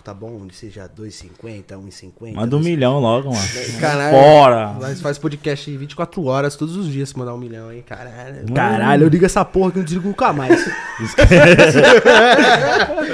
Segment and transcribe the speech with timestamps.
[0.00, 0.40] barraco, tá bom?
[0.42, 2.34] Onde seja 2,50, 1,50.
[2.34, 3.48] Manda um milhão logo, mano.
[3.78, 4.16] Caralho.
[4.16, 4.72] Fora.
[4.80, 7.84] Nós faz podcast 24 horas, todos os dias, se mandar um milhão, hein?
[7.86, 8.52] Caralho.
[8.52, 10.66] Caralho, eu ligo essa porra que eu não desligo nunca mais.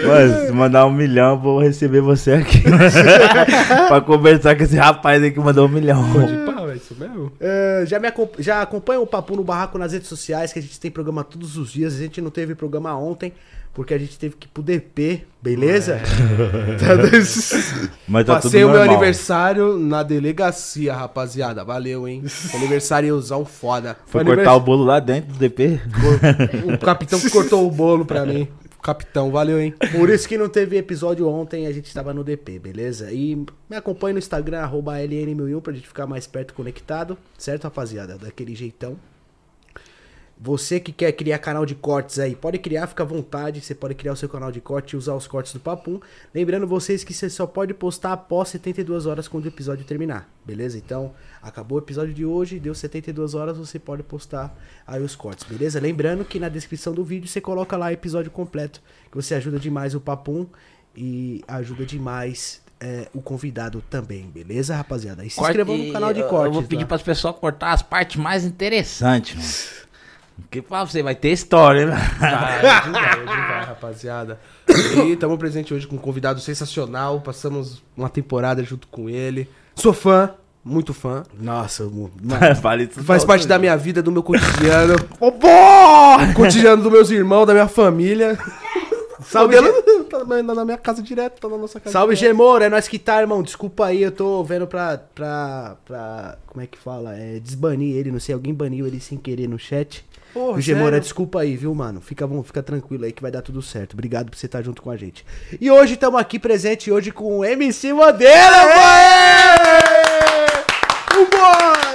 [0.06, 2.62] Mano, se mandar um milhão, eu vou receber você aqui.
[3.88, 6.02] pra conversar com esse rapaz aí que mandou um milhão.
[6.12, 7.32] Pode pau, é isso mesmo?
[7.40, 10.62] É, já, me acompa- já acompanha o Papo no Barraco nas redes sociais, que a
[10.62, 11.94] gente tem programa todos os dias.
[11.94, 13.32] A gente não teve programa ontem,
[13.74, 16.00] porque a gente teve que ir pro DP, beleza?
[18.08, 18.94] Mas tá Passei tudo o meu normal.
[18.96, 21.64] aniversário na delegacia, rapaziada.
[21.64, 22.22] Valeu, hein?
[22.54, 23.96] Aniversariozão foda.
[24.06, 25.80] Foi Foi cortar o bolo lá dentro do DP?
[26.72, 28.48] O capitão que cortou o bolo pra mim.
[28.82, 29.74] Capitão, valeu, hein?
[29.92, 33.12] Por isso que não teve episódio ontem, a gente tava no DP, beleza?
[33.12, 33.34] E
[33.68, 38.16] me acompanha no Instagram, arroba LN1001, pra gente ficar mais perto conectado, certo, rapaziada?
[38.16, 38.96] Daquele jeitão.
[40.38, 43.62] Você que quer criar canal de cortes aí, pode criar, fica à vontade.
[43.62, 45.98] Você pode criar o seu canal de corte e usar os cortes do Papum.
[46.34, 50.76] Lembrando vocês que você só pode postar após 72 horas quando o episódio terminar, beleza?
[50.76, 54.54] Então, acabou o episódio de hoje, deu 72 horas, você pode postar
[54.86, 55.80] aí os cortes, beleza?
[55.80, 59.58] Lembrando que na descrição do vídeo você coloca lá o episódio completo, que você ajuda
[59.58, 60.46] demais o Papum
[60.94, 65.24] e ajuda demais é, o convidado também, beleza, rapaziada?
[65.24, 66.46] E se inscrevam no canal de cortes.
[66.46, 66.88] Eu vou pedir lá.
[66.88, 69.85] para as pessoas cortar as partes mais interessantes,
[70.42, 71.96] Porque pra você vai ter história, né?
[72.18, 74.38] Vai, vai, vai, rapaziada.
[74.68, 77.20] E estamos presente hoje com um convidado sensacional.
[77.20, 79.48] Passamos uma temporada junto com ele.
[79.74, 81.22] Sou fã, muito fã.
[81.38, 83.48] Nossa, mano, Fale isso Faz parte né?
[83.48, 84.94] da minha vida, do meu cotidiano.
[86.34, 88.38] cotidiano dos meus irmãos, da minha família.
[89.22, 91.92] Salve, Salve, dele tá na na minha casa direto, tá na nossa casa.
[91.92, 92.14] Salve.
[92.14, 93.42] Gemor, é nós que tá, irmão.
[93.42, 96.38] Desculpa aí, eu tô vendo pra, pra, pra.
[96.46, 97.14] Como é que fala?
[97.16, 100.04] É, desbanir ele, não sei, alguém baniu ele sem querer no chat.
[100.36, 100.96] Porra, o Gemor, sério?
[100.98, 101.98] é desculpa aí, viu, mano?
[101.98, 103.94] Fica bom, fica tranquilo aí que vai dar tudo certo.
[103.94, 105.24] Obrigado por você estar junto com a gente.
[105.58, 108.84] E hoje estamos aqui presente hoje com o MC Modelo, boy!
[111.14, 111.94] Vambora!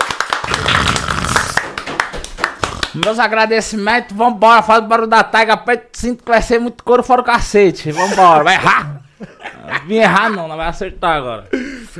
[2.96, 6.84] Meus agradecimentos, vambora, faz o barulho da taiga, aperta o cinto que vai ser muito
[6.84, 7.91] couro fora o cacete.
[7.91, 9.03] Vambora, vai errar.
[9.88, 11.48] Vim errar não, não vai acertar agora.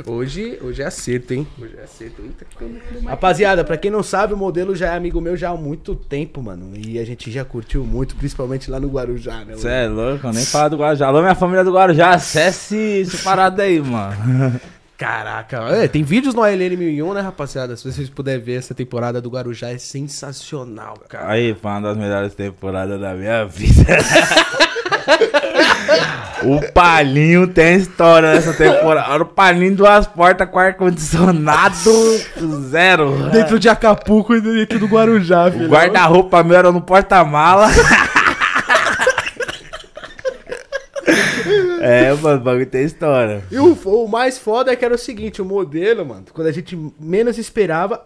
[0.06, 1.46] Hoje, hoje é acerto, hein?
[1.60, 2.22] Hoje é acerto.
[2.22, 5.50] Eita, não- não- Rapaziada, pra quem não sabe, o modelo já é amigo meu já
[5.50, 6.72] há muito tempo, mano.
[6.76, 9.54] E a gente já curtiu muito, principalmente lá no Guarujá, né?
[9.54, 11.06] Você é louco, eu nem falo do Guarujá.
[11.06, 14.60] Alô, minha família do Guarujá, acesse esse parado aí, mano.
[15.02, 17.76] Caraca, é, tem vídeos no ALN 1001, né, rapaziada?
[17.76, 21.28] Se vocês puderem ver, essa temporada do Guarujá é sensacional, cara.
[21.28, 23.98] Aí, foi uma das melhores temporadas da minha vida.
[26.46, 29.10] o Palinho tem história nessa temporada.
[29.10, 31.74] Olha o Palinho, duas portas com ar-condicionado
[32.70, 33.28] zero.
[33.32, 37.68] Dentro de Acapulco e dentro do Guarujá, O guarda-roupa meu era no porta-mala.
[41.82, 43.42] é, mano, o bagulho tem história.
[43.50, 46.52] E o, o mais foda é que era o seguinte, o modelo, mano, quando a
[46.52, 48.04] gente menos esperava,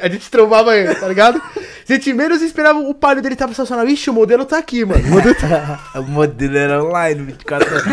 [0.00, 1.36] a gente trovava ele, tá ligado?
[1.38, 3.90] A gente menos esperava, o palho dele tava estacionado.
[3.90, 5.02] Ixi, o modelo tá aqui, mano.
[5.04, 5.90] O modelo tá...
[6.00, 7.84] O modelo era online, 24 horas.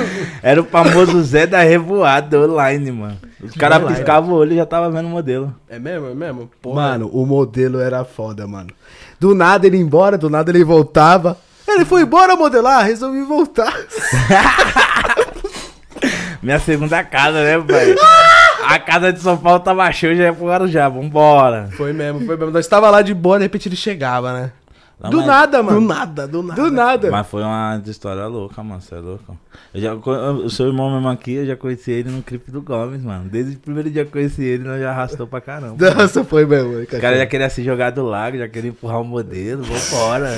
[0.42, 3.18] Era o famoso Zé da Revoada online, mano.
[3.42, 5.54] Os caras piscavam o olho e já tava vendo o modelo.
[5.68, 6.50] É mesmo, é mesmo?
[6.62, 6.76] Porra.
[6.76, 8.70] Mano, o modelo era foda, mano.
[9.20, 11.38] Do nada ele ia embora, do nada ele voltava.
[11.76, 13.74] Ele foi embora modelar, resolvi voltar.
[16.42, 17.96] Minha segunda casa, né, pai?
[18.66, 21.70] A casa de São Paulo tava cheia, já ia pro Guarujá, vambora.
[21.76, 22.52] Foi mesmo, foi mesmo.
[22.52, 24.52] Nós tava lá de boa, de repente ele chegava, né?
[25.02, 25.80] Não, do mas- nada, mano.
[25.82, 26.62] Do nada, do nada.
[26.62, 27.12] Do nada.
[27.12, 29.38] Mas foi uma história louca, mano, você é louco.
[29.74, 33.02] Eu já, o seu irmão mesmo aqui, eu já conheci ele no clipe do Gomes,
[33.02, 33.30] mano.
[33.30, 35.76] Desde o primeiro dia que eu conheci ele, nós já arrastou pra caramba.
[35.96, 36.82] Nossa, foi mesmo.
[36.82, 40.38] O cara já queria se jogar do lago, já queria empurrar o modelo, vambora.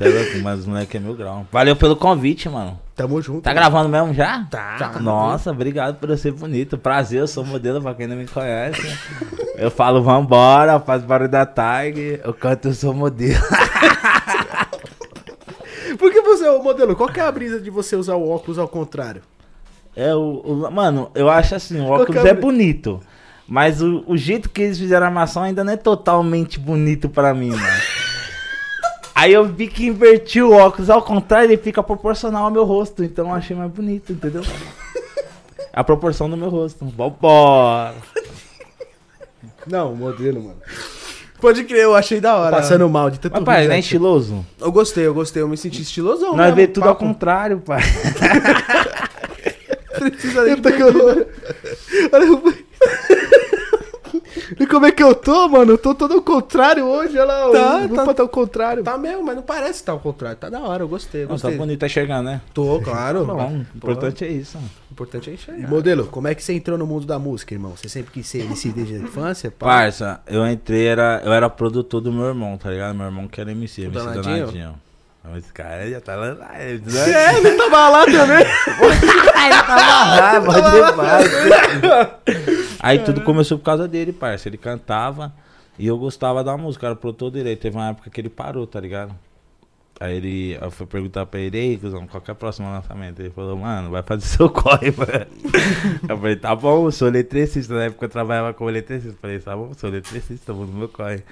[0.00, 1.46] É louco, mas os moleque é mil grau.
[1.52, 2.78] Valeu pelo convite, mano.
[2.96, 3.42] Tamo junto.
[3.42, 4.44] Tá gravando mesmo já?
[4.50, 4.92] Tá.
[5.00, 6.76] Nossa, obrigado por eu ser bonito.
[6.76, 8.82] Prazer, eu sou modelo pra quem não me conhece.
[9.56, 13.40] Eu falo vambora, faz barulho da tag, eu canto, eu sou modelo.
[15.98, 18.58] Por que você, ô modelo, qual que é a brisa de você usar o óculos
[18.58, 19.22] ao contrário?
[19.94, 23.00] É o, o- Mano, eu acho assim, o Qual óculos é é o- bonito.
[23.46, 27.32] Mas o, o jeito que eles fizeram a armação ainda não é totalmente bonito pra
[27.34, 27.82] mim, mano.
[29.14, 33.04] Aí eu vi que inverti o óculos ao contrário, ele fica proporcional ao meu rosto.
[33.04, 34.42] Então eu achei mais bonito, entendeu?
[35.72, 36.84] A proporção do meu rosto.
[36.84, 37.94] Vambora.
[39.66, 40.56] Não, o modelo, mano.
[41.40, 42.56] Pode crer, eu achei da hora.
[42.56, 43.78] Passando mal de tanto Mas, pai, não é né?
[43.80, 44.44] estiloso?
[44.60, 46.30] Eu gostei, eu gostei, eu me senti estilosão.
[46.30, 47.06] Nós mesmo, vê tudo ao papo.
[47.06, 47.82] contrário, pai.
[49.98, 50.54] Precisa nem.
[52.12, 52.26] Olha
[54.54, 55.72] o- Ele como é que eu tô, mano?
[55.72, 57.50] Eu tô todo ao contrário hoje, olha lá.
[57.50, 58.14] Tá, o tá.
[58.14, 58.82] Tá ao contrário.
[58.82, 60.36] Tá mesmo, mas não parece estar ao contrário.
[60.36, 61.58] Tá da hora, eu gostei, eu Não, tá gostei.
[61.58, 62.40] bonito, tá enxergando, né?
[62.52, 63.24] Tô, claro.
[63.24, 64.56] Bom, o Pô, importante é isso.
[64.56, 64.70] mano.
[64.90, 65.68] o importante é E, enxergar.
[65.68, 67.72] modelo, como é que você entrou no mundo da música, irmão?
[67.76, 69.50] Você sempre quis ser MC desde a infância?
[69.50, 69.66] pá?
[69.66, 72.94] Parça, eu entrei, era, eu era produtor do meu irmão, tá ligado?
[72.94, 74.22] Meu irmão que era MC, MC Danadinho?
[74.46, 74.74] Danadinho.
[75.38, 76.36] Esse cara já tá lá.
[76.54, 76.72] É,
[77.38, 78.44] ele tava lá também.
[79.46, 82.63] Ah, pode demais.
[82.84, 84.46] Aí tudo começou por causa dele, parça.
[84.46, 85.32] Ele cantava
[85.78, 87.56] e eu gostava da música, era produtor dele.
[87.56, 89.14] Teve uma época que ele parou, tá ligado?
[89.98, 93.20] Aí ele, eu fui perguntar pra ele, ei, cuzão, qual que é o próximo lançamento?
[93.20, 95.26] Ele falou, mano, vai fazer seu corre, mano.
[96.06, 97.72] Eu falei, tá bom, sou eletricista.
[97.72, 99.16] Na época eu trabalhava como eletricista.
[99.18, 101.22] Falei, tá bom, sou eletricista, vou no meu corre.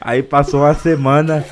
[0.00, 1.44] Aí passou uma semana,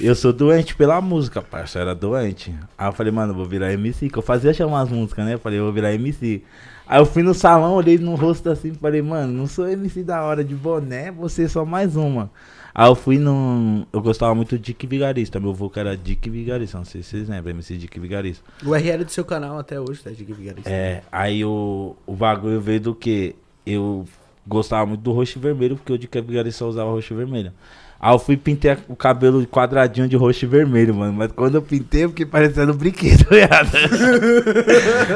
[0.00, 2.52] eu sou doente pela música, parça, eu era doente.
[2.76, 5.34] Aí eu falei, mano, eu vou virar MC, que eu fazia chamar as músicas, né?
[5.34, 6.42] Eu falei, eu vou virar MC.
[6.88, 10.22] Aí eu fui no salão, olhei no rosto assim, falei, mano, não sou MC da
[10.22, 12.30] hora de boné, você é só mais uma.
[12.74, 13.84] Aí eu fui num.
[13.92, 17.28] Eu gostava muito de Dick Vigarista, meu vocal era Dick Vigarista, não sei se vocês
[17.28, 18.42] lembram, MC Dick Vigarista.
[18.64, 20.10] O URL do seu canal até hoje, tá?
[20.10, 20.70] Que Vigarista.
[20.70, 23.36] É, aí o, o bagulho veio do que?
[23.66, 24.06] Eu
[24.46, 27.52] gostava muito do roxo e vermelho, porque o Dick Vigarista usava roxo e vermelho.
[28.00, 31.12] Aí eu fui pintei o cabelo quadradinho de roxo e vermelho, mano.
[31.12, 33.74] Mas quando eu pintei, eu fiquei parecendo um brinquedo, viado.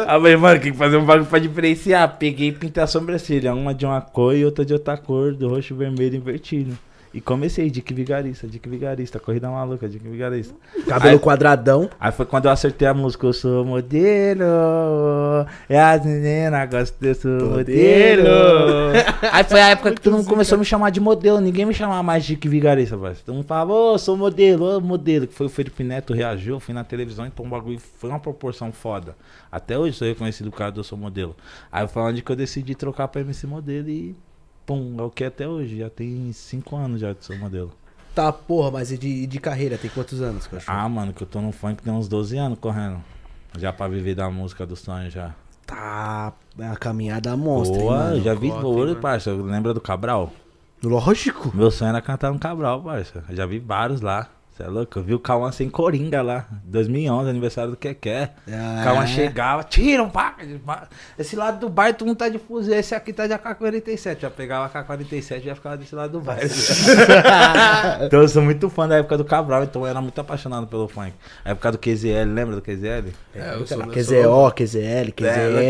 [0.09, 2.17] Aí eu falei, mano, tem que fazer um bagulho pra diferenciar.
[2.19, 3.55] Peguei e pintei a sobrancelha.
[3.55, 6.77] Uma de uma cor e outra de outra cor, do roxo e vermelho invertido.
[7.15, 10.55] E comecei, Dick Vigarista, Dick Vigarista, corrida maluca, Dick Vigarista.
[10.87, 11.91] Cabelo Aí- quadradão.
[12.01, 14.45] Aí foi quando eu acertei a música, eu sou modelo,
[15.69, 18.29] é as meninas gostam, eu sou modelo.
[19.31, 21.75] Aí foi a época que todo mundo começou a me chamar de modelo, ninguém me
[21.75, 23.23] chamava mais de que vigarista, parceiro.
[23.27, 25.27] Todo mundo falava, ô, sou modelo, ô, modelo.
[25.27, 28.73] Que foi o Felipe Neto reagiu, fui na televisão, então o bagulho foi uma proporção
[28.73, 29.15] foda.
[29.51, 31.37] Até hoje sou reconhecido por causa do Eu Sou Modelo.
[31.71, 34.17] Aí foi onde que eu decidi trocar pra MC Modelo e,
[34.67, 37.73] pum, é o que é até hoje, já tem cinco anos já que sou modelo.
[38.15, 39.79] Tá, porra, mas e de, de carreira?
[39.79, 40.79] Tem quantos anos, cachorro?
[40.79, 43.03] Ah, mano, que eu tô no funk tem uns 12 anos correndo.
[43.59, 45.35] Já pra viver da música do sonho já.
[45.67, 48.23] Tá, é uma caminhada monstra, hein, Boa, mano?
[48.23, 49.33] já vi hein, ouro, parça.
[49.33, 50.31] Lembra do Cabral?
[50.83, 51.51] Lógico.
[51.55, 53.25] Meu sonho era cantar no Cabral, parça.
[53.29, 54.29] Eu já vi vários lá.
[54.55, 54.99] Você é louco?
[54.99, 56.45] Eu vi o Cauã sem Coringa lá.
[56.65, 58.29] 2011, aniversário do Keké.
[58.51, 59.07] Ah, O Cauã é?
[59.07, 60.35] chegava, tiram, pá.
[61.19, 62.75] Esse lado do bar, todo mundo tá de fuzil.
[62.75, 64.21] Esse aqui tá de AK-47.
[64.21, 66.37] Já pegava a AK-47 e já ficava desse lado do bar.
[68.05, 70.87] então eu sou muito fã da época do Cabral, então eu era muito apaixonado pelo
[70.87, 71.15] funk.
[71.45, 73.09] A época do QZL, lembra do QZL?
[73.35, 75.11] É, eu sou, eu QZO, QZL, É,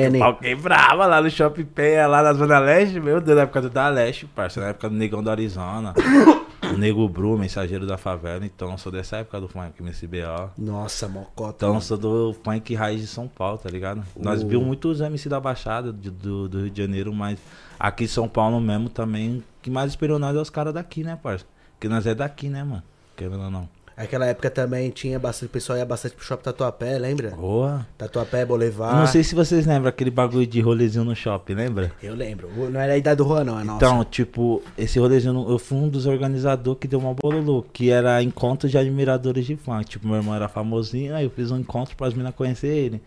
[0.08, 0.18] QZN.
[0.18, 3.70] pau quebrava lá no Shopping Penha, lá na Zona Leste, meu Deus, na época do
[3.70, 5.94] da Leste, parça, na época do Negão do Arizona,
[6.76, 10.50] Nego Bru, mensageiro da favela, então eu sou dessa época do funk, MCBO.
[10.58, 11.54] Nossa, mocota.
[11.66, 14.02] Então eu sou do funk raiz de São Paulo, tá ligado?
[14.16, 17.38] Nós vimos muitos MC da Baixada de- do, do Rio de Janeiro, mas
[17.78, 21.02] aqui em São Paulo mesmo também, o que mais esperou nós é os caras daqui,
[21.04, 21.44] né, parça?
[21.74, 22.82] Porque nós é daqui, né, mano?
[23.16, 23.68] Querendo ou não.
[24.02, 27.30] Aquela época também tinha bastante, o pessoal ia bastante pro shopping Tatuapé, lembra?
[27.30, 27.86] Boa.
[27.96, 28.94] Tatuapé, Boulevard.
[28.94, 31.92] Eu não sei se vocês lembram aquele bagulho de rolezinho no shopping, lembra?
[32.02, 32.50] Eu lembro.
[32.68, 33.76] Não era a idade do Juan, não, é nossa.
[33.76, 38.20] Então, tipo, esse rolezinho, eu fui um dos organizadores que deu uma bololô, que era
[38.20, 39.84] encontro de admiradores de funk.
[39.84, 43.00] Tipo, meu irmão era famosinho, aí eu fiz um encontro para as meninas conhecer ele.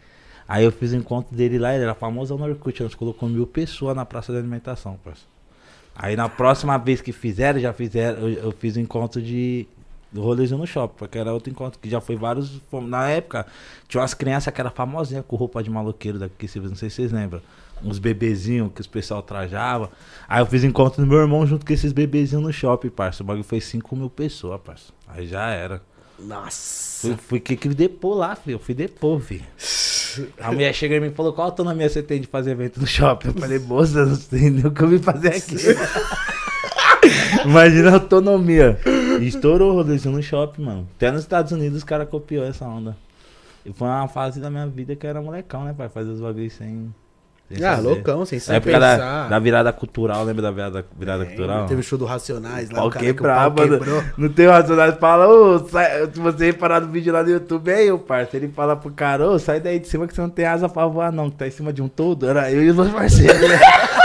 [0.48, 3.46] Aí eu fiz o encontro dele lá, ele era famoso no Orkut, nós colocou mil
[3.46, 5.28] pessoas na praça de alimentação, parceiro.
[5.94, 9.68] Aí na próxima vez que fizeram, já fizeram, eu, eu fiz o encontro de
[10.16, 12.62] do rolezinho no shopping, porque era outro encontro que já foi vários.
[12.72, 13.46] Na época,
[13.86, 17.12] tinha umas crianças que era famosinha com roupa de maloqueiro daqui, não sei se vocês
[17.12, 17.42] lembram.
[17.84, 19.92] Uns bebezinhos que os pessoal trajava.
[20.30, 23.22] Aí eu fiz encontro do meu irmão junto com esses bebezinhos no shopping, parça.
[23.22, 24.94] O bagulho foi 5 mil pessoas, parça.
[25.06, 25.82] Aí já era.
[26.18, 27.02] Nossa.
[27.02, 28.56] Fui, fui que que depor lá, filho.
[28.56, 29.44] Eu fui depor, filho.
[30.40, 33.28] A mulher chegou e me falou, qual autonomia você tem de fazer evento no shopping?
[33.28, 35.58] Eu falei, moça, não sei nem o que eu vim fazer aqui.
[37.44, 38.80] Imagina a autonomia.
[39.24, 40.88] Estourou o rolezinho no shopping, mano.
[40.96, 42.96] Até nos Estados Unidos os caras copiou essa onda.
[43.66, 45.90] E foi uma fase da minha vida que eu era molecão, né, pai?
[45.90, 46.94] Fazer os bagulhos sem.
[47.52, 47.88] sem Ah, fazer.
[47.88, 48.58] loucão, sem Na saber.
[48.58, 51.66] época da, da virada cultural, lembra da virada, virada cultural?
[51.66, 54.04] Teve o show do Racionais lá, Pau o cara que o quebrava, pau quebrou.
[54.18, 57.84] Não tem racionais, fala, ô, sai- se você reparar no vídeo lá no YouTube, é
[57.86, 58.46] eu, parceiro.
[58.46, 60.86] Ele fala pro cara, ô, sai daí de cima que você não tem asa pra
[60.86, 62.28] voar, não, que tá em cima de um todo.
[62.30, 63.60] Era eu e os meus parceiros, né?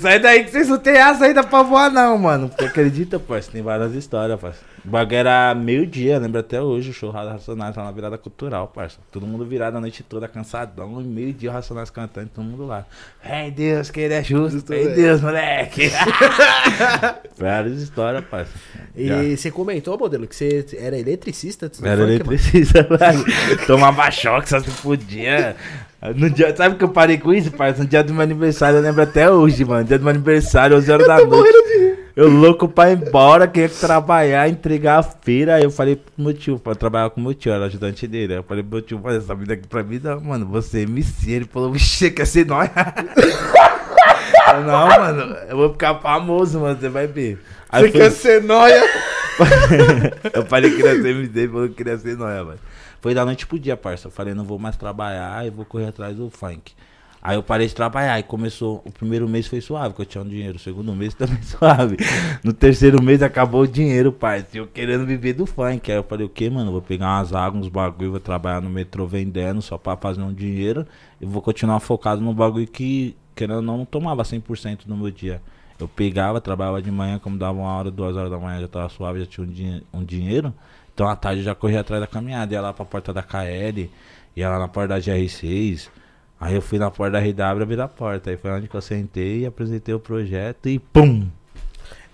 [0.00, 2.48] Sai daí que vocês não tem asa ainda pra voar, não, mano.
[2.48, 4.74] Porque acredita, parceiro, tem várias histórias, parceiro.
[4.84, 8.68] O bagulho era meio-dia, lembra até hoje, o show do Racionais lá na virada cultural,
[8.68, 9.02] parceiro.
[9.10, 12.84] Todo mundo virado a noite toda, cansadão, e meio-dia o Racionais cantando, todo mundo lá.
[13.24, 14.96] Ei, Deus, que ele é justo, ei, velho.
[14.96, 15.90] Deus, moleque.
[17.38, 18.60] Várias histórias, parceiro.
[18.94, 19.22] Já.
[19.22, 21.70] E você comentou, modelo, que você era eletricista?
[21.82, 23.24] Era funk, eletricista, mano.
[23.66, 25.56] Tomava choque, só se podia.
[26.12, 27.82] No dia, sabe que eu parei com isso, parça?
[27.82, 29.84] No dia do meu aniversário, eu lembro até hoje, mano.
[29.84, 31.98] Dia do meu aniversário, 11 horas da noite.
[32.14, 35.54] Eu louco pra ir embora, queria trabalhar, entregar a feira.
[35.54, 38.34] Aí eu falei pro meu tio, pra trabalhar com meu tio, era ajudante dele.
[38.34, 40.80] Aí eu falei pro meu tio, olha, essa vida aqui pra mim, não, mano, você
[40.80, 41.30] é MC.
[41.30, 42.68] Ele falou, vixe, quer ser nós?
[44.54, 47.38] Eu, não, mano, eu vou ficar famoso, mano, você vai ver.
[47.70, 48.80] Aí Você quer ser nóia?
[50.32, 52.58] eu falei que queria ser MC, ele falou que queria ser nóia, mano.
[53.04, 54.06] Foi da noite pro dia, parça.
[54.06, 56.72] Eu falei, não vou mais trabalhar e vou correr atrás do funk.
[57.20, 58.80] Aí eu parei de trabalhar e começou.
[58.82, 60.56] O primeiro mês foi suave, que eu tinha um dinheiro.
[60.56, 61.98] O segundo mês também suave.
[62.42, 64.56] No terceiro mês acabou o dinheiro, parça.
[64.56, 65.92] Eu querendo viver do funk.
[65.92, 66.72] Aí eu falei, o que, mano?
[66.72, 70.32] Vou pegar umas águas, uns bagulho, vou trabalhar no metrô vendendo só pra fazer um
[70.32, 70.86] dinheiro.
[71.20, 75.10] E vou continuar focado no bagulho que, querendo ou não, não tomava 100% no meu
[75.10, 75.42] dia.
[75.78, 78.88] Eu pegava, trabalhava de manhã, como dava uma hora, duas horas da manhã, já tava
[78.88, 80.54] suave, já tinha um, dinhe- um dinheiro.
[80.94, 83.90] Então à tarde eu já corria atrás da caminhada, ia lá pra porta da KL,
[84.36, 85.88] ia lá na porta da GR6.
[86.40, 88.30] Aí eu fui na porta da RW abri a porta.
[88.30, 91.28] Aí foi onde que eu sentei e apresentei o projeto e pum!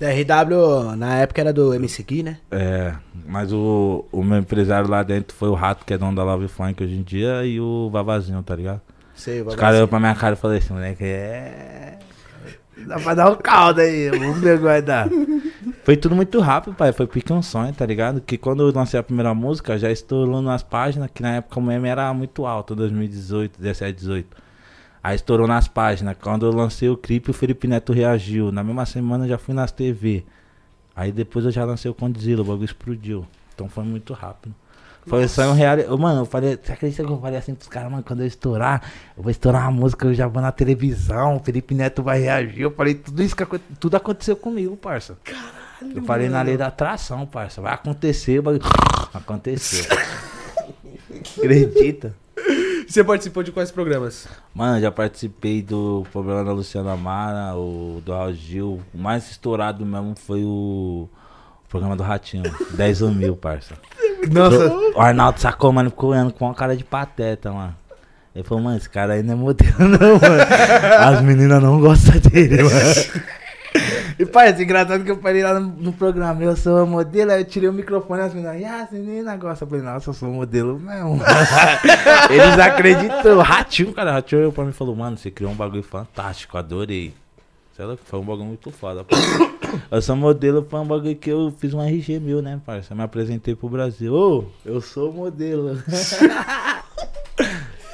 [0.01, 2.39] DRW, na época era do MC Gui, né?
[2.51, 2.95] É,
[3.27, 6.49] mas o, o meu empresário lá dentro foi o Rato, que é dono da Love
[6.49, 8.81] Funk hoje em dia, e o Vavazinho, tá ligado?
[9.15, 11.99] Sei, o Os caras olharam pra minha cara e falaram assim, moleque, é.
[12.87, 15.07] Dá pra dar um caldo aí, vamos ver o que vai dar.
[15.91, 16.93] Foi tudo muito rápido, pai.
[16.93, 18.21] Foi pique um sonho, tá ligado?
[18.21, 21.63] Que quando eu lancei a primeira música, já estourou nas páginas, que na época o
[21.65, 24.37] meme era muito alto, 2018, 17, 18.
[25.03, 26.17] Aí estourou nas páginas.
[26.23, 28.53] Quando eu lancei o clipe, o Felipe Neto reagiu.
[28.53, 30.25] Na mesma semana eu já fui nas TV.
[30.95, 33.27] Aí depois eu já lancei o Condzilla, o bagulho explodiu.
[33.53, 34.55] Então foi muito rápido.
[35.09, 35.77] Foi só um real.
[35.99, 38.81] Mano, eu falei, você acredita que eu falei assim pros caras, mano, quando eu estourar,
[39.17, 42.61] eu vou estourar uma música, eu já vou na televisão, o Felipe Neto vai reagir.
[42.61, 43.45] Eu falei, tudo isso que
[43.81, 45.19] tudo aconteceu comigo, parça.
[45.25, 45.60] Caralho.
[45.95, 47.61] Eu falei na lei da atração, parça.
[47.61, 48.59] Vai acontecer, vai
[49.15, 49.85] aconteceu.
[51.39, 52.15] Acredita?
[52.87, 54.27] Você participou de quais programas?
[54.53, 58.81] Mano, já participei do programa da Luciana Mara, o do Raul Gil.
[58.93, 61.09] O mais estourado mesmo foi o,
[61.65, 62.43] o programa do Ratinho.
[62.75, 63.75] 10 mil, parça.
[64.31, 64.75] Nossa.
[64.97, 67.77] O Arnaldo sacou, mano, ficou olhando com uma cara de pateta, mano.
[68.35, 70.43] Ele falou, mano, esse cara aí não é modelo, não, mano.
[70.99, 73.31] As meninas não gostam dele, mano.
[74.21, 77.45] E, parça, engraçado que eu falei lá no, no programa, eu sou modelo, aí eu
[77.47, 79.67] tirei o microfone e as meninas, e as meninas gostam.
[79.67, 81.19] Eu falei, nossa, eu sou modelo mesmo.
[82.29, 83.39] Eles acreditam.
[83.39, 87.15] Ratinho, cara, Ratinho olhou pra mim e falou, mano, você criou um bagulho fantástico, adorei.
[87.75, 89.05] Sei lá, foi um bagulho muito foda.
[89.05, 89.17] pô.
[89.91, 92.93] Eu sou modelo, foi um bagulho que eu fiz um RG meu, né, parça?
[92.93, 94.13] Eu me apresentei pro Brasil.
[94.13, 95.83] Ô, eu sou modelo.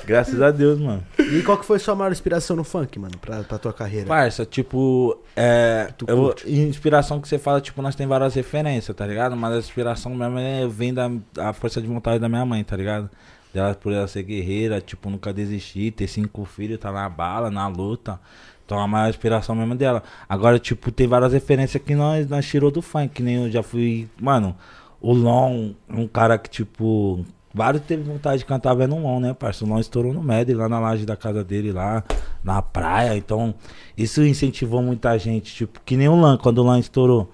[0.07, 1.03] Graças a Deus, mano.
[1.19, 4.07] E qual que foi sua maior inspiração no funk, mano, pra, pra tua carreira?
[4.07, 5.93] Parça, tipo, é.
[6.07, 9.37] Eu- inspiração que você fala, tipo, nós tem várias referências, tá ligado?
[9.37, 12.77] Mas a inspiração mesmo é, vem da a força de vontade da minha mãe, tá
[12.77, 13.11] ligado?
[13.53, 17.67] Dela por ela ser guerreira, tipo, nunca desistir, ter cinco filhos, tá na bala, na
[17.67, 18.21] luta.
[18.65, 20.03] Então a maior inspiração mesmo é dela.
[20.29, 23.63] Agora, tipo, tem várias referências que nós, nós tirou do funk, que nem eu já
[23.63, 24.09] fui.
[24.21, 24.57] Mano,
[25.01, 27.25] o Lon, um cara que, tipo.
[27.57, 29.65] Vários teve vontade de cantar vendo Lon, né, parça?
[29.65, 32.05] O Lon estourou no Med, lá na laje da casa dele, lá
[32.45, 33.17] na praia.
[33.17, 33.55] Então,
[33.97, 35.55] isso incentivou muita gente.
[35.55, 37.33] Tipo, que nem o Lan, quando o Lan estourou.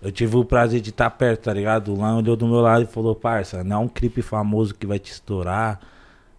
[0.00, 1.92] Eu tive o prazer de estar perto, tá ligado?
[1.92, 4.86] O Lan olhou do meu lado e falou, parça, não é um clipe famoso que
[4.86, 5.78] vai te estourar.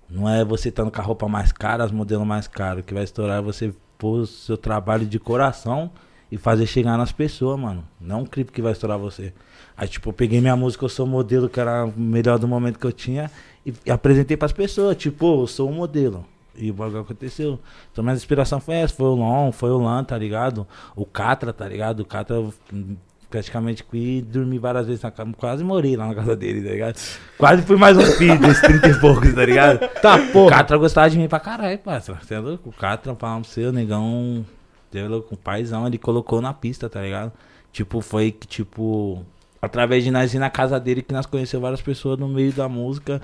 [0.10, 2.84] Não é você estando com a roupa mais cara, as modelos mais caros.
[2.84, 5.92] Que vai estourar é você pôr o seu trabalho de coração
[6.32, 7.84] e fazer chegar nas pessoas, mano.
[8.02, 9.36] Não é um clipe que vai estourar você.
[9.80, 12.78] Aí, tipo, eu peguei minha música, eu sou modelo, que era o melhor do momento
[12.78, 13.32] que eu tinha,
[13.66, 16.26] e, e apresentei pras pessoas, tipo, "Ô, eu sou um modelo.
[16.58, 17.58] E o bagulho aconteceu.
[17.90, 20.68] Então, minha inspiração foi essa, foi o Lon, foi o Lan, tá ligado?
[20.98, 22.02] O Catra, tá ligado?
[22.02, 22.98] O Catra, eu, hum,
[23.30, 27.00] praticamente fui dormir várias vezes na cama, quase morri lá na casa dele, tá ligado?
[27.38, 29.80] Quase fui mais um filho desses 30 e poucos, tá ligado?
[30.02, 30.50] Tá, O porra.
[30.58, 32.20] Catra gostava de mim pra caralho, parça.
[32.22, 32.68] Você é louco?
[32.70, 34.46] O Catra, falando pra você, o negão,
[34.92, 37.32] você é louco, o paizão, ele colocou na pista, tá ligado?
[37.72, 39.24] Tipo, foi que, tipo,
[39.62, 42.68] através de nós ir na casa dele, que nós conhecemos várias pessoas no meio da
[42.68, 43.22] música,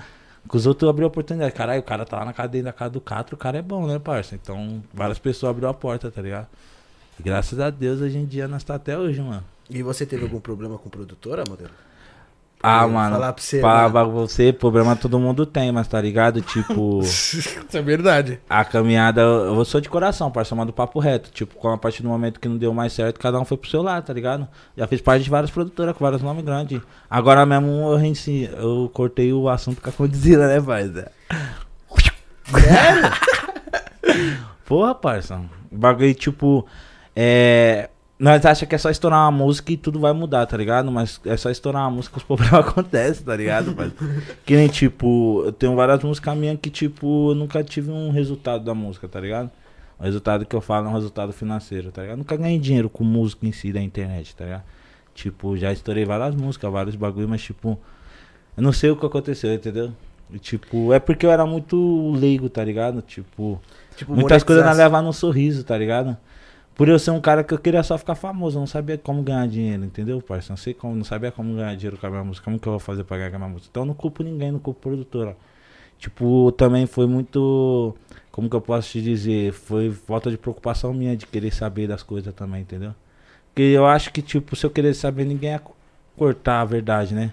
[0.48, 1.52] que os outros abriu a oportunidade.
[1.52, 3.86] Caralho, o cara tá lá na cadeia da casa do Catra, o cara é bom,
[3.86, 4.34] né, parça?
[4.34, 6.48] Então, várias pessoas abriu a porta, tá ligado?
[7.18, 9.44] E graças a Deus, hoje em dia, nós tá até hoje, mano.
[9.68, 11.70] E você teve algum problema com produtora, modelo?
[12.68, 13.90] Ah, Eu mano, falar pra você, pra, mano.
[13.92, 16.42] pra você, problema todo mundo tem, mas tá ligado?
[16.42, 16.98] Tipo...
[17.06, 18.40] Isso é verdade.
[18.50, 21.30] A caminhada, eu sou de coração, parça, mas do papo reto.
[21.30, 23.82] Tipo, a partir do momento que não deu mais certo, cada um foi pro seu
[23.82, 24.48] lado, tá ligado?
[24.76, 26.80] Já fiz parte de várias produtoras com vários nomes grandes.
[27.08, 28.00] Agora mesmo eu,
[28.58, 31.12] eu cortei o assunto com a Condzilla, né, parça?
[32.50, 33.12] Sério?
[34.66, 35.40] Porra, parça.
[35.70, 36.66] Bagulho, tipo,
[37.14, 37.90] é.
[38.18, 40.90] Nós achamos que é só estourar uma música e tudo vai mudar, tá ligado?
[40.90, 43.74] Mas é só estourar uma música que os problemas acontecem, tá ligado?
[43.76, 43.92] Mas,
[44.44, 48.64] que nem, tipo, eu tenho várias músicas minhas que, tipo, eu nunca tive um resultado
[48.64, 49.50] da música, tá ligado?
[49.98, 52.18] O resultado que eu falo é um resultado financeiro, tá ligado?
[52.18, 54.64] Nunca ganhei dinheiro com música em si da internet, tá ligado?
[55.14, 57.78] Tipo, já estourei várias músicas, vários bagulho, mas, tipo,
[58.56, 59.92] eu não sei o que aconteceu, entendeu?
[60.32, 63.02] E, tipo, é porque eu era muito leigo, tá ligado?
[63.02, 63.60] Tipo,
[63.96, 66.16] Tipo, muitas coisas não levar no sorriso, tá ligado?
[66.76, 69.22] Por eu ser um cara que eu queria só ficar famoso, eu não sabia como
[69.22, 70.52] ganhar dinheiro, entendeu, parça?
[70.52, 72.72] Não sei como, não sabia como ganhar dinheiro com a minha música, como que eu
[72.72, 73.68] vou fazer pra ganhar com a minha música.
[73.70, 75.36] Então eu não culpo ninguém, não culpo produtora.
[75.98, 77.94] Tipo, também foi muito,
[78.32, 82.02] como que eu posso te dizer, foi falta de preocupação minha de querer saber das
[82.02, 82.94] coisas também, entendeu?
[83.48, 85.76] Porque eu acho que, tipo, se eu querer saber, ninguém ia co-
[86.16, 87.32] cortar a verdade, né?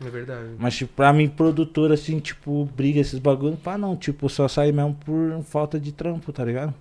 [0.00, 0.50] É verdade.
[0.58, 3.56] Mas, tipo, pra mim, produtora, assim, tipo, briga esses bagulho.
[3.56, 6.74] Pá, não, tipo, só sair mesmo por falta de trampo, tá ligado?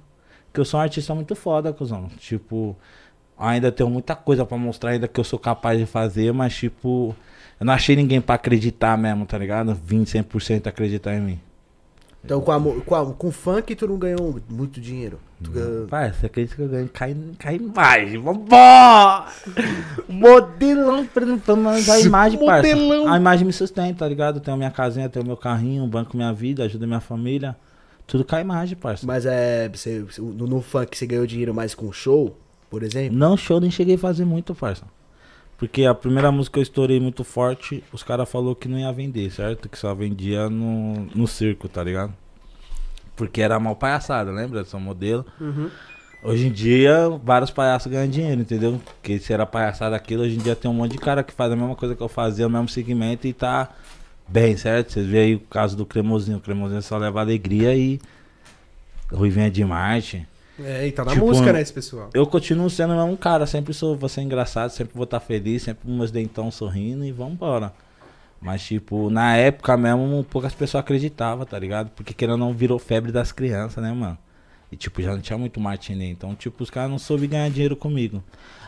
[0.53, 2.10] Porque eu sou um artista muito foda, cuzão.
[2.19, 2.77] Tipo,
[3.36, 7.15] ainda tenho muita coisa pra mostrar ainda que eu sou capaz de fazer, mas, tipo,
[7.60, 9.74] eu não achei ninguém pra acreditar mesmo, tá ligado?
[9.74, 11.39] 20, 100% acreditar em mim.
[12.24, 15.19] Então, com, a, com, a- com funk, tu não ganhou muito dinheiro.
[15.43, 16.88] Tu ganhou- Pai, você acredita que eu ganho?
[16.88, 19.25] Cai, cai imagem, vambora!
[20.07, 21.07] Modelão,
[21.57, 22.62] mandar a imagem, parça.
[23.10, 24.39] A imagem me sustenta, tá ligado?
[24.39, 27.55] Tenho minha casinha, tenho meu carrinho, banco minha vida, ajuda minha família.
[28.05, 29.05] Tudo com a imagem, parça.
[29.05, 29.69] Mas é.
[29.69, 32.38] Você, no, no funk você ganhou dinheiro mais com show,
[32.69, 33.17] por exemplo?
[33.17, 34.86] Não, show nem cheguei a fazer muito, parça.
[35.57, 38.91] Porque a primeira música que eu estourei muito forte, os caras falaram que não ia
[38.91, 39.69] vender, certo?
[39.69, 42.13] Que só vendia no, no circo, tá ligado?
[43.15, 44.65] Porque era mal palhaçada, lembra?
[44.65, 45.25] São modelo.
[45.39, 45.69] Uhum.
[46.24, 48.81] Hoje em dia, vários palhaços ganham dinheiro, entendeu?
[48.83, 51.51] Porque se era palhaçada aquilo, hoje em dia tem um monte de cara que faz
[51.51, 53.69] a mesma coisa que eu fazia, o mesmo segmento e tá
[54.27, 54.92] bem, certo?
[54.94, 56.38] Vocês vê aí o caso do Cremosinho.
[56.38, 58.00] O Cremosinho só leva alegria e
[59.12, 60.27] Ruivinha de Marte.
[60.60, 62.10] É, e tá na Tipo, música, um- né, esse pessoal.
[62.13, 65.63] Eu continuo sendo o mesmo cara, sempre sou, vou ser engraçado, sempre vou estar feliz,
[65.63, 67.74] sempre meus dentão sorrindo e vambora.
[68.39, 71.89] Mas, tipo, na época mesmo, poucas pessoas acreditavam, tá ligado?
[71.96, 74.18] Porque querendo não virou febre das crianças, né, mano?
[74.72, 76.10] E, tipo, já não tinha muito martinê.
[76.10, 78.24] Então, tipo, os caras não soube ganhar dinheiro comigo.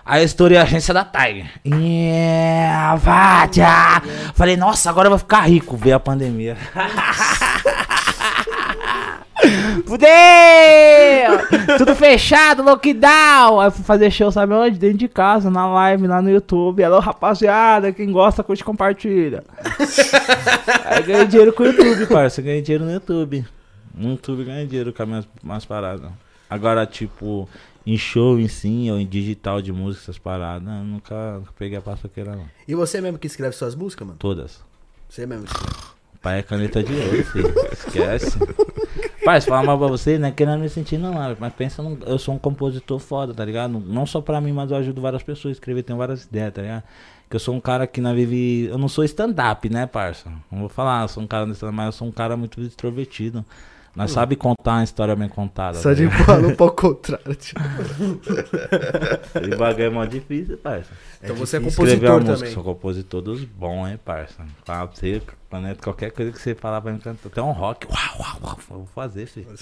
[0.06, 1.50] Aí eu estourei a agência da Tiger.
[1.66, 4.04] Yeah, vadia!
[4.36, 5.76] Falei, nossa, agora eu vou ficar rico.
[5.76, 6.56] Veio a pandemia.
[9.88, 10.08] Fudeu!
[11.80, 13.60] Tudo fechado, lockdown!
[13.60, 14.78] Aí fui fazer show, sabe onde?
[14.78, 16.84] Dentro de casa, na live, lá no YouTube.
[16.84, 19.44] Alô, rapaziada, quem gosta, curte, compartilha.
[20.86, 22.44] Aí ganhei dinheiro com o YouTube, parça.
[22.44, 23.44] Ganhei dinheiro no YouTube.
[23.96, 26.12] No YouTube ganhei dinheiro com as minhas, minhas paradas.
[26.48, 27.50] Agora, tipo,
[27.86, 31.78] em show em si, ou em digital de música, essas paradas, eu nunca, nunca peguei
[31.78, 32.46] a paçoqueira, não.
[32.68, 34.20] E você mesmo que escreve suas músicas, mano?
[34.20, 34.62] Todas.
[35.10, 35.96] Você mesmo que escreve.
[36.22, 37.54] Pai é caneta de ouro, filho.
[37.72, 38.40] Esquece.
[39.24, 42.00] Pai, se falar mal pra você, não é querendo me sentir não, mas pensa, num-
[42.06, 43.80] eu sou um compositor foda, tá ligado?
[43.80, 46.62] Não só pra mim, mas eu ajudo várias pessoas a escrever, tenho várias ideias, tá
[46.64, 46.84] ligado?
[47.30, 48.66] Que eu sou um cara que não vive.
[48.66, 50.32] Eu não sou stand-up, né, parça?
[50.52, 53.46] Não vou falar, eu sou um cara, mas eu sou um cara muito extrovertido.
[53.96, 55.78] Nós sabe contar uma história bem contada.
[55.78, 56.26] Só de ligado?
[56.26, 57.34] falou pra o contrário.
[57.36, 57.56] tio.
[59.42, 60.92] Esse bagulho é mó difícil, parça.
[61.24, 61.84] Então você é difícil.
[61.86, 62.54] Escrever uma compositor música, também.
[62.54, 64.44] sou compositor dos bons, hein, parça.
[64.66, 67.28] Pra você, planeta, qualquer coisa que você falar pra mim cantar.
[67.28, 69.48] Até um rock, uau, uau, uau, eu vou fazer, filho.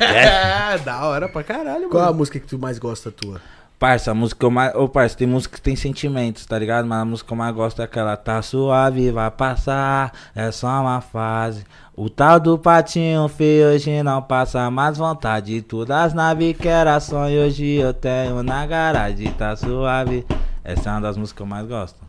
[0.00, 2.18] É, da hora pra caralho, Qual a mano.
[2.18, 3.40] música que tu mais gosta tua?
[3.78, 4.74] Parça, a música que eu mais.
[4.74, 6.86] Ô, parça, tem música que tem sentimentos, tá ligado?
[6.88, 8.16] Mas a música que eu mais gosto é aquela.
[8.16, 11.62] Tá suave, vai passar, é só uma fase.
[11.98, 15.62] O tal do patinho feio hoje não passa mais vontade.
[15.62, 19.32] Todas as naves que era sonho hoje eu tenho na garagem.
[19.32, 20.26] Tá suave.
[20.62, 22.05] Essa é uma das músicas que eu mais gosto.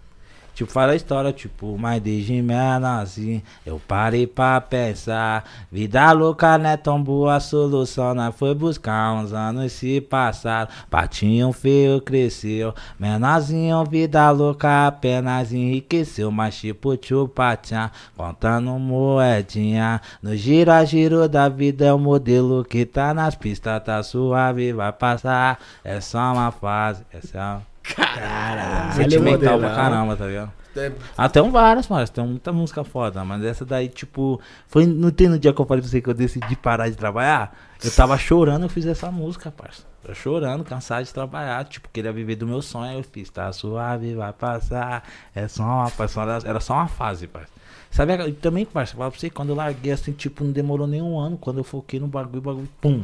[0.57, 5.43] Tipo, fala a história, tipo, mas desde menorzinho eu parei pra pensar.
[5.71, 10.67] Vida louca não é tão boa a solução, nós foi buscar uns anos se passaram.
[10.89, 16.31] Patinho feio cresceu, menorzinho, vida louca apenas enriqueceu.
[16.31, 20.01] Mas tipo, Patinha, contando moedinha.
[20.23, 24.73] No giro a giro da vida é o modelo que tá nas pistas, tá suave,
[24.73, 25.59] vai passar.
[25.83, 27.76] É só uma fase, é a.
[27.95, 30.51] Caralho, Sentimental pra caramba, tá ligado?
[30.75, 35.09] É, Ah, tem várias, mas tem muita música foda, mas essa daí, tipo, foi, não
[35.09, 37.57] tem no dia que eu falei pra você que eu decidi parar de trabalhar?
[37.83, 39.83] Eu tava chorando, eu fiz essa música, parça.
[40.07, 44.13] Eu chorando, cansado de trabalhar, tipo, queria viver do meu sonho, eu fiz, tá suave,
[44.15, 47.49] vai passar, é só uma, parça, era- só uma fase, parça.
[47.89, 50.85] Sabe, e também, parça, eu falo pra você, quando eu larguei, assim, tipo, não demorou
[50.85, 53.03] nem um ano, quando eu foquei no bagulho, o bagulho, pum.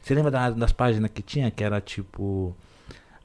[0.00, 2.56] Você lembra da- das páginas que tinha, que era, tipo,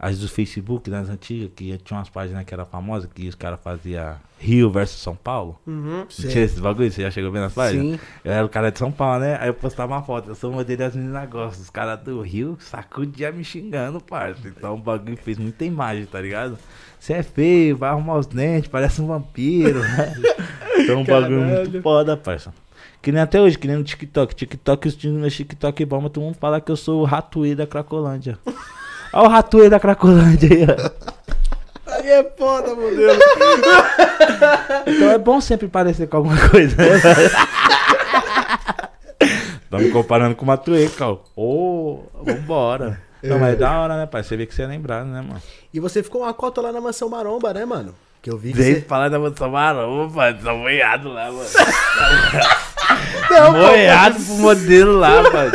[0.03, 3.57] as do Facebook, das antigas, que tinha umas páginas que era famosa, que os caras
[3.63, 5.57] faziam Rio versus São Paulo.
[5.65, 6.05] Uhum.
[6.09, 6.91] Tinha esses bagulho?
[6.91, 7.93] Você já chegou bem nas páginas?
[7.93, 7.99] Sim.
[8.21, 9.37] Eu era o cara de São Paulo, né?
[9.39, 10.27] Aí eu postava uma foto.
[10.29, 11.63] Eu sou modelo e as meninas gostam.
[11.63, 14.45] Os caras do Rio sacudia me xingando, parça.
[14.45, 16.57] Então o bagulho fez muita imagem, tá ligado?
[16.99, 19.79] Você é feio, vai arrumar os dentes, parece um vampiro.
[19.79, 20.13] né?
[20.83, 21.81] então um bagulho muito Caralho.
[21.81, 22.53] foda, parça.
[23.01, 24.35] Que nem até hoje, que nem no TikTok.
[24.35, 28.37] TikTok, os meus TikTok bomba, todo mundo fala que eu sou o Ratuê da Cracolândia.
[29.13, 31.91] Olha o Ratuê da Cracolândia aí, ó.
[31.91, 33.19] Aí é foda, modelo.
[34.87, 36.99] Então é bom sempre parecer com alguma coisa, né?
[39.69, 41.17] Tá me comparando com o Matuê, cara.
[41.35, 43.01] Ô, vambora.
[43.23, 44.23] Não, mas é da hora, né, pai?
[44.23, 45.41] Você vê que você é lembrado, né, mano?
[45.73, 47.95] E você ficou uma cota lá na Mansão Maromba, né, mano?
[48.23, 48.81] Que eu vi que Vem você...
[48.81, 50.33] falar da mansão maromba, pai.
[50.33, 51.43] Tá moiado lá, mano.
[53.29, 55.51] Não, pô, Moiado pro modelo lá, pai.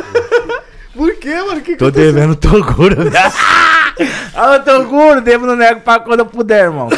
[0.99, 1.61] Por quê, mano?
[1.61, 2.13] Que Tô aconteceu?
[2.13, 3.13] devendo Toguro, velho.
[4.33, 6.89] Ah, o Toguro, devo no nego pra quando eu puder, irmão.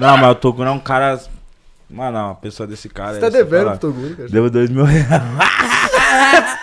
[0.00, 1.20] Não, não mas o Toguro é um cara.
[1.88, 3.14] Mano, uma pessoa desse cara.
[3.14, 4.28] Você tá devendo pro Toguro, cara.
[4.28, 5.06] Devo dois mil reais.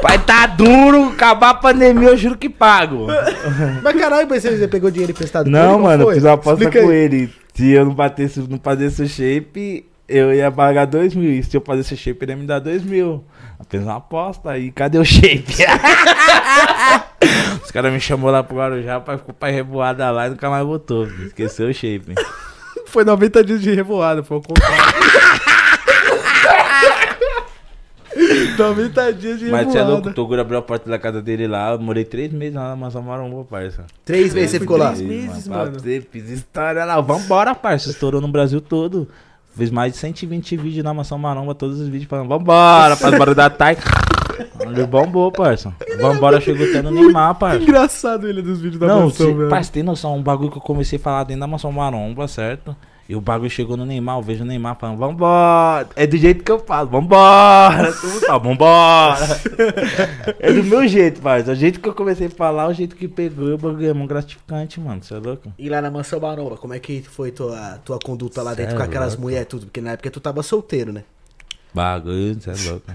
[0.00, 3.06] Pai, tá duro, acabar a pandemia, eu juro que pago.
[3.82, 6.86] Mas caralho, mas você pegou dinheiro emprestado Não, qual mano, eu fiz uma aposta Explica
[6.86, 6.96] com aí.
[6.96, 7.34] ele.
[7.54, 11.30] Se eu não batesse, não fazesse o shape, eu ia pagar dois mil.
[11.30, 13.24] E se eu fazesse o shape, ele ia me dar dois mil.
[13.68, 15.54] Fiz uma aposta aí, cadê o shape?
[17.64, 20.64] Os caras me chamou lá pro Guarujá, pai ficou pai revoada lá e nunca mais
[20.64, 21.06] voltou.
[21.06, 21.26] filho.
[21.26, 22.14] Esqueceu o shape.
[22.86, 24.76] Foi 90 dias de revoada, foi o contrário.
[28.56, 30.14] 90 dias de Mas você é louco, o.
[30.14, 33.02] Toguro abriu a porta da casa dele lá, eu morei três meses lá na Mansão
[33.02, 33.84] Maromba, parça.
[34.04, 34.92] Três meses você ficou lá.
[34.92, 35.78] Três meses, mano.
[35.80, 37.00] fiz história lá.
[37.00, 37.90] Vambora, parça.
[37.90, 39.08] Estourou no Brasil todo.
[39.56, 43.34] Fiz mais de 120 vídeos na Mansão Maromba, todos os vídeos falando, vambora, faz barulho
[43.36, 43.80] da tarde.
[44.60, 45.72] Ele bombou, parça.
[45.98, 47.62] Vambora, chegou até no Neymar, parça.
[47.62, 49.48] engraçado ele dos vídeos da Não, mansão, cê, velho.
[49.48, 52.76] parça, tem noção, um bagulho que eu comecei a falar dentro da Mansão Maromba, certo?
[53.08, 55.88] E o bagulho chegou no Neymar, eu vejo o Neymar falando, vambora.
[55.94, 57.94] É do jeito que eu falo, vambora.
[58.02, 59.40] Mundo fala, vambora.
[60.40, 61.52] é do meu jeito, parça.
[61.52, 64.08] O jeito que eu comecei a falar, o jeito que pegou, o bagulho é muito
[64.08, 65.04] gratificante, mano.
[65.04, 65.52] Você é louco?
[65.56, 68.74] E lá na Mansão Maromba, como é que foi tua, tua conduta lá Cê dentro
[68.74, 69.66] é com aquelas mulheres tudo?
[69.66, 71.04] Porque na época tu tava solteiro, né?
[71.72, 72.92] Bagulho, você é louco.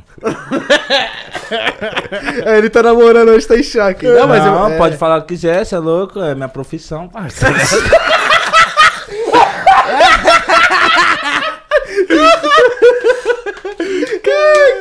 [2.46, 4.08] É, ele tá namorando hoje, tá em choque.
[4.08, 7.10] Não, mas eu, é, pode falar o que quiser, você é louco, é minha profissão,
[7.10, 7.56] parceiro.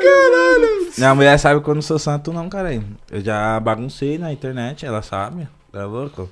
[0.00, 0.90] Caralho.
[0.96, 2.74] Minha mulher sabe que eu sou santo, não, cara.
[3.10, 5.48] Eu já baguncei na internet, ela sabe.
[5.72, 6.28] Tá louco?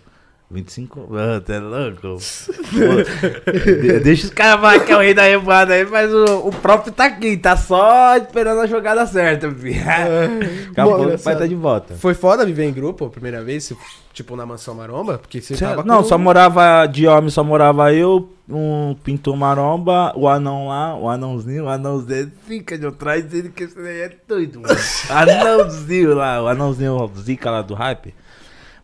[0.51, 2.19] 25 anos, tá louco?
[4.03, 6.91] Deixa os caras falar que é o rei da revoada aí, mas o, o próprio
[6.91, 9.85] tá aqui, tá só esperando a jogada certa, filho.
[9.85, 11.95] Daqui a pouco o pai tá de volta.
[11.97, 13.71] Foi foda viver em grupo a primeira vez,
[14.15, 15.19] tipo na mansão maromba?
[15.19, 16.09] Porque você Cê- tava não, com...
[16.09, 21.65] só morava de homem, só morava eu, um pintor maromba, o anão lá, o anãozinho,
[21.65, 24.75] o anãozinho fica de trás dizendo que esse daí é doido, mano.
[25.11, 28.15] anãozinho lá, o anãozinho zica lá do hype.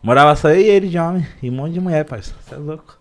[0.05, 2.37] Morava só eu e ele de homem, e um monte de mulher, parceiro.
[2.47, 2.95] Você é louco.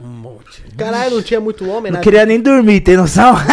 [0.00, 0.62] Um monte.
[0.78, 2.02] Caralho, não tinha muito homem, Não né?
[2.02, 3.34] queria nem dormir, tem noção?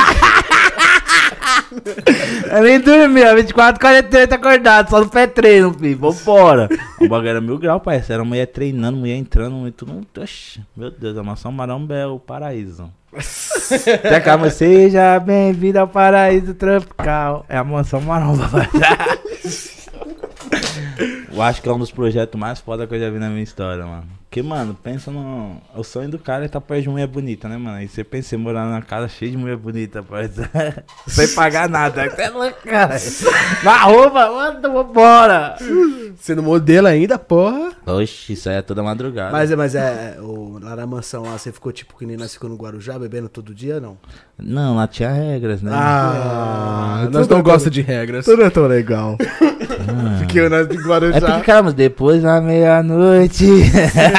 [2.50, 5.98] Eu nem dormia, 24, 48 acordado, só no pré-treino, filho.
[5.98, 6.70] Vambora.
[7.02, 8.22] O bagulho era mil grau, parceiro.
[8.22, 10.02] Era mulher treinando, mulher entrando, e tudo.
[10.18, 12.90] Oxi, meu Deus, a mansão Maromba é o paraíso.
[14.06, 17.46] Até calma, seja bem-vindo ao paraíso tropical.
[17.50, 19.70] É a mansão Maromba, parceiro.
[21.40, 23.42] Eu acho que é um dos projetos mais foda que eu já vi na minha
[23.42, 24.19] história, mano.
[24.30, 25.60] Porque, mano, pensa no.
[25.76, 27.78] O sonho do cara é estar perto de mulher bonita, né, mano?
[27.78, 30.48] Aí você pensa em morar na casa cheia de mulher bonita, parceiro.
[31.08, 32.08] Sem pagar nada.
[32.08, 32.96] Você é louco, cara.
[33.64, 35.56] Na roupa, mano, vambora.
[36.20, 37.72] Sendo modelo ainda, porra.
[37.88, 39.32] Oxi, isso aí é toda madrugada.
[39.32, 42.32] Mas, é- mas é, o, lá na mansão lá, você ficou tipo que nem nós
[42.32, 43.98] ficou no Guarujá, bebendo todo dia, não?
[44.38, 45.72] Não, lá tinha regras, né?
[45.74, 47.52] Ah, nós tudo não bem.
[47.52, 48.26] gostamos de regras.
[48.26, 49.18] Tudo é tão legal.
[49.92, 50.20] Ah.
[50.20, 51.20] Porque nós de É Guarujá...
[51.22, 53.46] porque, cara, mas depois da meia-noite.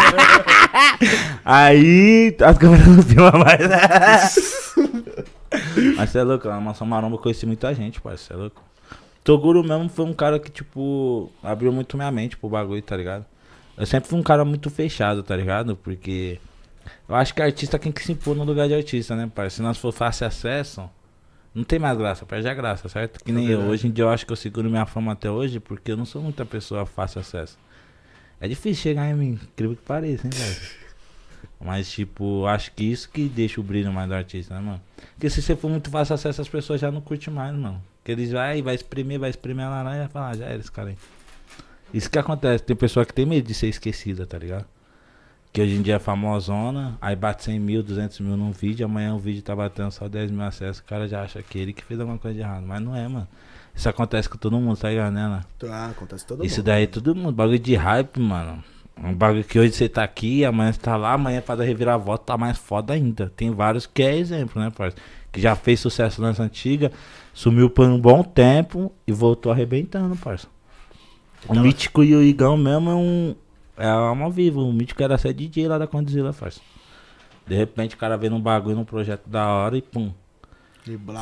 [1.44, 4.74] Aí as câmeras não filmam mais.
[5.96, 8.26] Mas você é louco, na Mansão Maromba eu conheci muita gente, parceiro.
[8.26, 8.62] Você é louco.
[9.22, 13.26] Toguro mesmo foi um cara que, tipo, abriu muito minha mente pro bagulho, tá ligado?
[13.76, 15.76] Eu sempre fui um cara muito fechado, tá ligado?
[15.76, 16.38] Porque
[17.08, 19.50] eu acho que artista tem que se impor no lugar de artista, né, parceiro?
[19.50, 20.88] Se nós for fácil acesso,
[21.54, 23.22] não tem mais graça, perde a graça, certo?
[23.22, 23.60] Que nem eu.
[23.60, 26.04] Hoje em dia eu acho que eu seguro minha fama até hoje porque eu não
[26.04, 27.58] sou muita pessoa fácil acesso.
[28.40, 30.79] É difícil chegar em mim, incrível que pareça, hein, velho?
[31.62, 34.80] Mas, tipo, acho que isso que deixa o brilho mais do artista, né, mano?
[35.12, 37.82] Porque se você for muito fácil acesso, as pessoas já não curtem mais, mano.
[37.98, 40.58] Porque eles vai, vai espremer, vai espremer a laranja e vai falar, ah, já era
[40.58, 40.96] esse cara aí.
[41.92, 42.64] Isso que acontece.
[42.64, 44.64] Tem pessoa que tem medo de ser esquecida, tá ligado?
[45.52, 49.14] Que hoje em dia é famosona, aí bate 100 mil, 200 mil num vídeo, amanhã
[49.14, 51.82] o vídeo tá batendo só 10 mil acessos, o cara já acha que ele que
[51.84, 52.64] fez alguma coisa de errado.
[52.64, 53.28] Mas não é, mano.
[53.74, 55.40] Isso acontece com todo mundo, tá ligado, né?
[55.68, 56.66] Ah, acontece todo Isso mundo.
[56.66, 58.62] daí é todo mundo, bagulho de hype, mano.
[59.02, 62.24] Um bagulho que hoje você tá aqui, amanhã você tá lá, amanhã pra dar reviravolta
[62.24, 63.32] tá mais foda ainda.
[63.34, 65.02] Tem vários que é exemplo, né, parceiro?
[65.32, 66.92] Que já fez sucesso nessa antiga,
[67.32, 70.52] sumiu por um bom tempo e voltou arrebentando, parceiro.
[71.48, 73.34] O Então- Mítico e o Igão mesmo é um.
[73.78, 74.60] É a alma viva.
[74.60, 76.68] O Mítico era ser DJ lá da Condzilla, parceiro.
[77.46, 80.12] De repente o cara vê num bagulho, num projeto da hora e pum.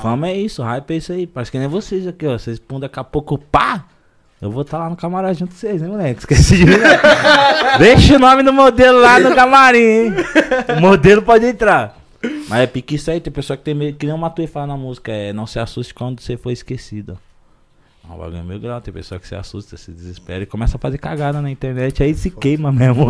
[0.03, 1.27] Fama é isso, hype é isso aí.
[1.27, 2.37] Parece que nem vocês aqui, ó.
[2.37, 3.87] Vocês pum daqui a pouco, pá!
[4.41, 6.21] Eu vou estar lá no camarim junto com vocês, hein, moleque?
[6.21, 6.79] Esqueci de não.
[7.79, 10.13] Deixa o nome do modelo lá no camarim, hein?
[10.77, 11.99] O modelo pode entrar.
[12.49, 14.69] Mas é pique isso aí, tem pessoa que tem medo, que nem o Matuê fala
[14.69, 17.19] na música, é não se assuste quando você for esquecido.
[18.09, 20.81] É um bagulho meio grau, tem pessoa que se assusta, se desespera e começa a
[20.81, 23.09] fazer cagada na internet, aí se queima mesmo.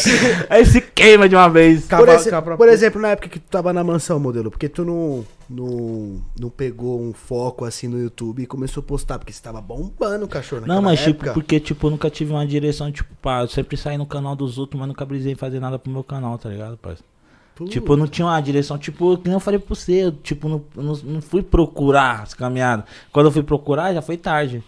[0.48, 1.86] aí se queima de uma vez.
[1.86, 6.22] Por, por exemplo, na época que tu tava na mansão, modelo, porque tu não, não,
[6.40, 10.24] não pegou um foco assim no YouTube e começou a postar, porque você tava bombando
[10.24, 11.26] o cachorro naquela Não, mas época.
[11.26, 14.34] tipo, porque tipo, eu nunca tive uma direção, tipo, pá, eu sempre saí no canal
[14.34, 17.17] dos outros, mas nunca brisei em fazer nada pro meu canal, tá ligado, parceiro?
[17.58, 17.72] Puta.
[17.72, 20.48] Tipo, eu não tinha uma direção, tipo, que nem eu falei pra você, eu, tipo,
[20.48, 22.84] não, não, não fui procurar as caminhadas.
[23.12, 24.62] Quando eu fui procurar, já foi tarde.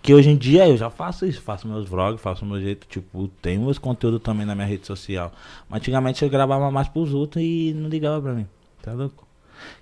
[0.00, 3.26] Que hoje em dia eu já faço isso, faço meus vlogs, faço meu jeito, tipo,
[3.42, 5.32] tenho meus conteúdos também na minha rede social.
[5.68, 8.46] Mas antigamente eu gravava mais pros outros e não ligava pra mim,
[8.80, 9.26] tá louco?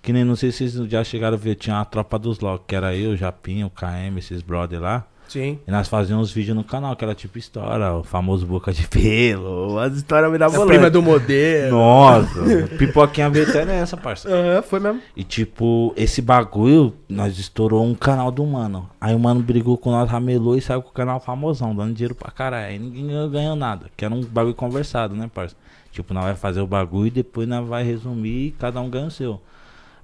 [0.00, 2.64] Que nem, não sei se vocês já chegaram a ver, tinha a tropa dos logs,
[2.66, 5.06] que era eu, Japinha, o KM, esses brother lá.
[5.28, 5.58] Sim.
[5.66, 9.78] E nós fazíamos vídeos no canal, que era tipo história, o famoso boca de pelo,
[9.78, 10.66] as histórias A mirabolantes.
[10.68, 11.76] prima do modelo.
[11.76, 12.40] Nossa,
[12.78, 14.28] pipoquinha veio até nessa, parça.
[14.28, 15.00] Aham, foi mesmo.
[15.14, 18.88] E tipo, esse bagulho, nós estourou um canal do mano.
[19.00, 22.14] Aí o mano brigou com nós, ramelou e saiu com o canal famosão, dando dinheiro
[22.14, 22.66] pra caralho.
[22.68, 25.54] Aí ninguém ganhou- ganhou nada, que era um bagulho conversado, né, parça?
[25.92, 29.06] Tipo, nós vai fazer o bagulho e depois nós vai resumir e cada um ganha
[29.06, 29.40] o seu.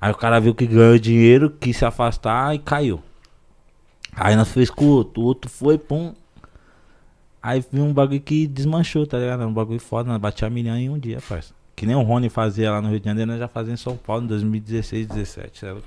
[0.00, 3.00] Aí o cara viu que ganhou dinheiro, quis se afastar e caiu.
[4.16, 6.14] Aí nós fez com o outro, o outro foi, pum.
[7.42, 9.44] Aí viu um bagulho que desmanchou, tá ligado?
[9.44, 11.52] Um bagulho foda, nós batia milhão em um dia, parça.
[11.76, 13.96] Que nem o Rony fazia lá no Rio de Janeiro, nós já fazia em São
[13.96, 15.80] Paulo em 2016, 17, sabe?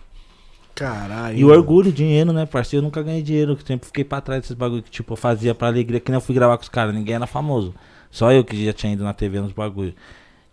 [0.76, 1.36] Caralho.
[1.36, 2.84] E o orgulho, dinheiro, né, parceiro?
[2.84, 5.56] Eu nunca ganhei dinheiro, que sempre fiquei pra trás desses bagulho que, tipo, eu fazia
[5.56, 7.74] pra alegria, que nem eu fui gravar com os caras, ninguém era famoso.
[8.12, 9.96] Só eu que já tinha ido na TV nos bagulho.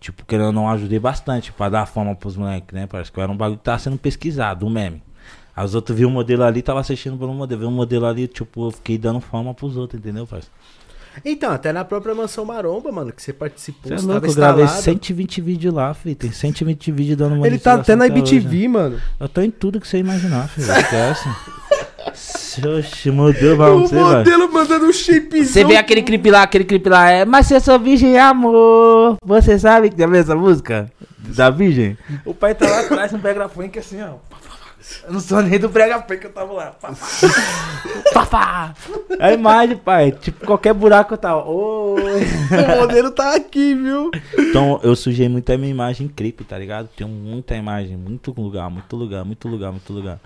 [0.00, 3.12] Tipo, querendo ou não, ajudei bastante pra dar fama pros moleques, né, parceiro?
[3.12, 5.02] Que era um bagulho que tava sendo pesquisado, um meme.
[5.57, 7.61] Aí os outros viam o modelo ali, tava assistindo pelo modelo.
[7.61, 10.53] Viu um modelo ali, tipo, eu fiquei dando fama pros outros, entendeu, parceiro?
[11.25, 14.33] Então, até na própria Mansão Maromba, mano, que você participou, Você é você louco, tava
[14.33, 14.85] eu gravei instalado.
[14.85, 16.17] 120 vídeos lá, filho.
[16.17, 18.19] Tem 120 vídeos dando Ele tá até na hoje, né?
[18.19, 19.01] IBTV, mano.
[19.21, 20.67] Eu tô em tudo que você imaginar, filho.
[20.73, 21.29] Esquece.
[22.67, 24.17] Oxe, modelo, O vamos, você vai.
[24.17, 25.45] modelo mandando um shapezinho.
[25.47, 29.17] Você vê aquele clipe lá, aquele clipe lá, é Mas se eu sou virgem, amor.
[29.25, 30.90] Você sabe que viu essa música?
[31.19, 31.97] Da virgem?
[32.25, 34.14] O pai tá lá atrás no brega funk assim, ó.
[35.05, 36.66] Eu não sou nem do brega funk, eu tava lá.
[36.73, 37.07] Pá, pá.
[38.12, 38.75] Pá, pá.
[39.18, 40.12] É a imagem, pai.
[40.12, 41.44] Tipo, qualquer buraco eu tava.
[41.44, 42.25] Oi.
[42.75, 44.11] O modelo tá aqui, viu?
[44.38, 46.88] Então, eu sujei muito a minha imagem em clipe, tá ligado?
[46.97, 50.20] Tenho muita imagem, muito lugar, muito lugar, muito lugar, muito lugar.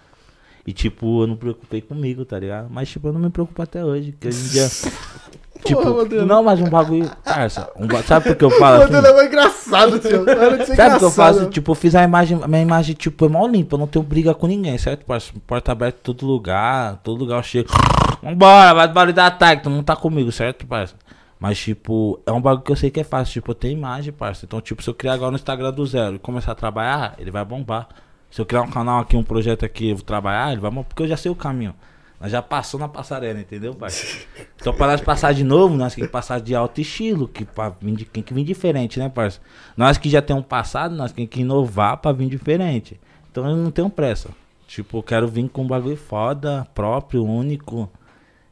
[0.68, 2.68] E, tipo, eu não me preocupei comigo, tá ligado?
[2.68, 4.12] Mas, tipo, eu não me preocupo até hoje.
[4.12, 4.68] Porque hoje em dia.
[5.64, 6.26] tipo, modelo.
[6.26, 7.10] não, mas um bagulho.
[7.24, 8.92] Parça, um sabe por que eu falo assim?
[8.92, 10.24] modelo é mais engraçado, tio.
[10.66, 11.46] Ser Sabe o que eu faço?
[11.46, 14.34] Tipo, eu fiz a imagem, minha imagem, tipo, é mal limpa, eu não tenho briga
[14.34, 15.06] com ninguém, certo?
[15.06, 15.32] parça?
[15.46, 17.70] Porta aberta em todo lugar, todo lugar eu chego.
[18.22, 20.96] Vambora, vai barulho da ataque, todo mundo tá comigo, certo, parça?
[21.40, 23.32] Mas, tipo, é um bagulho que eu sei que é fácil.
[23.32, 24.44] Tipo, eu tenho imagem, parça.
[24.44, 27.30] Então, tipo, se eu criar agora no Instagram do zero e começar a trabalhar, ele
[27.30, 27.88] vai bombar.
[28.30, 31.02] Se eu criar um canal aqui, um projeto aqui, eu vou trabalhar, ele vai porque
[31.02, 31.74] eu já sei o caminho.
[32.20, 34.06] Nós já passou na passarela, entendeu, parça?
[34.60, 37.68] Então, para nós passar de novo, nós temos que passar de alto estilo, que pra
[37.80, 39.40] vir de, tem que vir diferente, né, parça?
[39.76, 42.98] Nós que já temos passado, nós temos que inovar pra vir diferente.
[43.30, 44.30] Então eu não tenho pressa.
[44.66, 47.88] Tipo, eu quero vir com um bagulho foda, próprio, único.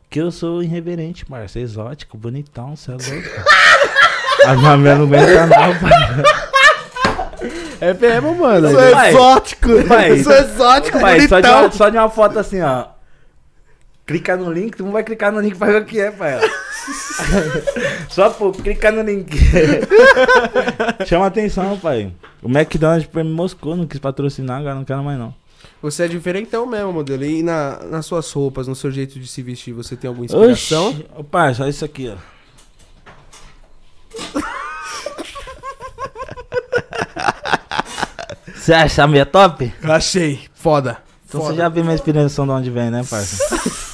[0.08, 1.58] Que eu sou irreverente, parça.
[1.58, 3.28] Exótico, bonitão, cê é louco.
[4.46, 6.46] As maminhas não aguentam não, parça.
[7.80, 8.68] É mesmo, mano.
[8.68, 9.10] Eu Sou Pai.
[9.10, 9.68] exótico.
[9.86, 10.10] Pai.
[10.10, 12.86] Eu sou exótico, Pai, só, de uma, só de uma foto assim, ó.
[14.06, 16.38] Clica no link, tu não vai clicar no link pra ver o que é, pai.
[18.08, 19.36] Só pô, clica no link.
[21.04, 22.12] Chama atenção, pai.
[22.40, 25.34] O McDonald's me moscou, não quis patrocinar, agora não quero mais não.
[25.82, 27.24] Você é diferentão mesmo, modelo.
[27.24, 30.90] E na, nas suas roupas, no seu jeito de se vestir, você tem alguma inspiração?
[30.90, 32.16] Oxi, ô, pai, só isso aqui, ó.
[38.66, 39.72] Você acha a minha top?
[39.84, 40.40] Achei.
[40.52, 40.98] Foda.
[41.28, 41.54] Então Foda.
[41.54, 43.38] você já viu minha inspiração de onde vem, né, parça?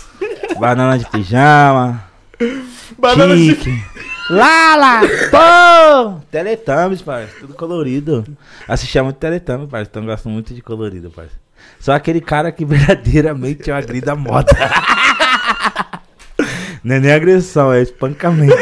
[0.59, 2.03] Banana de pijama,
[2.99, 3.85] Banana Chique.
[4.31, 5.03] Lala!
[5.31, 6.21] Pô!
[6.31, 7.35] Teletubbies, parça.
[7.41, 8.25] Tudo colorido.
[8.67, 9.91] Assistia muito Teletubbies, parça.
[9.91, 11.35] Então eu gosto muito de colorido, parça.
[11.79, 14.57] Só aquele cara que verdadeiramente é uma grida moda.
[16.83, 18.57] Não é nem agressão, é espancamento.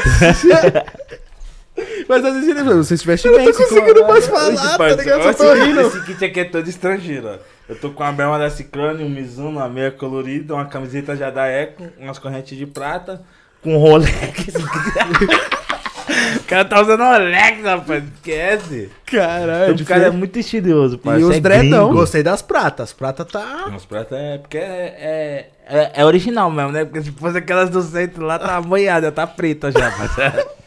[2.08, 3.44] Mas às vezes ele você se veste bem.
[3.46, 5.22] tô se conseguindo mais falar, tá ligado?
[5.22, 5.80] Só tô Esse- rindo.
[5.80, 7.38] Esse kit aqui é todo estrangeiro, ó.
[7.68, 11.30] Eu tô com a berma da Ciclone, um Mizuno, uma meia colorida, uma camiseta já
[11.30, 13.22] da Eco, umas correntes de prata,
[13.62, 14.48] com Rolex.
[16.40, 18.90] o cara tá usando Rolex, rapaz, esquece.
[19.06, 21.28] Caralho, o cara é muito estiloso, E parceiro.
[21.30, 21.84] os é dredão.
[21.86, 22.00] gringo.
[22.00, 22.92] Gostei das pratas.
[22.92, 23.66] Prata tá.
[23.68, 24.60] Umas pratas é porque é,
[24.98, 26.84] é, é, é original mesmo, né?
[26.84, 30.44] Porque se fosse aquelas do centro lá, tá banhada, tá preta já, parceiro.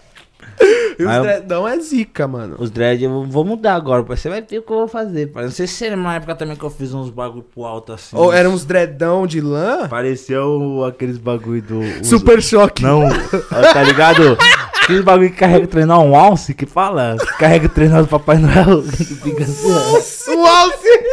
[0.61, 2.55] E os Mas eu- dredão é zica, mano.
[2.59, 4.35] Os dread eu vou- mudar agora, parceiro.
[4.35, 5.47] Você vai ver o que eu vou fazer, parceiro.
[5.49, 8.15] Não sei se era uma época também que eu fiz uns bagulho pro alto assim.
[8.15, 9.87] Ou eram uns dredão de lã?
[9.89, 11.79] Pareceu aqueles bagulho do.
[11.79, 12.83] os- Super choque.
[12.83, 13.01] Não,
[13.73, 14.37] tá ligado?
[14.83, 17.15] Aqueles bagulho que carrega treinar um alce que fala.
[17.39, 18.83] Carrega treinar do Papai Noel.
[18.83, 20.35] que fica assim, ó.
[20.35, 21.03] O alce!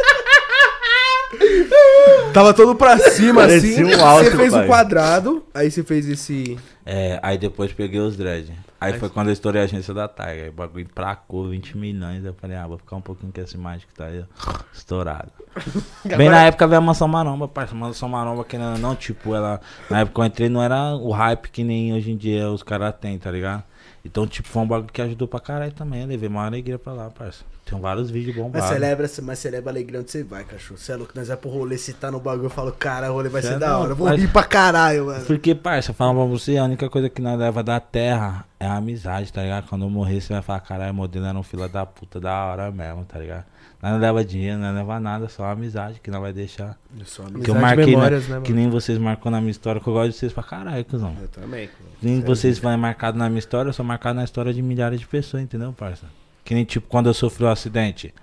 [2.33, 3.95] Tava todo pra cima, Parecia assim.
[3.95, 4.63] um alce, você fez pai.
[4.63, 6.57] um quadrado, aí você fez esse.
[6.85, 8.51] É, aí depois peguei os dread.
[8.79, 10.45] Aí foi quando eu estourei a agência da Tiger.
[10.45, 12.25] Aí o bagulho emplacou 20 milhões.
[12.25, 14.25] Eu falei, ah, vou ficar um pouquinho com esse mágico que tá aí,
[14.73, 15.31] estourado.
[16.17, 17.75] Bem na época veio a Mansão Maromba, parça.
[17.75, 19.61] Mansão Maromba, que não, não, tipo, ela.
[19.89, 22.63] Na época que eu entrei, não era o hype que nem hoje em dia os
[22.63, 23.63] caras têm, tá ligado?
[24.03, 26.01] Então, tipo, foi um bagulho que ajudou pra caralho também.
[26.01, 27.43] Eu levei uma alegria pra lá, parça.
[27.63, 28.69] Tem vários vídeos Mas bombados.
[28.69, 30.79] celebra, mas celebra a alegria onde você vai, cachorro.
[30.79, 33.13] Você é louco, nós vai pro rolê, se tá no bagulho, eu falo, cara, o
[33.13, 33.91] rolê vai ser é da hora.
[33.91, 35.23] Eu vou mas- rir pra caralho, mano.
[35.25, 38.75] Porque, parça, falando pra você, a única coisa que nós leva da terra é a
[38.77, 39.67] amizade, tá ligado?
[39.69, 42.71] Quando eu morrer, você vai falar, caralho, modelo era um fila da puta da hora
[42.71, 43.45] mesmo, tá ligado?
[43.81, 46.77] Nós não leva dinheiro, não leva nada, só a amizade que nós vai deixar.
[46.97, 47.47] Eu sou Que amigo.
[47.49, 48.35] eu Amizade, marquei, memórias, né?
[48.37, 50.85] né, que nem vocês marcou na minha história, que eu gosto de vocês pra caralho,
[50.85, 51.15] cuzão.
[51.19, 51.67] Eu também.
[52.01, 55.07] Nem vocês vão marcado na minha história, eu sou marcado na história de milhares de
[55.07, 56.05] pessoas, entendeu, parça?
[56.45, 58.13] Que nem, tipo, quando eu sofri um acidente.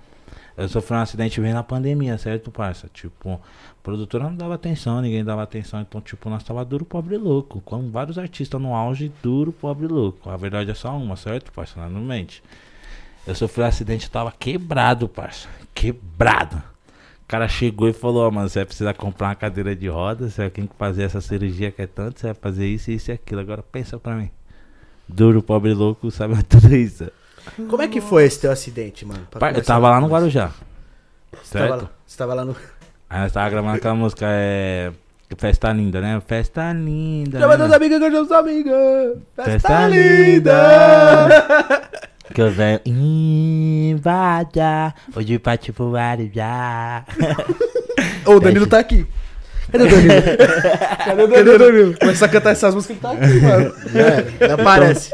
[0.56, 2.88] Eu sofri um acidente bem na pandemia, certo, parça?
[2.92, 5.80] Tipo, a produtora não dava atenção, ninguém dava atenção.
[5.80, 7.60] Então, tipo, nós tava duro, pobre e louco.
[7.60, 10.28] Com vários artistas no auge, duro, pobre e louco.
[10.28, 11.88] A verdade é só uma, certo, parça?
[11.88, 12.42] Não mente.
[13.28, 15.48] Eu sofri um acidente, eu tava quebrado, parça.
[15.74, 16.56] Quebrado.
[16.56, 20.32] O cara chegou e falou, ó, mano, você vai precisar comprar uma cadeira de rodas,
[20.32, 23.12] você tem que fazer essa cirurgia que é tanto, você vai fazer isso, isso e
[23.12, 23.42] aquilo.
[23.42, 24.30] Agora pensa pra mim.
[25.06, 27.10] Duro, pobre louco, sabe tudo isso.
[27.68, 29.26] Como é que foi esse teu acidente, mano?
[29.38, 30.08] Pai, eu tava lá no.
[30.08, 30.50] Guarujá.
[31.42, 31.82] Você tava, Certo?
[31.82, 32.56] lá, você tava lá no.
[33.10, 34.90] Aí nós tava gravando aquela música, é.
[35.36, 36.18] Festa linda, né?
[36.26, 37.38] Festa linda.
[37.38, 37.64] Chama né?
[37.64, 39.16] teus amigos que eu chamo amiga.
[39.36, 40.56] Festa linda.
[42.34, 44.94] Que eu venho invada.
[45.14, 47.04] Hoje partiu pro Guarujá.
[48.26, 49.06] Ô, o Danilo tá aqui.
[49.70, 50.22] Cadê o Danilo?
[51.04, 51.58] Cadê o Danilo?
[51.58, 51.98] Danilo?
[51.98, 53.74] Começa a cantar essas músicas, ele tá aqui, mano.
[54.40, 55.12] É, não aparece.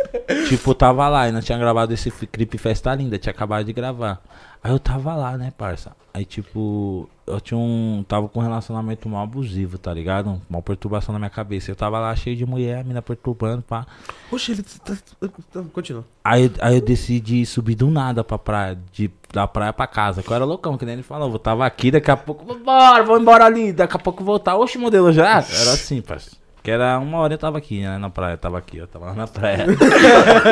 [0.49, 3.73] tipo, eu tava lá e nós tinha gravado esse clipe Festa Linda, tinha acabado de
[3.73, 4.21] gravar.
[4.63, 5.93] Aí eu tava lá, né, parça?
[6.13, 8.05] Aí, tipo, eu tinha um.
[8.07, 10.41] Tava com um relacionamento mal abusivo, tá ligado?
[10.49, 11.71] Uma perturbação na minha cabeça.
[11.71, 13.87] Eu tava lá cheio de mulher, a mina perturbando, pá.
[14.31, 14.95] Oxe, ele tá...
[15.21, 16.05] tá- Continua.
[16.23, 20.23] Aí, aí eu decidi subir do nada pra praia, de, da praia pra casa.
[20.23, 21.31] Que eu era loucão, que nem ele falou.
[21.33, 23.73] Eu tava aqui, daqui a pouco, vambora, vou embora ali.
[23.73, 24.57] Daqui a pouco voltar.
[24.57, 25.29] Oxe, modelo já?
[25.29, 26.44] Era assim, parceiro.
[26.65, 27.99] Que era uma hora eu tava aqui, né?
[27.99, 29.67] Na praia, tava aqui, eu tava lá na praia.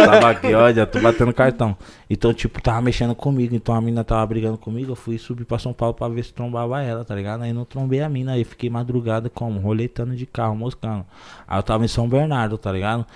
[0.04, 1.74] tava aqui, olha, tô batendo cartão.
[2.10, 3.54] Então, tipo, tava mexendo comigo.
[3.54, 4.92] Então a mina tava brigando comigo.
[4.92, 7.44] Eu fui subir pra São Paulo pra ver se trombava ela, tá ligado?
[7.44, 8.32] Aí não trombei a mina.
[8.32, 9.58] Aí fiquei madrugada como?
[9.58, 11.06] Roletando de carro, moscando.
[11.48, 13.06] Aí eu tava em São Bernardo, tá ligado?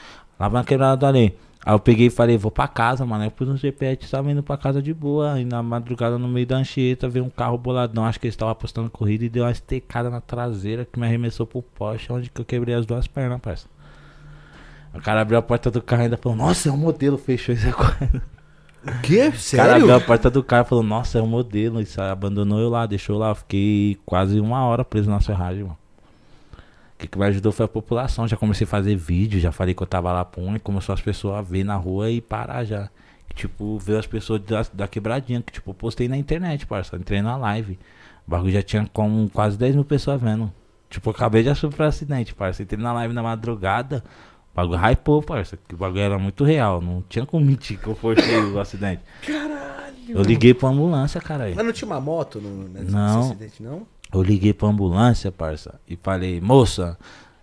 [0.41, 1.37] Lá na quebrada ali.
[1.67, 3.23] Aí eu peguei e falei, vou pra casa, mano.
[3.23, 5.41] Aí eu pus no GPS, tava indo pra casa de boa.
[5.41, 8.05] E na madrugada, no meio da Anchieta, veio um carro boladão.
[8.05, 11.45] Acho que eles estavam apostando corrida e deu uma estecada na traseira que me arremessou
[11.45, 13.67] pro poste, onde que eu quebrei as duas pernas, parça.
[14.95, 17.53] O cara abriu a porta do carro e ainda falou, nossa, é um modelo, fechou
[17.53, 18.23] isso agora.
[18.87, 19.33] O quê?
[19.35, 19.95] O cara abriu Sério?
[19.97, 21.81] a porta do carro e falou, nossa, é um modelo.
[21.81, 23.31] Isso abandonou eu lá, deixou eu lá.
[23.31, 25.77] Eu fiquei quase uma hora preso na serragem, mano.
[26.97, 28.27] O que, que me ajudou foi a população.
[28.27, 31.01] Já comecei a fazer vídeo, já falei que eu tava lá pum, e começou as
[31.03, 32.89] pessoas a ver na rua e parar já.
[33.35, 36.97] Tipo, ver as pessoas da, da quebradinha, que tipo, postei na internet, parça.
[36.97, 37.79] Entrei na live.
[38.27, 40.51] O bagulho já tinha como quase 10 mil pessoas vendo.
[40.89, 42.63] Tipo, eu acabei de sofrer um acidente, parça.
[42.63, 44.03] Entrei na live na madrugada.
[44.53, 45.59] O bagulho hypou, parça.
[45.69, 46.81] Que o bagulho era muito real.
[46.81, 49.03] Não tinha como mentir que eu forcei o acidente.
[50.09, 51.55] Eu liguei pra ambulância, caralho.
[51.55, 53.21] Mas não tinha uma moto no, nesse Não.
[53.21, 53.87] acidente, não?
[54.17, 56.97] Eu liguei pra ambulância, parça, e falei, moça,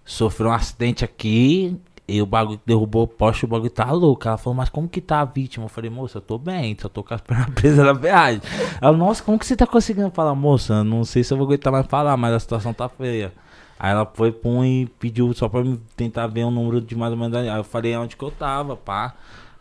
[0.03, 4.27] sofreu um acidente aqui, e o bagulho derrubou o poste, o bagulho tá louco.
[4.27, 5.65] Ela falou, mas como que tá a vítima?
[5.65, 8.41] Eu falei, moça, eu tô bem, só tô com as pernas presas na viagem.
[8.81, 10.83] Ela, nossa, como que você tá conseguindo falar, moça?
[10.83, 13.31] Não sei se eu vou aguentar mais falar, mas a situação tá feia.
[13.79, 15.61] Aí ela foi, pum, e pediu só pra
[15.95, 17.37] tentar ver o número de mais ou menos.
[17.37, 19.13] Aí eu falei onde que eu tava, pá.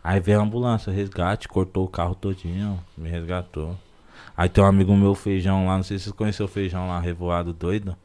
[0.03, 3.77] Aí veio a ambulância, resgate, cortou o carro todinho, me resgatou.
[4.35, 6.99] Aí tem um amigo meu, Feijão, lá, não sei se vocês conheceu o Feijão lá,
[6.99, 7.95] revoado doido.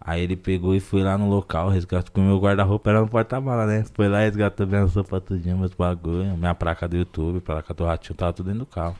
[0.00, 3.08] Aí ele pegou e foi lá no local, resgatou com o meu guarda-roupa, era no
[3.08, 3.84] porta-mala, né?
[3.92, 8.14] Foi lá, resgatou minha sopa tudinho, meus bagulho, minha placa do YouTube, placa do ratinho,
[8.14, 8.96] tava tudo dentro do carro.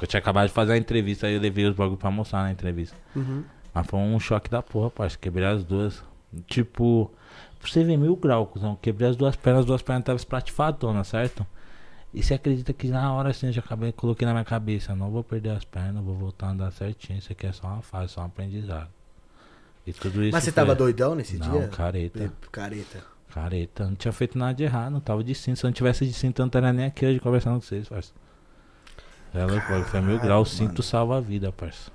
[0.00, 2.52] Eu tinha acabado de fazer a entrevista, aí eu levei os bagulho pra mostrar na
[2.52, 2.96] entrevista.
[3.16, 3.42] Uhum.
[3.74, 5.20] Mas foi um choque da porra, parceiro.
[5.20, 6.04] Quebrei as duas.
[6.46, 7.10] Tipo,
[7.60, 8.76] você ver mil graus, cuzão.
[8.80, 11.44] Quebrei as duas pernas, as duas pernas estavam esplatifadonas, certo?
[12.12, 15.10] E você acredita que na hora assim eu já acabei, coloquei na minha cabeça, não
[15.10, 17.18] vou perder as pernas, vou voltar a andar certinho.
[17.18, 18.88] Isso aqui é só uma fase, só um aprendizado.
[19.86, 20.32] E tudo isso.
[20.32, 21.68] Mas você foi- tava doidão nesse Não, dia?
[21.68, 22.32] careta.
[22.50, 23.04] Careta.
[23.30, 25.58] Careta, não tinha feito nada de errado, não tava de cinto.
[25.58, 27.88] Se eu não tivesse de cinto, eu não estaria nem aqui hoje conversando com vocês,
[27.88, 28.12] parça.
[29.34, 31.90] É louco, foi mil graus, cinto salva a vida, parça.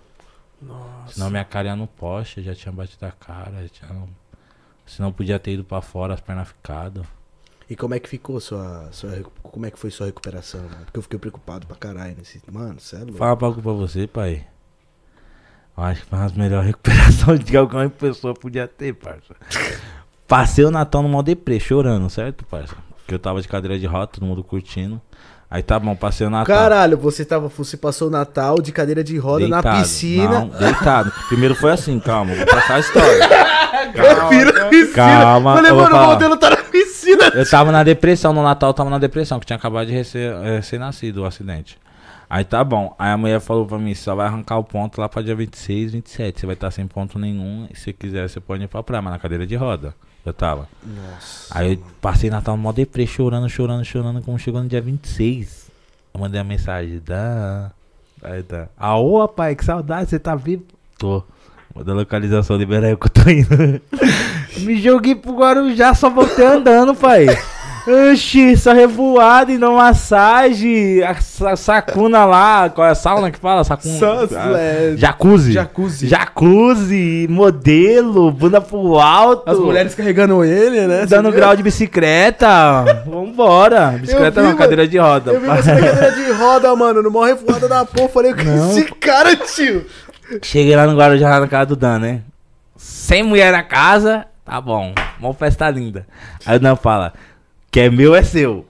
[0.62, 1.16] Nossa.
[1.16, 4.04] Senão minha cara ia no poste, já tinha batido a cara, já tinha...
[4.86, 7.06] Senão podia ter ido pra fora, as pernas ficado.
[7.70, 9.12] E como é que ficou sua, sua.
[9.42, 10.86] Como é que foi sua recuperação, mano?
[10.86, 12.42] Porque eu fiquei preocupado pra caralho nesse.
[12.52, 13.14] Mano, você é louco.
[13.18, 14.46] Fala algo pra você, pai.
[15.78, 19.34] Eu acho que foi uma das melhores recuperações que alguma pessoa podia ter, parça.
[20.28, 22.76] Passei o Natal no modo deprê, chorando, certo, parça?
[22.98, 25.02] Porque eu tava de cadeira de roda, todo mundo curtindo.
[25.50, 26.46] Aí tá bom, passei o Natal.
[26.46, 27.48] Caralho, você tava.
[27.48, 29.82] Você passou o Natal de cadeira de roda na Deitado.
[29.82, 30.30] piscina.
[30.40, 31.12] Não, deitado.
[31.28, 33.30] Primeiro foi assim, calma, vou passar a história.
[33.94, 34.94] Eu viro na piscina.
[34.96, 36.93] Calma, Falei, eu mano, o modelo tá na piscina.
[37.34, 40.56] Eu tava na depressão, no Natal eu tava na depressão, que tinha acabado de eh,
[40.56, 41.78] recém-nascido o acidente.
[42.30, 42.96] Aí tá bom.
[42.98, 45.36] Aí a mulher falou pra mim, você só vai arrancar o ponto lá pra dia
[45.36, 46.40] 26, 27.
[46.40, 47.68] Você vai estar sem ponto nenhum.
[47.72, 49.94] E se quiser, você pode ir pra praia, mas na cadeira de roda.
[50.26, 50.68] Eu tava.
[50.84, 51.48] Nossa.
[51.52, 54.22] Aí eu passei Natal no modo deprê, chorando, chorando, chorando.
[54.22, 55.70] Como chegou no dia 26,
[56.14, 57.72] eu mandei a mensagem, dá.
[58.24, 58.70] Aí tá.
[58.78, 60.64] Aô, pai, que saudade, você tá vivo?
[60.98, 61.24] Tô.
[61.76, 63.82] Manda a localização, libera aí que eu tô indo.
[64.62, 67.26] Me joguei pro Guarujá, só voltei andando, pai.
[68.12, 71.04] Oxi, só revoado e não massagem.
[71.04, 73.64] A sa- sacuna lá, qual é a sauna que fala?
[73.64, 73.98] Sacuna.
[73.98, 74.24] Só-
[74.56, 75.52] é, Jacuzzi.
[75.52, 76.08] Jacuzzi.
[76.08, 79.50] Jacuzzi, modelo, bunda pro alto.
[79.50, 81.06] As mulheres carregando ele, né?
[81.08, 82.48] Dando grau de bicicleta.
[83.06, 83.98] Vambora.
[84.00, 84.58] Bicicleta vi, não, mano.
[84.58, 85.32] cadeira de roda.
[85.34, 88.08] Eu vi você na cadeira de roda, mano, no maior revoada da porra.
[88.10, 88.70] Falei, o que Não.
[88.72, 89.86] esse cara, tio?
[90.42, 92.22] Cheguei lá no Guarujá, na casa do Dan, né?
[92.76, 94.94] Sem mulher na casa, tá bom.
[95.20, 96.08] Uma festa linda.
[96.46, 97.14] Aí o Dan fala,
[97.72, 98.68] que é meu é seu.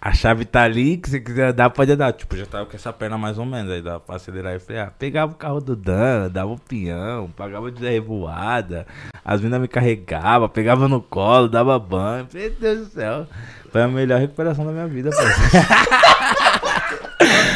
[0.00, 2.12] A chave tá ali, que você quiser dar, pode dar.
[2.12, 4.92] Tipo, já tava com essa perna mais ou menos, aí dava pra acelerar e frear.
[4.98, 8.86] Pegava o carro do Dan, dava o peão, pagava de revoada.
[9.24, 12.28] As meninas me carregavam, pegava no colo, dava banho.
[12.34, 13.26] Meu Deus do céu.
[13.72, 16.60] Foi a melhor recuperação da minha vida, pai.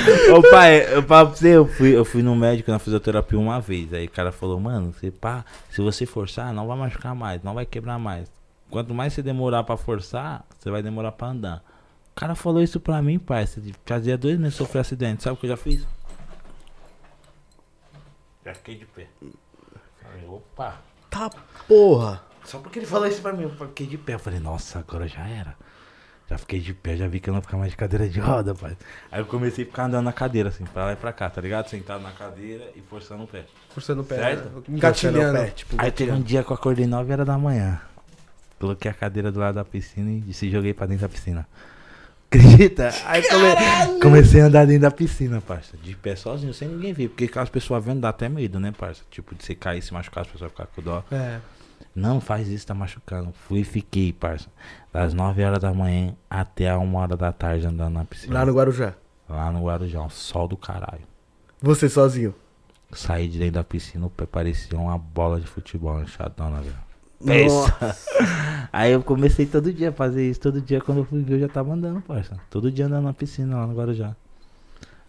[0.37, 3.93] Ô pai, eu pra você, eu fui, eu fui no médico na fisioterapia uma vez.
[3.93, 7.55] Aí o cara falou, mano, você pá, se você forçar, não vai machucar mais, não
[7.55, 8.31] vai quebrar mais.
[8.71, 11.63] Quanto mais você demorar pra forçar, você vai demorar pra andar.
[12.13, 13.47] O cara falou isso pra mim, pai.
[13.47, 15.23] Você fazia dois meses sofri acidente.
[15.23, 15.87] Sabe o que eu já fiz?
[18.45, 19.07] Já fiquei de pé.
[20.03, 20.77] Falei, opa.
[21.11, 21.31] Tá
[21.67, 22.23] porra.
[22.45, 24.15] Só porque ele falou isso pra mim, eu fiquei de pé.
[24.15, 25.57] Eu falei, nossa, agora já era.
[26.31, 28.55] Já fiquei de pé, já vi que eu não ficar mais de cadeira de roda,
[28.55, 28.77] pai.
[29.11, 31.41] Aí eu comecei a ficar andando na cadeira, assim, pra lá e pra cá, tá
[31.41, 31.69] ligado?
[31.69, 33.47] Sentado na cadeira e forçando o pé.
[33.71, 34.17] Forçando o pé.
[34.17, 34.45] Certo?
[34.45, 34.63] né?
[34.77, 35.39] Engatilhando.
[35.39, 37.81] Pé, tipo, Aí teve um dia que eu acordei 9 horas da manhã.
[38.61, 41.47] Coloquei a cadeira do lado da piscina e se joguei pra dentro da piscina.
[42.31, 42.91] Acredita?
[43.07, 45.79] Aí come- comecei a andar dentro da piscina, parça.
[45.79, 47.09] De pé sozinho, sem ninguém ver.
[47.09, 49.03] Porque aquelas pessoas vendo dá até medo, né, parça?
[49.11, 51.03] Tipo, de você cair e se machucar, as pessoas ficarem com dó.
[51.11, 51.39] É.
[51.99, 53.33] Não faz isso, tá machucando.
[53.33, 54.49] Fui e fiquei, parça.
[54.93, 58.35] Das 9 horas da manhã até a 1 hora da tarde andando na piscina.
[58.35, 58.95] Lá no Guarujá.
[59.29, 61.03] Lá no Guarujá, um sol do caralho.
[61.61, 62.35] Você sozinho.
[62.93, 66.89] Saí de dentro da piscina, o pé parecia uma bola de futebol, enxadona, velho.
[67.21, 67.97] Nossa.
[68.73, 70.39] Aí eu comecei todo dia a fazer isso.
[70.41, 72.39] Todo dia, quando eu fui ver, eu já tava andando, parça.
[72.49, 74.15] Todo dia andando na piscina lá no Guarujá.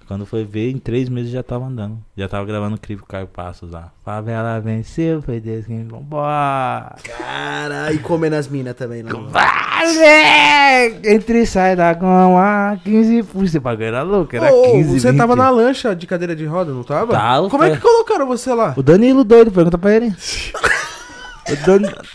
[0.10, 2.00] Quando foi ver, em três meses já tava andando.
[2.18, 3.92] Já tava gravando o clipe Caio Passos lá.
[4.04, 6.96] Favela venceu, foi Deus quem vambora.
[7.04, 9.12] Caralho, e comendo as minas também lá.
[9.30, 15.00] Vai, Entre e sai da goma, 15 por Esse bagulho era louco, era Ô, 15
[15.00, 15.18] você 20.
[15.20, 17.14] tava na lancha de cadeira de roda, não tava?
[17.14, 18.74] Tava, Como é que colocaram você lá?
[18.76, 20.12] O Danilo doido, pergunta pra ele.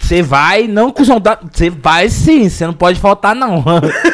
[0.01, 3.64] Você vai, não com Você vai sim, você não pode faltar não.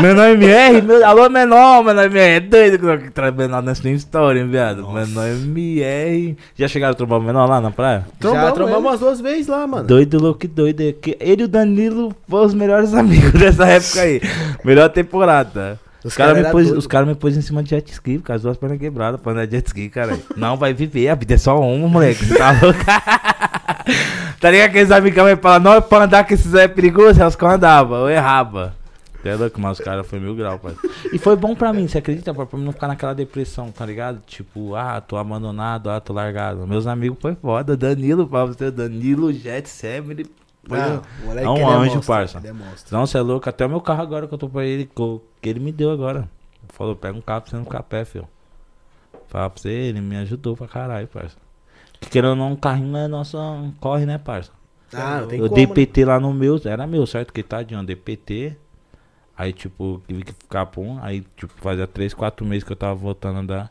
[0.00, 4.48] menor MR, meu, alô menor, menor MR, é doido que traz menor nessa história, hein,
[4.48, 4.86] viado.
[4.90, 6.36] Menor MR.
[6.56, 8.06] Já chegaram a trombar o menor lá na praia?
[8.08, 8.88] Já Trombamos trombamos ele.
[8.88, 9.84] umas duas vezes lá, mano.
[9.86, 10.80] Doido, louco, doido.
[10.82, 14.20] é que Ele e o Danilo foram os melhores amigos dessa época aí.
[14.64, 15.78] Melhor temporada.
[16.04, 18.42] Os caras cara me, pôs- cara me pôs em cima de jet ski, com as
[18.42, 20.18] duas pernas quebradas, pra andar de jet ski, cara.
[20.36, 22.24] Não vai viver, a vida é só uma, moleque.
[22.24, 22.80] Você tá louco?
[24.40, 27.36] Tá ligado aqueles amigos que falam, não, pra andar com esses é perigoso, é os
[27.36, 28.74] que eu andava, eu errava.
[29.24, 30.74] É louco, mas os caras foi mil grau, pai.
[31.12, 32.34] E foi bom pra mim, você acredita?
[32.34, 34.20] Pra mim não ficar naquela depressão, tá ligado?
[34.26, 36.66] Tipo, ah, tô abandonado, ah, tô largado.
[36.66, 40.26] Meus amigos foi foda, Danilo, pra você, Danilo, Jet, Sam, ele
[40.66, 42.42] foi Não, um- o moleque, é um anjo, monstro, parça.
[42.44, 42.52] é.
[42.90, 44.90] Não, você é louco, até o meu carro agora que eu tô pra ele,
[45.40, 46.28] que ele me deu agora.
[46.70, 48.26] Falou, pega um carro pra você não ficar a pé, filho.
[49.28, 51.36] Fala pra você, ele me ajudou pra caralho, parça.
[52.00, 53.38] Que Querendo ou não, um carrinho é nosso
[53.80, 54.50] corre, né, parça?
[54.92, 55.54] Ah, não tem eu como.
[55.56, 55.72] dei né?
[55.74, 57.32] PT lá no meu, era meu, certo?
[57.32, 58.56] Que tadinho, eu dei PT.
[59.36, 60.98] Aí, tipo, tive que ficar pum.
[61.02, 63.70] Aí, tipo, fazia 3, 4 meses que eu tava voltando da.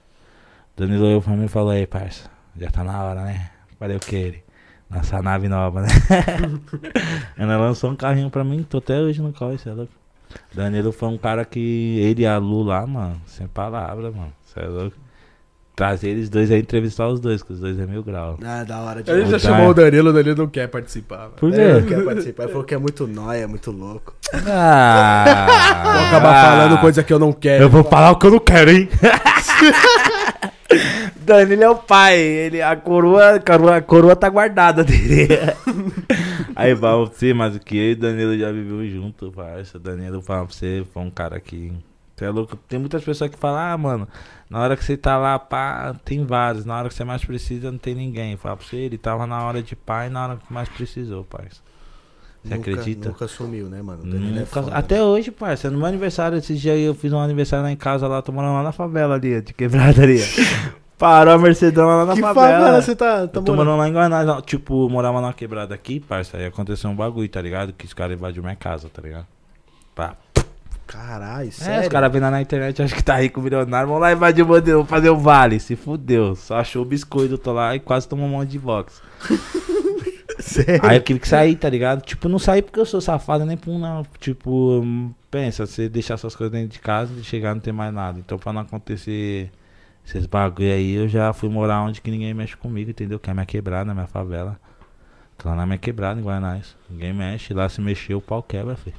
[0.75, 3.51] Danilo olhou pra mim e falou: Aí, parça, já tá na hora, né?
[3.77, 4.43] Falei o que ele?
[4.89, 5.87] Nossa nave nova, né?
[7.37, 9.93] Ela lançou um carrinho pra mim, tô até hoje no carro, cê é louco.
[10.53, 11.97] Danilo foi um cara que.
[11.99, 14.33] Ele e a Lu lá, mano, sem palavras, mano.
[14.43, 14.97] Cê é louco.
[15.81, 18.37] Trazer eles dois aí, entrevistar os dois, que os dois é mil grau.
[18.45, 21.21] Ah, da hora de A gente já chamou o Danilo, o Danilo não quer participar.
[21.21, 21.31] velho.
[21.37, 21.95] Por Ele não quê?
[21.95, 22.43] quer participar.
[22.43, 24.13] Ele falou que é muito nóia, muito louco.
[24.47, 27.63] Ah, Vou acabar falando coisa que eu não quero.
[27.63, 28.87] Eu vou falar o que eu não quero, hein?
[31.25, 35.29] Danilo é o pai, ele, a coroa, a coroa, a coroa tá guardada dele.
[36.55, 39.79] Aí fala pra você, mas o que eu e Danilo já viveu junto, parça.
[39.79, 41.73] Danilo fala pra você, foi um cara que.
[42.21, 42.55] Você é louco.
[42.69, 44.07] Tem muitas pessoas que falam, ah, mano,
[44.47, 46.65] na hora que você tá lá, pá, tem vários.
[46.65, 48.37] Na hora que você mais precisa, não tem ninguém.
[48.37, 51.61] Fala pra você, ele tava na hora de pai na hora que mais precisou, parça.
[52.43, 53.09] Você Nunca- acredita?
[53.09, 54.03] Nunca sumiu, né, mano?
[54.03, 55.01] Danilo é Nunca- foda, até né?
[55.01, 55.71] hoje, parça.
[55.71, 58.53] No meu aniversário, esses dias eu fiz um aniversário lá em casa, lá, tô morando
[58.53, 60.19] lá na favela ali, de quebrada ali.
[60.99, 62.59] Parou a Mercedão lá na Que favela.
[62.59, 63.77] favela você tá, tá tô morando?
[63.79, 67.73] lá em Guanás, tipo, morava numa quebrada aqui, parça, aí aconteceu um bagulho, tá ligado?
[67.73, 69.25] Que os caras invadiram minha casa, tá ligado?
[69.95, 70.15] Pá.
[70.91, 71.81] Caralho, É, sério?
[71.83, 74.79] os caras vendo na internet, acho que tá rico, milionário, vamos lá invadir o modelo,
[74.79, 76.35] vamos fazer o vale, se fudeu.
[76.35, 79.01] Só achou o biscoito, tô lá e quase tomou um monte de box.
[80.39, 80.81] Sério?
[80.83, 82.01] Aí eu tive que sair, tá ligado?
[82.01, 84.05] Tipo, não saí porque eu sou safado nem por não.
[84.19, 84.83] Tipo,
[85.29, 88.19] pensa, você deixar suas coisas dentro de casa e chegar e não ter mais nada.
[88.19, 89.51] Então, pra não acontecer
[90.05, 93.19] esses bagulho aí, eu já fui morar onde que ninguém mexe comigo, entendeu?
[93.19, 94.59] Que é a minha quebrada, a minha favela.
[95.37, 96.75] Tô lá na minha quebrada, em Guanás.
[96.89, 98.95] Ninguém mexe, lá se mexer, o pau quebra, filho.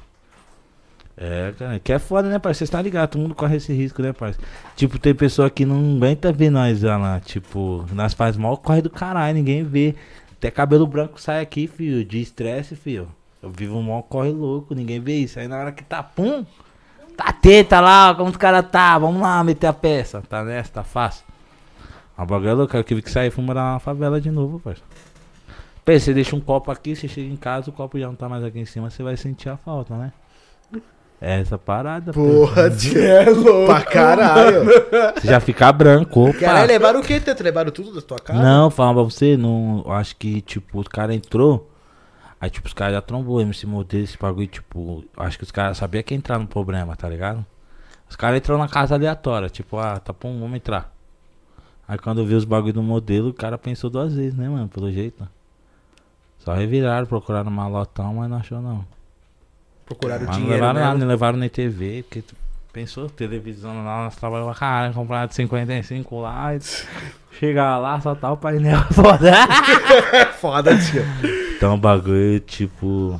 [1.15, 2.57] É, cara, que é foda, né, parceiro?
[2.57, 3.11] Vocês tá ligado?
[3.11, 4.47] Todo mundo corre esse risco, né, parceiro?
[4.75, 8.89] Tipo, tem pessoa que não aguenta ver nós lá, tipo, nós faz mal, corre do
[8.89, 9.95] caralho, ninguém vê.
[10.33, 13.07] Até cabelo branco sai aqui, filho, de estresse, filho.
[13.41, 15.39] Eu vivo mal corre louco, ninguém vê isso.
[15.39, 16.45] Aí na hora que tá pum,
[17.15, 20.21] tá teta lá, como os caras tá, vamos lá meter a peça.
[20.21, 21.25] Tá nessa, tá fácil.
[22.17, 24.87] A bagulho é louco, eu tive que sair, fui morar na favela de novo, parceiro.
[25.85, 28.29] Pensa, você deixa um copo aqui, você chega em casa, o copo já não tá
[28.29, 30.13] mais aqui em cima, você vai sentir a falta, né?
[31.25, 32.75] É essa parada, Porra, pô.
[32.75, 33.01] tio.
[33.01, 33.67] É louco.
[33.67, 34.65] Pra caralho.
[35.15, 36.37] Você já fica branco, opa.
[36.37, 37.41] Caralho, levaram o quê, Teto?
[37.41, 38.43] Levaram tudo da tua casa?
[38.43, 41.71] Não, falando pra você, não, acho que, tipo, o cara entrou,
[42.41, 45.77] aí, tipo, os caras já trombou, MC Modelo, esse bagulho, tipo, acho que os caras
[45.77, 47.45] sabiam que ia entrar no problema, tá ligado?
[48.09, 50.93] Os caras entrou na casa aleatória, tipo, ah, tá bom, vamos entrar.
[51.87, 54.67] Aí quando eu vi os bagulho do modelo, o cara pensou duas vezes, né, mano,
[54.67, 55.25] pelo jeito.
[56.39, 58.85] Só reviraram, procuraram malotão, mas não achou não.
[59.85, 60.85] Procuraram Mas não dinheiro, levaram né?
[60.85, 62.35] nada, não levaram nem TV, porque tu
[62.71, 66.59] pensou, televisão lá, nós trabalhamos pra caralho, compraram de 55 lá, e
[67.37, 69.31] chegar lá, só tá o painel foda.
[70.39, 71.03] Foda, tio.
[71.55, 73.19] Então o bagulho, tipo.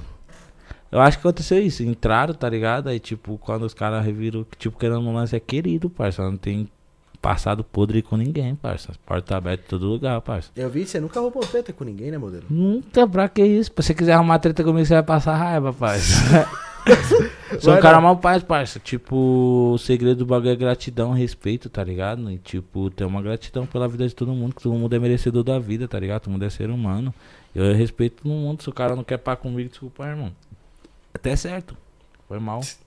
[0.92, 1.82] Eu acho que aconteceu isso.
[1.84, 2.88] Entraram, tá ligado?
[2.90, 6.22] Aí, tipo, quando os caras reviram, tipo, querendo um lance é querido, parça.
[6.22, 6.70] Não tem
[7.24, 8.92] passado podre com ninguém, parça.
[9.06, 10.52] Porta aberta em todo lugar, parça.
[10.58, 12.44] Eu vi, você nunca roubou treta com ninguém, né, modelo?
[12.50, 13.72] Nunca, pra que isso?
[13.74, 16.46] Se você quiser arrumar treta comigo, você vai passar raiva, parça.
[17.62, 18.78] Sou um cara mal paz, parça.
[18.78, 22.30] Tipo, o segredo do bagulho é gratidão, respeito, tá ligado?
[22.30, 25.46] E, tipo, ter uma gratidão pela vida de todo mundo, que todo mundo é merecedor
[25.46, 26.24] da vida, tá ligado?
[26.24, 27.14] Todo mundo é ser humano.
[27.56, 28.62] Eu respeito todo mundo.
[28.62, 30.34] Se o cara não quer pá comigo, desculpa, irmão.
[31.14, 31.78] Até certo.
[32.28, 32.60] Foi mal.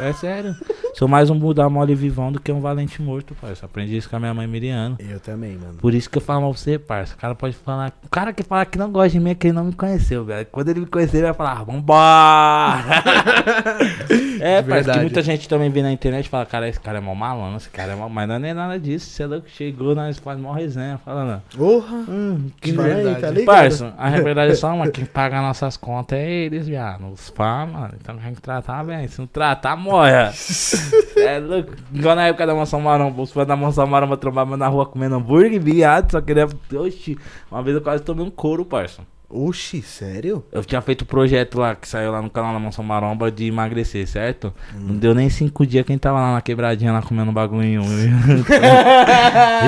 [0.00, 0.54] É sério.
[0.94, 3.66] Sou mais um Buda mole vivão do que um valente morto, parça.
[3.66, 4.96] Aprendi isso com a minha mãe Miriano.
[4.98, 5.74] Eu também, mano.
[5.74, 7.14] Por isso que eu falo pra você, parça.
[7.14, 7.92] O cara pode falar.
[8.04, 10.24] O cara que fala que não gosta de mim é que ele não me conheceu,
[10.24, 10.46] velho.
[10.50, 12.84] Quando ele me conhecer, ele vai falar, "Ah, vambora!
[14.40, 17.00] é, parça, que muita gente também vê na internet e fala, cara, esse cara é
[17.00, 18.08] mó malandro, esse cara é mó.
[18.08, 19.10] Mas não é nem nada disso.
[19.10, 21.42] Você é louco, chegou, nós faz mó resenha, falando.
[21.56, 21.96] Porra.
[22.08, 23.20] Hum, que verdade.
[23.20, 23.46] tá ligado?
[23.46, 27.10] Parça, a verdade é só uma, quem paga nossas contas é eles, viado.
[27.12, 27.94] Os fã, mano.
[28.00, 29.06] Então tem que tratar bem.
[29.08, 30.12] Se não tratar, morre.
[31.16, 31.72] é louco.
[31.92, 33.22] Igual na época da Mansão Maromba.
[33.22, 36.12] Os fãs da Mansão Maromba trombavam na rua comendo hambúrguer, viado.
[36.12, 36.46] Só queria.
[36.74, 37.16] Oxi,
[37.50, 39.02] uma vez eu quase tomei um couro, parça.
[39.30, 40.42] Oxi, sério?
[40.50, 43.46] Eu tinha feito um projeto lá que saiu lá no canal da Mansão Maromba de
[43.46, 44.54] emagrecer, certo?
[44.74, 44.86] Hum.
[44.88, 47.82] Não deu nem cinco dias quem tava lá na quebradinha lá comendo bagulho.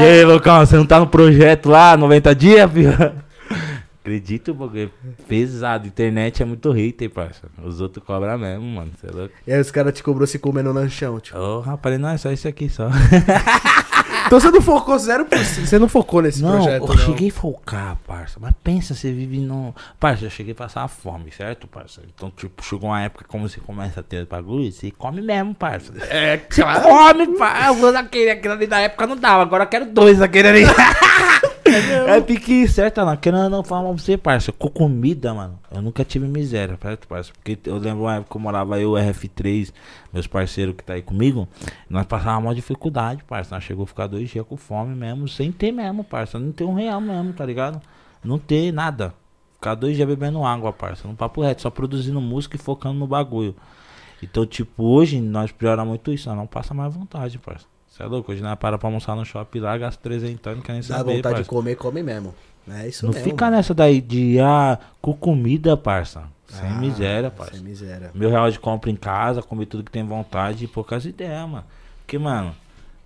[0.00, 3.29] e aí, Lucão, você não tá no projeto lá, 90 dias, filho?
[4.02, 4.88] Acredito, é
[5.28, 5.86] pesado.
[5.86, 7.48] Internet é muito hater, parça.
[7.62, 8.90] Os outros cobram mesmo, mano.
[8.98, 9.34] Você é louco?
[9.46, 11.38] E aí os caras te cobrou se comendo lanchão, tipo.
[11.38, 12.88] Ô, rapaz, não, é só isso aqui só.
[14.26, 15.28] Então você não focou 0%.
[15.66, 16.98] Você não focou nesse não, projeto, eu não.
[16.98, 18.38] cheguei a focar, parça.
[18.40, 19.74] Mas pensa, você vive no.
[19.98, 22.00] Parça, eu cheguei a passar fome, certo, parça?
[22.14, 25.92] Então, tipo, chegou uma época como você começa a ter bagulho, você come mesmo, parça.
[26.08, 27.66] É, Você come, parça.
[27.66, 30.62] Eu vou naquele, aquele ali da época não dava, agora eu quero dois daquele ali.
[32.08, 33.16] É pique, certo, não.
[33.16, 34.52] Querendo não falar pra você, parça.
[34.52, 37.32] Com comida, mano, eu nunca tive miséria, certo, parça?
[37.32, 39.72] Porque eu lembro uma época que eu morava eu, RF3,
[40.12, 41.48] meus parceiros que tá aí comigo,
[41.88, 43.54] nós passávamos uma dificuldade, parça.
[43.54, 46.38] Nós chegou a ficar dois dias com fome mesmo, sem ter mesmo, parça.
[46.38, 47.80] Não ter um real mesmo, tá ligado?
[48.22, 49.14] Não ter nada.
[49.54, 51.06] Ficar dois dias bebendo água, parça.
[51.06, 53.54] No papo reto, só produzindo música e focando no bagulho.
[54.22, 57.69] Então, tipo, hoje nós prioramos muito isso, nós não passa mais vontade, parça.
[58.00, 58.32] Você é louco?
[58.32, 61.16] Hoje nós para pra almoçar no shopping lá, gasta 300 não quer nem Dá saber,
[61.16, 61.42] vontade parça.
[61.42, 62.34] de comer, come mesmo.
[62.70, 63.28] É isso Não mesmo.
[63.28, 63.56] fica mano.
[63.58, 66.22] nessa daí de, ah, com comida, parça.
[66.48, 67.52] Sem Ah, miséria, parça.
[67.54, 68.10] Sem miséria.
[68.14, 71.64] Mil reais de compra em casa, comer tudo que tem vontade e poucas ideias, mano.
[72.00, 72.54] Porque, mano,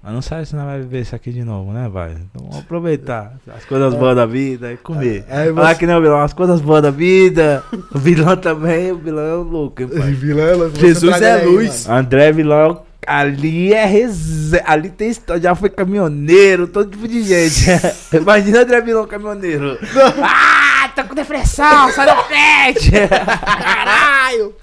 [0.02, 2.12] não sabe se nós vai viver isso aqui de novo, né, vai?
[2.12, 5.24] Então vamos aproveitar as coisas boas da vida e comer.
[5.28, 7.64] Aí você- Falar que nem o vilão, as coisas boas da vida.
[7.92, 10.12] O vilão também, o vilão é louco, hein, pai?
[10.12, 11.86] Vilã, você Jesus traga é aí, luz.
[11.86, 12.00] mano.
[12.00, 14.64] André Vilão, ali é reserva.
[14.70, 17.64] Ali tem história, já foi caminhoneiro, todo tipo de gente.
[18.14, 19.78] Imagina André Vilão caminhoneiro.
[20.22, 22.90] ah, tô com depressão, sai da frente.
[23.62, 24.54] Caralho!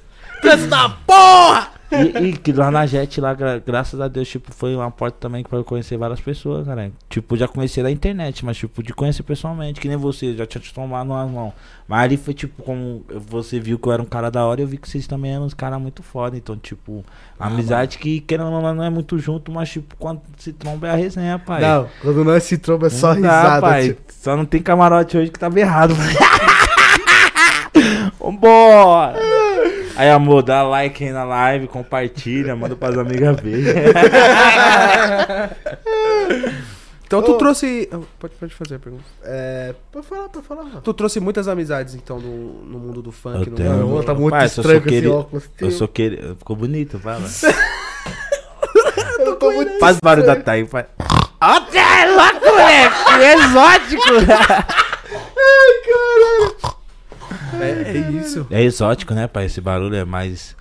[0.42, 1.81] Trânsito da porra!
[1.92, 5.18] E, e que lá na Jet, lá, gra- graças a Deus, tipo, foi uma porta
[5.20, 6.92] também pra eu conhecer várias pessoas, cara.
[7.10, 10.62] Tipo, já conheci da internet, mas, tipo, de conhecer pessoalmente, que nem você, já tinha
[10.62, 11.52] te tomado nas mãos.
[11.88, 14.68] Mas ali foi, tipo, como você viu que eu era um cara da hora, eu
[14.68, 16.38] vi que vocês também eram uns caras muito foda.
[16.38, 17.04] Então, tipo,
[17.38, 20.88] Ah, amizade que, querendo ou não, não é muito junto, mas, tipo, quando se tromba
[20.88, 21.62] é a resenha, pai.
[21.62, 23.62] Não, quando nós se tromba é só Não dá, risada.
[23.62, 23.84] pai.
[23.88, 23.98] tio.
[24.08, 25.94] Só não tem camarote hoje que tava errado.
[28.20, 29.20] Vambora!
[29.96, 33.76] Aí, amor, dá like aí na live, compartilha, manda pras amigas ver.
[37.06, 37.38] Então tu Ô.
[37.38, 37.90] trouxe.
[38.18, 39.04] Pode, pode fazer a pergunta.
[39.26, 39.76] É.
[39.92, 40.80] Pode falar, pode falar, mano.
[40.82, 43.48] Tu trouxe muitas amizades, então, no, no mundo do funk.
[43.48, 43.70] Eu no tenho.
[43.70, 45.50] mundo- Não, tá muito Parça, eu estranho sou com esse querido- óculos.
[45.60, 46.36] Eu sou querido.
[46.38, 47.28] Ficou bonito, fala.
[49.20, 50.86] Eu tô muito Faz barulho da Thay, faz.
[51.42, 52.96] Ó, é louco, moleque!
[53.18, 54.14] Que exótico!
[57.62, 58.48] É, é isso.
[58.50, 59.46] É exótico, né, pai?
[59.46, 60.56] Esse barulho é mais.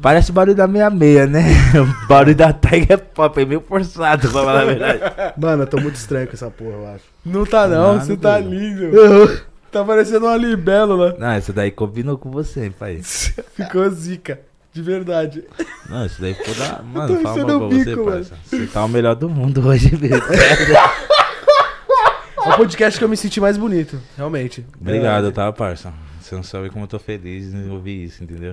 [0.00, 1.44] Parece barulho da meia-meia, né?
[1.74, 2.54] O barulho da
[2.88, 5.00] é pop, é meio forçado, pra falar a verdade.
[5.36, 7.04] Mano, eu tô muito estranho com essa porra, eu acho.
[7.24, 8.54] Não tá não, você tá doido.
[8.54, 9.46] lindo.
[9.70, 11.16] Tá parecendo uma libélula.
[11.18, 13.00] Não, esse daí combinou com você, pai.
[13.54, 14.40] Ficou zica.
[14.72, 15.42] De verdade.
[15.88, 16.82] Não, isso daí ficou da.
[16.82, 18.34] Mano, fala o pra você, bico, parça.
[18.44, 20.22] Você tá o melhor do mundo hoje, velho.
[22.46, 24.64] É o podcast que eu me senti mais bonito, realmente.
[24.80, 25.92] Obrigado, tá, parça?
[26.26, 28.52] Você não sabe como eu tô feliz em ouvir isso, entendeu?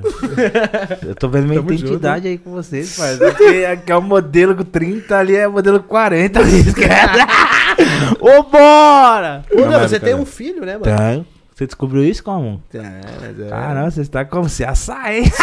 [1.01, 3.30] Eu tô vendo minha Tamo identidade aí com vocês, parça.
[3.30, 6.39] Aqui, aqui é o modelo com 30, ali é o modelo com 40.
[6.39, 7.19] ali, esquece.
[8.21, 9.43] Ô, bora!
[9.51, 10.84] Ô, Não, você tem cara, um filho, né, mano?
[10.84, 11.26] Tem.
[11.51, 12.61] Você descobriu isso como?
[12.76, 13.49] É, mas é.
[13.49, 14.47] Caramba, você está como?
[14.47, 15.24] Você açaí.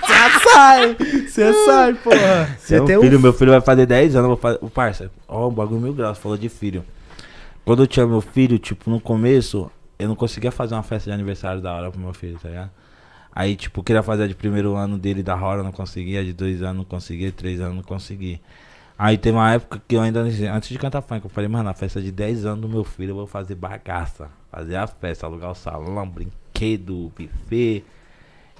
[0.00, 0.96] Você sai!
[1.28, 2.56] Você sai, porra!
[2.58, 4.58] Você tem tem um filho, meu filho vai fazer 10 anos, eu vou fazer.
[4.62, 6.82] O parça, ó, o bagulho mil graus, falou de filho.
[7.64, 9.70] Quando eu tinha meu filho, tipo, no começo,
[10.00, 12.70] eu não conseguia fazer uma festa de aniversário da hora pro meu filho, tá ligado?
[13.32, 16.62] Aí, tipo, queria fazer a de primeiro ano dele da hora, não conseguia, de dois
[16.62, 18.40] anos não conseguia, três anos não conseguia.
[18.98, 21.72] Aí teve uma época que eu ainda, antes de cantar funk, eu falei, mano, a
[21.72, 24.28] festa de 10 anos do meu filho eu vou fazer bagaça.
[24.50, 27.82] Fazer a festa, alugar o salão, brinquedo, buffet.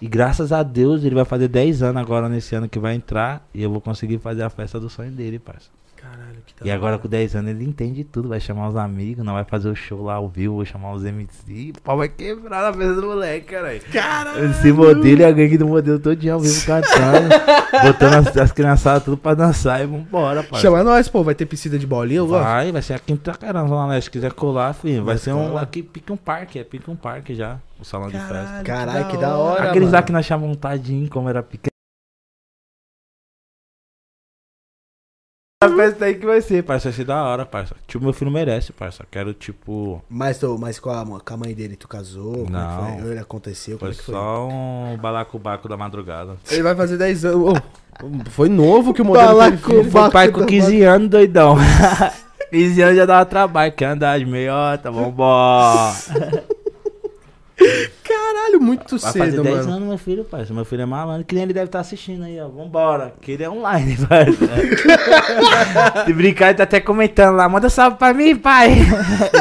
[0.00, 3.46] E graças a Deus ele vai fazer 10 anos agora nesse ano que vai entrar
[3.52, 5.68] e eu vou conseguir fazer a festa do sonho dele, parça.
[6.00, 9.24] Caralho, que da E agora com 10 anos ele entende tudo, vai chamar os amigos,
[9.24, 12.08] não vai fazer o show lá ao vivo, vai chamar os MC, o pau vai
[12.08, 13.80] quebrar na festa do moleque, caralho.
[13.92, 14.50] Caralho!
[14.50, 17.28] Esse modelo e a gangue do modelo todo dia ao vivo cantando,
[17.84, 20.62] botando as, as criançadas tudo pra dançar e vambora, parça.
[20.62, 21.22] Chama nós, pô.
[21.22, 22.44] Vai ter piscina de bolinha, eu gosto.
[22.44, 24.04] Vai, vai ser aqui em Itacarã, Zona Leste.
[24.06, 26.96] Se quiser colar, filho, vai Vai ser um aqui, pique um parque, é pique um
[26.96, 28.62] parque já, o salão de festa.
[28.64, 29.64] Caralho, que da hora.
[29.64, 29.96] Aqueles mano.
[29.96, 31.69] lá que nós chamamos tadinho, como era pequeno.
[35.62, 36.88] A festa aí que vai ser, parça.
[36.88, 37.76] Vai ser da hora, parça.
[37.86, 39.04] Tipo, meu filho merece, parça.
[39.10, 40.02] Quero, tipo.
[40.08, 42.32] Mas, tô, mas com, a, com a mãe dele tu casou?
[42.32, 42.98] Como é que Não.
[43.02, 43.10] foi?
[43.10, 43.78] Ele aconteceu?
[43.78, 44.14] Como Foi é que foi?
[44.14, 46.38] só um balacobaco da madrugada.
[46.50, 47.50] Ele vai fazer 10 anos.
[47.50, 49.90] Ô, foi novo que o modelo teve Balaco- filho.
[49.90, 51.56] Foi pai com da 15 anos, doidão.
[52.50, 53.72] 15 anos já dava trabalho.
[53.72, 55.92] Quer andar de meiota, vambora.
[58.04, 59.72] Caralho, muito Vai fazer cedo, 10 mano.
[59.76, 60.52] anos, meu filho, parça.
[60.52, 62.48] Meu filho é malandro, que nem ele deve estar assistindo aí, ó.
[62.48, 63.12] Vambora.
[63.20, 66.04] Que ele é online, parça.
[66.06, 67.48] Se brincar, ele tá até comentando lá.
[67.48, 68.70] Manda salve pra mim, pai.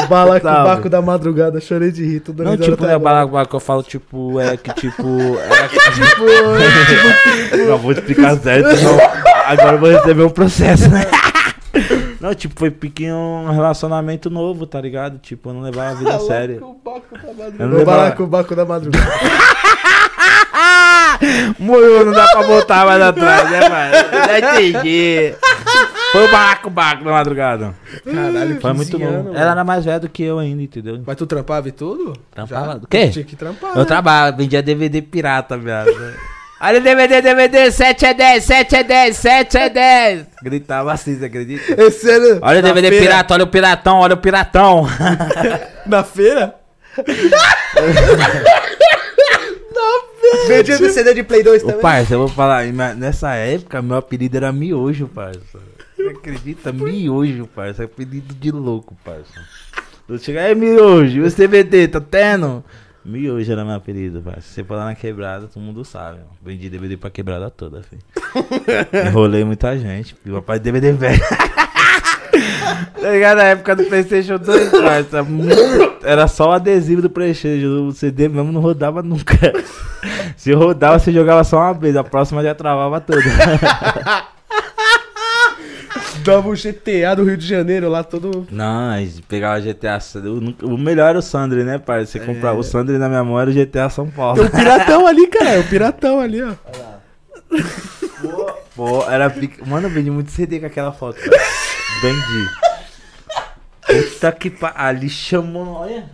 [0.03, 0.63] O balaco, Salve.
[0.69, 2.19] baco da madrugada, chorei de rir.
[2.19, 3.03] Toda Não, tipo, tá né, bom.
[3.03, 5.17] balaco que eu falo, tipo, é que, tipo...
[5.39, 6.25] Era que, tipo,
[7.69, 8.99] Não vou explicar certo, não.
[9.45, 11.05] Agora eu vou receber um processo, né?
[12.19, 15.19] Não, tipo, foi pequeno um relacionamento novo, tá ligado?
[15.19, 16.63] Tipo, eu não levava a vida a sério.
[16.65, 17.55] O baco da madrugada.
[17.63, 17.97] Eu não O levava...
[17.97, 19.09] balaco, baco da madrugada.
[21.59, 23.93] Morreu, não dá pra voltar mais atrás, né, mano?
[24.25, 25.33] Já entendi.
[26.11, 27.75] Foi o barco, barco na madrugada.
[28.03, 29.29] Caralho, Foi muito 15 novo.
[29.29, 31.01] anos, Ela era mais velha do que eu ainda, entendeu?
[31.05, 32.13] Mas tu trampava e tudo?
[32.31, 32.65] Trampava?
[32.65, 32.73] Já?
[32.77, 33.09] Do quê?
[33.09, 33.85] Tinha que trampar, Eu né?
[33.85, 35.89] trabalhava, vendia DVD pirata, viado.
[36.61, 40.25] Olha o DVD, DVD, 7 é 10, 7 é 10, 7 é 10.
[40.43, 41.81] Gritava assim, você acredita?
[41.81, 44.85] Esse ano, Olha o na DVD feira- pirata, olha o piratão, olha o piratão.
[45.87, 46.55] Na feira?
[50.47, 51.81] Vendia do CD de Play 2 Ô, também.
[51.81, 55.59] parça, eu vou falar, na- nessa época, meu apelido era Miojo, parça.
[55.95, 56.71] Você acredita?
[56.71, 57.83] Miojo, parça.
[57.85, 59.41] Apelido de louco, parça.
[60.07, 62.63] Eu chegar, aí, Miojo, e o CBD, tá tendo?
[63.05, 64.41] Miojo era meu apelido, parça.
[64.41, 66.19] Se você for lá na quebrada, todo mundo sabe.
[66.23, 66.33] ó.
[66.43, 68.01] Vendi DVD pra quebrada toda, filho.
[69.07, 70.35] Enrolei muita gente, filho.
[70.35, 71.19] Papai DVD velho.
[73.01, 73.37] Tá ligado?
[73.37, 75.55] Na época do Playstation 2, parça, muito-
[76.05, 77.87] era só o adesivo do Playstation.
[77.87, 79.35] O CD mesmo não rodava nunca.
[80.37, 81.95] Se rodava, você jogava só uma vez.
[81.95, 83.19] A próxima já travava tudo.
[86.23, 88.47] Dava o GTA do Rio de Janeiro lá todo.
[88.51, 88.93] Não,
[89.27, 89.99] pegava GTA.
[90.63, 92.05] O, melhor era o Sandri, né, pai?
[92.05, 94.37] Você comprava o Sandri na minha mão era o GTA São Paulo.
[94.37, 95.59] Tem o piratão ali, cara.
[95.59, 96.53] O piratão ali, ó.
[98.75, 99.33] Pô, era.
[99.65, 101.19] Mano, eu vendi muito CD com aquela foto.
[101.19, 101.41] cara.
[102.01, 102.49] Vendi.
[103.85, 104.73] Puta que pa...
[104.75, 105.67] Ali chamou.
[105.67, 106.09] Olha.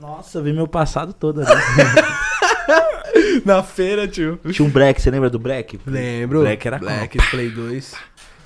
[0.00, 1.50] Nossa, eu vi meu passado todo ali.
[3.44, 4.38] Na feira, tio.
[4.50, 5.80] Tinha um break, você lembra do break?
[5.86, 6.40] Lembro.
[6.40, 7.94] Black era Black Play 2.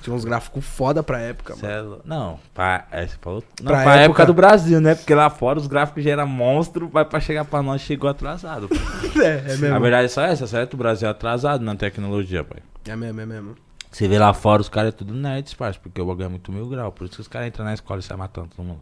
[0.05, 1.95] Tinha uns gráficos foda pra época, Cê mano.
[2.05, 3.43] é Não, pra, é, você falou.
[3.59, 4.01] Não, Pra pra, época...
[4.03, 4.93] época do Brasil, né?
[4.95, 8.69] Porque lá fora os gráficos já eram monstro, vai pra chegar pra nós chegou atrasado.
[9.17, 9.79] É, é A mesmo.
[9.79, 10.73] verdade é só essa, certo?
[10.73, 12.59] O Brasil é atrasado na tecnologia, pai.
[12.87, 13.55] É mesmo, é mesmo.
[13.89, 16.51] Você vê lá fora, os caras é tudo nerds, parça, porque o bagulho é muito
[16.51, 16.91] mil grau.
[16.91, 18.81] Por isso que os caras entram na escola e saem matando todo mundo.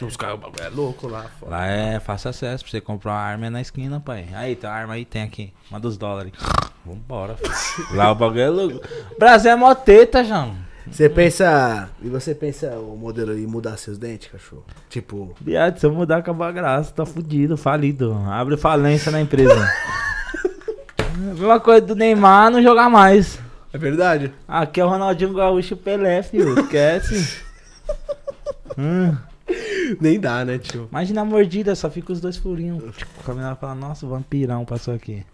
[0.00, 1.52] Os caras, o bagulho é louco lá fora.
[1.52, 4.28] Lá é fácil acesso, pra você comprar uma arma é na esquina, pai.
[4.34, 5.52] Aí, tem uma arma aí, tem aqui.
[5.70, 6.32] Manda os dólares.
[6.84, 7.86] Vambora, filho.
[7.96, 8.80] Lá o bagulho é louco.
[9.18, 10.54] Brasil é mó teta, João.
[10.90, 11.88] Você pensa.
[12.00, 14.64] E você pensa o modelo em mudar seus dentes, cachorro?
[14.88, 15.34] Tipo.
[15.40, 16.92] Viado, se eu mudar, acabou a graça.
[16.92, 18.16] Tá fudido, falido.
[18.30, 19.68] Abre falência na empresa.
[21.16, 23.38] Mesma coisa do Neymar, não jogar mais.
[23.72, 24.32] É verdade?
[24.46, 26.58] Aqui é o Ronaldinho Gaúcho Pelé, filho.
[26.60, 27.44] Esquece.
[28.78, 29.16] Hum,
[30.00, 30.88] Nem dá, né, tio?
[30.90, 32.82] imagina a mordida, só fica os dois furinhos.
[32.96, 35.24] Tipo, caminhando fala, nossa, o vampirão passou aqui.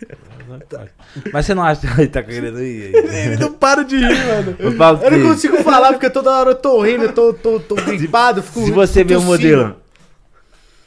[1.32, 2.92] Mas você não acha que ele tá querendo ir?
[3.32, 4.56] Eu não paro de rir, mano.
[4.58, 8.42] Eu, não consigo falar porque toda hora eu tô rindo, eu tô, tô, tô gripado,
[8.42, 8.66] fico.
[8.66, 9.76] Se você vê o modelo.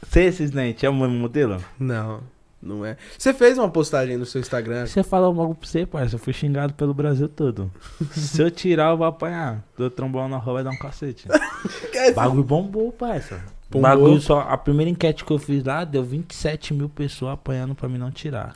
[0.01, 1.63] Você, esses dentes, é o mesmo modelo?
[1.79, 2.21] Não,
[2.61, 2.97] não é.
[3.17, 4.85] Você fez uma postagem no seu Instagram.
[4.85, 6.15] Você fala algo pra você, parça.
[6.15, 7.71] Eu fui xingado pelo Brasil todo.
[8.11, 9.63] Se eu tirar, eu vou apanhar.
[9.77, 11.27] Do trombão na rua vai dar um cacete.
[12.15, 13.41] Bagulho bombou, parça.
[13.69, 13.89] Bombou?
[13.89, 14.41] Bagulho só.
[14.41, 18.11] A primeira enquete que eu fiz lá deu 27 mil pessoas apanhando pra mim não
[18.11, 18.53] tirar.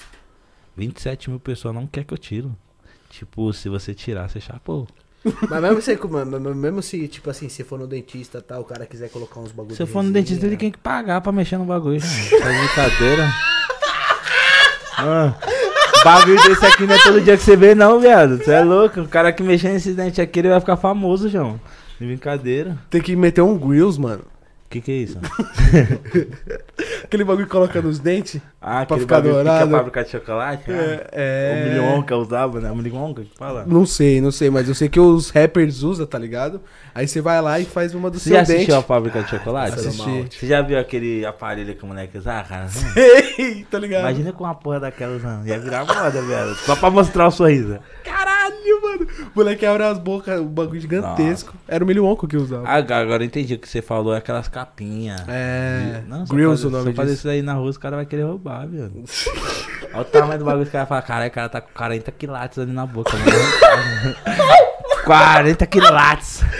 [0.75, 2.55] 27 mil pessoas não quer que eu tiro.
[3.09, 4.87] Tipo, se você tirar, você chapou.
[5.49, 8.85] Mas mesmo se, mas mesmo se, tipo assim, se for no dentista tá, o cara
[8.85, 9.77] quiser colocar uns bagulhos.
[9.77, 12.01] Se eu for no dentista, ele tem que pagar pra mexer no bagulho.
[12.01, 13.33] Tá de brincadeira.
[14.97, 15.33] Ah,
[16.03, 18.37] bagulho desse aqui não é todo dia que você vê, não, viado.
[18.37, 19.01] Você é louco.
[19.01, 21.59] O cara que mexer nesse dente aqui, ele vai ficar famoso, João.
[21.99, 22.77] De brincadeira.
[22.89, 24.23] Tem que meter um grills, mano.
[24.65, 25.19] O que que é isso?
[27.03, 28.41] Aquele bagulho que coloca nos dentes.
[28.65, 29.67] Ah, Pra ficar bagulho que dourado.
[29.67, 30.63] é fábrica de chocolate?
[30.71, 31.53] Ah, É.
[31.65, 32.71] O Milionca usava, né?
[32.71, 33.65] O Milionca que fala.
[33.67, 36.61] Não sei, não sei, mas eu sei que os rappers usam, tá ligado?
[36.95, 38.53] Aí você vai lá e faz uma do Você seu já dente.
[38.53, 39.75] assistiu a fábrica de chocolate?
[39.79, 40.27] Assisti.
[40.31, 42.67] Você já viu aquele aparelho que o moleque usava, cara?
[42.95, 44.01] Ei, tá ligado?
[44.01, 45.45] Imagina com uma porra daquela usando.
[45.47, 46.55] Ia virar moda, velho.
[46.55, 47.77] Só pra mostrar o sorriso.
[48.03, 49.07] Caralho, mano.
[49.35, 51.53] O moleque abre as bocas, um bagulho gigantesco.
[51.67, 52.63] Era o Milho Onco que usava.
[52.67, 55.21] Ah, Agora eu entendi o que você falou, é aquelas capinhas.
[55.27, 56.01] É.
[56.07, 57.21] Não, só Grills fazer, o nome só fazer disso.
[57.21, 58.91] isso aí na rua, os caras vão querer roubar, viu?
[59.93, 62.57] Olha o tamanho do bagulho, os caras falam, caralho, o cara tá com 40 quilates
[62.57, 64.15] ali na boca, mano.
[65.05, 66.41] 40 quilates.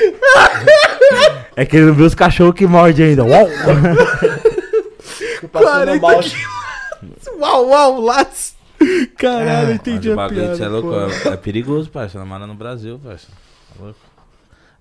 [1.56, 3.24] É que ele não viu os cachorros que mordem ainda.
[3.24, 3.48] Uau!
[5.52, 6.36] 40 quilos.
[7.40, 8.56] Uau, uau, Lattes.
[9.18, 10.66] Caralho, eu entendi o a bagulho, piada.
[10.66, 12.18] é louco, é, é perigoso, parça.
[12.18, 13.28] Namora no Brasil, parça.
[13.28, 14.00] Tá louco?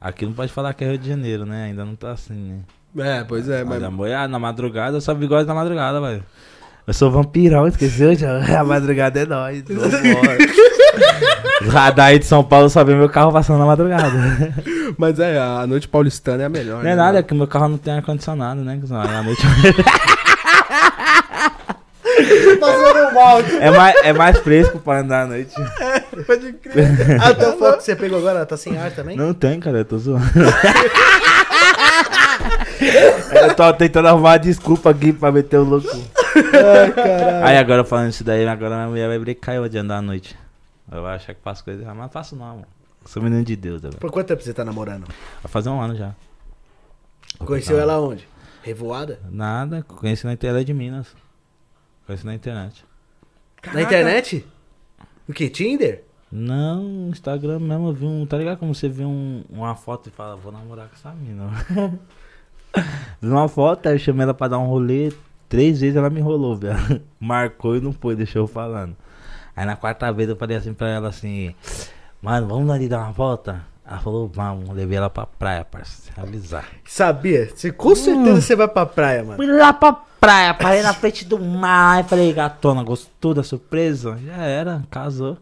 [0.01, 1.65] Aqui não pode falar que é Rio de Janeiro, né?
[1.65, 2.35] Ainda não tá assim,
[2.95, 3.19] né?
[3.21, 3.81] É, pois é, mas.
[3.83, 4.31] Mas...
[4.31, 6.25] na madrugada, eu só bigode na madrugada, velho.
[6.85, 8.15] Eu sou vampirão, esqueceu?
[8.15, 8.39] Já?
[8.61, 9.63] A madrugada é nóis.
[11.61, 14.11] Os radar aí de São Paulo só vê meu carro passando na madrugada.
[14.99, 16.83] Mas é, a noite paulistana é a melhor.
[16.83, 17.27] Não é né, nada, é mano?
[17.27, 18.81] que meu carro não tem ar-condicionado, né?
[18.91, 19.43] Aí à noite
[22.61, 23.41] Passando mal.
[23.41, 25.55] é, mais, é mais fresco pra andar à noite.
[26.27, 27.21] Pode crer.
[27.21, 29.17] A tua foto que você pegou agora, tá sem ar também?
[29.17, 30.25] Não tem, cara, eu tô zoando.
[33.33, 35.89] eu tô tentando arrumar desculpa aqui pra meter o louco.
[36.37, 37.47] Ai, caralho.
[37.47, 40.37] Aí agora falando isso daí, agora minha mulher vai brincar eu de andar à noite.
[40.91, 42.67] Eu vou achar que faço coisa errada, mas faço não, mano.
[43.05, 43.97] Sou menino de Deus, velho.
[43.99, 45.07] Por quanto tempo você tá namorando?
[45.43, 46.15] Vai fazer um ano já.
[47.39, 48.29] Conheceu ela onde?
[48.63, 49.19] Revoada?
[49.29, 51.09] Nada, conheci na internet de Minas.
[52.07, 52.85] Conheci na internet.
[53.73, 54.47] Na internet?
[55.29, 55.49] O que?
[55.49, 56.05] Tinder?
[56.31, 58.25] Não, Instagram mesmo, eu vi um.
[58.25, 61.51] Tá ligado como você vê um, uma foto e fala, vou namorar com essa mina.
[63.21, 65.13] vi uma foto, aí eu chamei ela pra dar um rolê.
[65.53, 66.79] Três vezes ela me enrolou, velho.
[67.21, 68.97] Marcou e não foi, deixou eu falando.
[69.55, 71.55] Aí na quarta vez eu falei assim pra ela assim,
[72.23, 73.63] mano, vamos ali dar uma volta?
[73.87, 76.65] Ela falou, vamos, levei ela pra praia, parceiro, avisar.
[76.87, 77.51] Sabia?
[77.55, 79.37] Você, com certeza você vai pra praia, mano.
[79.37, 84.19] Fui lá pra praia, parei na frente do mar e falei, gatona, gostou da surpresa?
[84.25, 85.37] Já era, casou.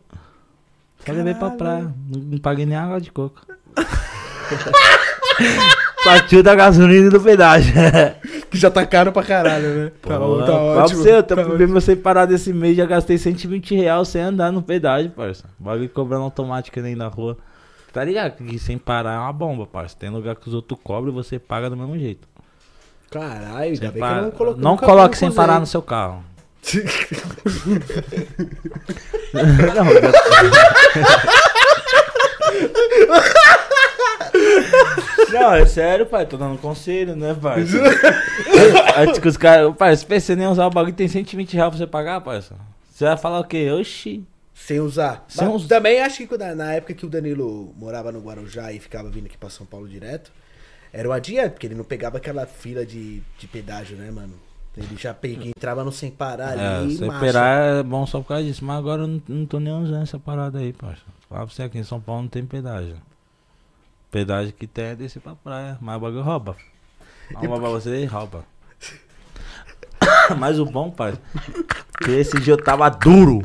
[1.06, 3.40] Só levei pra praia, não, não paguei nem água de coco.
[6.05, 7.72] Partiu da gasolina e do pedágio.
[8.51, 9.92] Que já tá caro pra caralho, né?
[10.03, 11.01] Pô, tá, tá pra ótimo.
[11.03, 14.61] você, eu tá mesmo eu separado esse mês, já gastei 120 reais sem andar no
[14.61, 15.44] pedágio, parça.
[15.57, 17.38] Bagulho cobrando automático nem na rua.
[17.92, 18.32] Tá ligado?
[18.44, 19.94] Que sem parar é uma bomba, parça.
[19.96, 22.26] Tem lugar que os outros cobram e você paga do mesmo jeito.
[23.09, 24.64] Caralho, ainda Sem bem que parar- eu não coloquei.
[24.64, 26.24] não coloque sem parar no seu carro.
[29.32, 29.40] Não,
[35.55, 36.26] é sério, pai.
[36.26, 37.64] Tô dando conselho, né, pai?
[38.99, 39.74] Antes que os caras.
[39.76, 42.57] Pai, se você nem usar o bagulho, tem 120 reais pra você pagar, parça.
[42.93, 43.70] Você vai falar o quê?
[43.70, 44.24] Oxi.
[44.55, 45.24] Sem usar.
[45.28, 48.78] Sem Mas us- Também acho que na época que o Danilo morava no Guarujá e
[48.78, 50.31] ficava vindo aqui pra São Paulo direto,
[50.93, 54.35] era uma dia, porque ele não pegava aquela fila de, de pedágio, né, mano?
[54.76, 57.24] Ele já peguei, entrava no sem parar É, ali, marcha.
[57.26, 58.64] esperar é bom só por causa disso.
[58.64, 61.03] Mas agora eu não, não tô nem usando essa parada aí, parça.
[61.28, 62.97] Fala pra você aqui em São Paulo não tem pedágio.
[64.11, 65.78] Pedágio que tem é descer pra praia.
[65.80, 66.56] Mas o bagulho rouba.
[67.34, 68.44] Rouba pra você e rouba.
[70.36, 71.14] Mas o bom, pai,
[72.02, 73.44] que esse dia eu tava duro,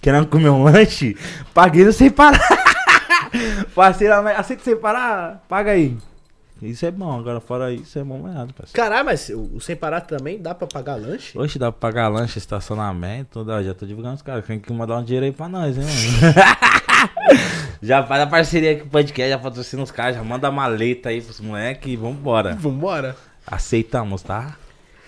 [0.00, 1.16] querendo comer um lanche,
[1.52, 2.40] paguei no sem parar.
[3.74, 5.44] Parceiro, aceita sem parar?
[5.48, 5.96] Paga aí.
[6.62, 8.72] Isso é bom, agora fora isso é bom nada, parceiro.
[8.72, 11.36] Caralho, mas o, o sem parar também dá pra pagar lanche?
[11.36, 14.46] Oxe, dá pra pagar lanche, estacionamento, dá, já tô divulgando os caras.
[14.46, 16.34] Tem que mandar um dinheiro aí pra nós, hein, mano.
[17.82, 20.50] já faz a parceria aqui com o podcast, já patrocina os caras, já manda a
[20.50, 22.54] maleta aí pros moleques e vambora.
[22.54, 23.16] Vambora.
[23.46, 24.56] Aceitamos, tá?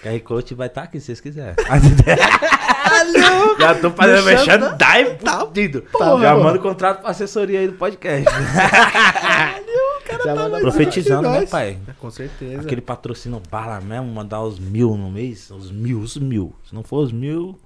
[0.02, 1.56] QR Code vai estar aqui se vocês quiserem.
[3.58, 5.82] já tô fazendo merchandising, tá fudido.
[5.92, 8.24] porra, já manda o contrato pra assessoria aí do podcast.
[10.24, 11.78] Já manda- Profetizando, né, pai?
[11.98, 12.60] Com certeza.
[12.62, 16.54] Aquele patrocínio bala mesmo, mandar os mil no mês, os mil, os mil.
[16.68, 17.58] Se não for os mil,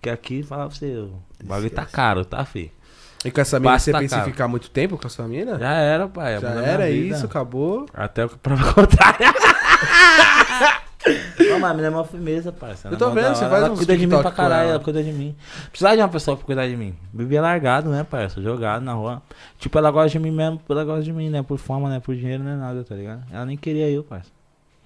[0.00, 1.10] que aqui fala pra você, o
[1.44, 2.70] bagulho tá caro, tá, fi?
[3.24, 4.30] E com essa mina Passa você pensa em caro.
[4.30, 5.58] ficar muito tempo com a sua mina?
[5.58, 6.40] Já era, pai.
[6.40, 7.86] Já mudou minha era isso, acabou.
[7.92, 9.34] Até o que prova contrária.
[11.38, 12.88] Não, mas a menina é uma firmeza, parça.
[12.88, 14.70] Eu tô é vendo, você faz Ela uns cuida de mim pra caralho, ela.
[14.72, 15.34] ela cuida de mim.
[15.70, 16.94] Precisava de uma pessoa pra cuidar de mim.
[17.12, 18.40] Vivia largado, né, parça?
[18.42, 19.22] Jogado na rua.
[19.58, 21.42] Tipo, ela gosta de mim mesmo, ela gosta de mim, né?
[21.42, 22.00] Por fama, né?
[22.00, 23.22] Por dinheiro, não é nada, tá ligado?
[23.32, 24.30] Ela nem queria eu, parça.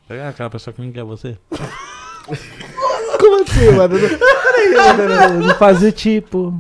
[0.07, 0.31] Tá ligado?
[0.31, 1.37] Aquela pessoa que nem quer você.
[3.19, 3.95] Como assim, mano?
[5.47, 6.55] Não fazia tipo.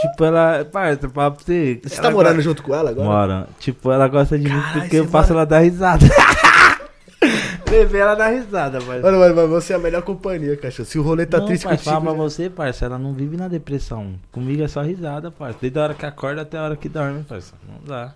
[0.00, 0.64] Tipo, ela.
[0.64, 1.80] Parça, pra você.
[1.82, 3.08] Você tá morando gosta- junto com ela agora?
[3.08, 3.48] Mora.
[3.58, 6.06] Tipo, ela gosta de mim Caralho, porque eu você faço mora- ela dar risada.
[7.68, 9.02] Bebê, ela dá risada, parça.
[9.02, 10.86] Mano, mano, mano, você é a melhor companhia, cachorro.
[10.88, 12.30] Se o rolê tá não, triste parça, fala pra contigo...
[12.30, 14.14] você, parça, ela não vive na depressão.
[14.32, 15.58] Comigo é só risada, parça.
[15.60, 17.54] Desde a hora que acorda até a hora que dorme, parça.
[17.68, 18.12] Não dá.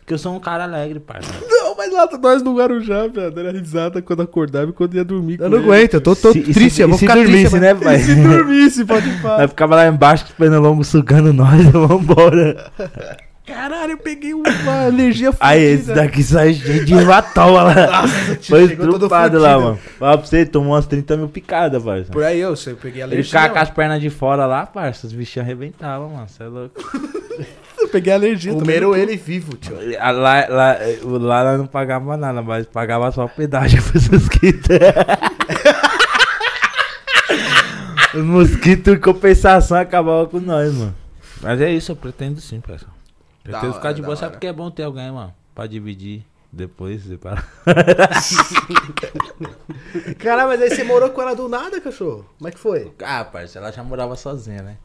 [0.00, 1.32] Porque eu sou um cara alegre, parça.
[1.80, 3.38] Mas lá nós no Guarujá, velho.
[3.38, 5.38] Era risada quando acordava e quando ia dormir.
[5.40, 5.66] Eu com não ele.
[5.72, 7.58] aguento, eu tô, tô Se- e se- triste, eu vou se ficar dormisse, triste.
[7.58, 7.98] né, pai?
[8.04, 9.48] Se dormisse, pode Aí falar.
[9.48, 12.70] ficava lá embaixo com os pernilongos sugando nós, vambora.
[13.46, 18.06] Caralho, eu peguei uma alergia Aí esse daqui sai cheio de vatol lá.
[18.42, 19.78] Foi estrupado lá, mano.
[19.98, 22.12] Fala pra você, tomou umas 30 mil picadas, parça.
[22.12, 23.24] Por aí eu, eu peguei Ele alergia.
[23.24, 25.06] ficava com as pernas de fora lá, parça.
[25.06, 26.28] Os bichinhos arrebentavam, mano.
[26.28, 26.74] Você é louco.
[27.90, 28.52] Peguei alergia.
[28.52, 29.74] Comeram ele vivo, tio.
[29.98, 34.68] Lá, lá, o- lá nós não pagava nada, mas pagava só o pedágio pros mosquitos.
[38.14, 40.94] Os mosquitos em compensação acabavam com nós, mano.
[41.40, 42.86] Mas é isso, eu pretendo sim, parça.
[43.42, 46.24] Pretendo Da ficar hora, de boa, sabe porque é bom ter alguém, mano, pra dividir.
[46.52, 47.44] Depois separaram.
[50.18, 52.26] Caralho, mas aí você morou com ela do nada, cachorro?
[52.38, 52.92] Como é que foi?
[53.04, 54.76] Ah, parça, ela já morava sozinha, né?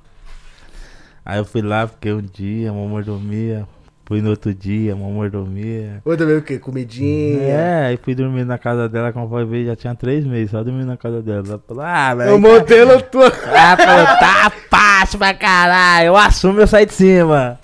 [1.26, 3.68] Aí eu fui lá, fiquei um dia, mamãe dormia.
[4.06, 6.00] Fui no outro dia, mamãe dormia.
[6.06, 6.60] Ou também o quê?
[6.60, 7.42] Comidinha?
[7.42, 10.64] É, aí fui dormir na casa dela, como foi ver, já tinha três meses, só
[10.64, 11.44] dormindo na casa dela.
[11.48, 12.36] Ela falou, ah, velho.
[12.36, 13.26] o modelo tua.
[13.26, 17.60] Ela falou, tá fácil pra caralho, eu assumo, eu saí de cima.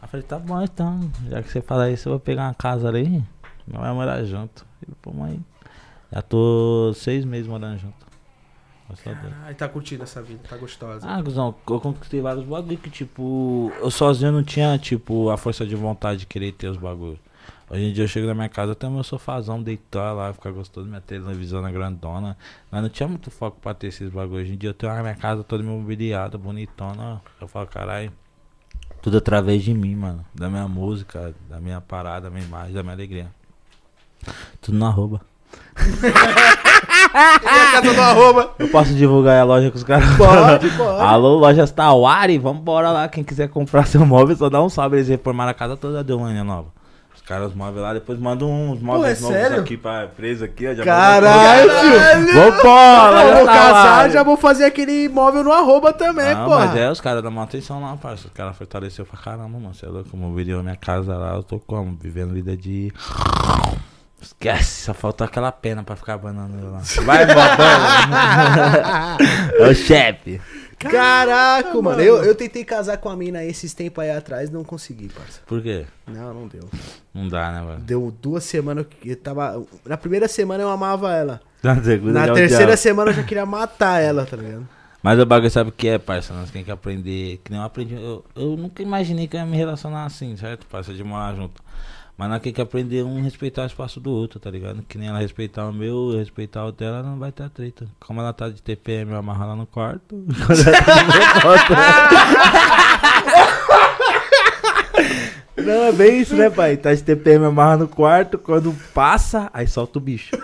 [0.00, 2.54] Aí eu falei, tá bom então, já que você fala isso, eu vou pegar uma
[2.54, 3.22] casa ali,
[3.68, 4.64] nós vamos morar junto.
[4.88, 5.38] E, pô, mãe,
[6.10, 8.11] já tô seis meses morando junto.
[9.04, 11.06] Graças tá curtindo essa vida, tá gostosa.
[11.08, 15.66] Ah, Guzão, eu conquistei vários bagulho que, tipo, eu sozinho não tinha, tipo, a força
[15.66, 17.18] de vontade de querer ter os bagulhos.
[17.70, 20.50] Hoje em dia eu chego na minha casa, eu tenho meu sofazão, deitar lá, ficar
[20.50, 22.36] gostoso, minha televisão na grandona.
[22.70, 24.44] Mas não tinha muito foco pra ter esses bagulhos.
[24.44, 27.22] Hoje em dia eu tenho a minha casa toda mobiliada, bonitona.
[27.40, 28.12] Eu falo, caralho,
[29.00, 30.24] tudo através de mim, mano.
[30.34, 33.32] Da minha música, da minha parada, da minha imagem, da minha alegria.
[34.60, 35.22] Tudo no arroba.
[37.14, 38.50] a casa do arroba.
[38.58, 40.08] Eu posso divulgar a loja com os caras?
[40.16, 41.00] Pode, pode.
[41.00, 43.08] Alô, lojas Tawari, vambora lá.
[43.08, 44.96] Quem quiser comprar seu móvel, só dá um salve.
[44.96, 46.68] Eles reformaram a casa toda de Deolândia nova.
[47.14, 49.60] Os caras, os móveis lá, depois mandam uns móveis é novos sério?
[49.60, 50.74] aqui pra preso aqui, ó.
[50.74, 51.70] já Caralho,
[52.34, 56.50] Vambora, Eu vou loja casar, já vou fazer aquele imóvel no arroba também, Não, pô.
[56.50, 58.26] mas é, os caras dão uma atenção lá, parça.
[58.26, 59.72] Os caras fortaleceu pra caramba, mano.
[59.72, 60.16] Você é louco?
[60.16, 61.96] Mobiliou minha casa lá, eu tô como?
[62.00, 62.92] Vivendo vida de.
[64.22, 66.80] Esquece, só faltou aquela pena pra ficar banando lá.
[67.04, 68.14] Vai, botando.
[69.58, 70.40] é o chefe.
[70.78, 72.00] Caraca, mano.
[72.00, 75.40] Eu, eu tentei casar com a mina esses tempos aí atrás não consegui, parça.
[75.46, 75.86] Por quê?
[76.06, 76.68] Não, não deu.
[77.14, 77.80] Não dá, né, mano?
[77.80, 79.62] Deu duas semanas que eu tava.
[79.84, 81.40] Na primeira semana eu amava ela.
[81.62, 82.76] Na segunda Na terceira odiava.
[82.76, 84.68] semana eu já queria matar ela, tá ligado?
[85.02, 86.32] Mas o bagulho sabe o que é, parça?
[86.32, 87.40] Nós tem que aprender.
[87.44, 87.94] Que nem eu aprendi.
[87.94, 90.92] Eu, eu nunca imaginei que eu ia me relacionar assim, certo, parça?
[90.92, 91.61] De morar junto.
[92.22, 94.80] Mas nós tem que aprender um respeitar o espaço do outro, tá ligado?
[94.88, 97.88] Que nem ela respeitar o meu, eu respeitar o dela, não vai ter treta.
[97.98, 100.24] Como ela tá de TPM, eu amarro lá no quarto.
[100.46, 101.72] Quando ela tá no meu quarto.
[105.64, 106.76] Não, é bem isso, né, pai?
[106.76, 110.36] Tá de TPM, amarra no quarto, quando passa, aí solta o bicho.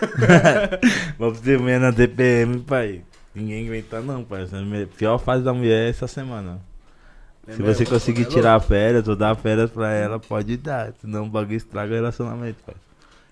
[1.17, 3.03] Vamos ter menos na TPM, pai.
[3.33, 4.43] Ninguém aguenta não, pai.
[4.43, 6.61] É a pior fase da mulher é essa semana.
[7.55, 10.93] Se você conseguir tirar férias ou dar férias pra ela, pode dar.
[11.01, 12.75] Senão o bagulho estraga o relacionamento, pai.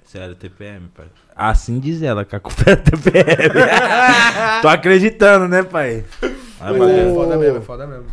[0.06, 1.06] Sério, TPM, pai.
[1.34, 3.54] Assim diz ela, que a culpa é TPM.
[4.62, 6.04] Tô acreditando, né, pai?
[6.58, 7.00] Vai, Ô, pai.
[7.00, 8.06] É foda mesmo, é foda mesmo.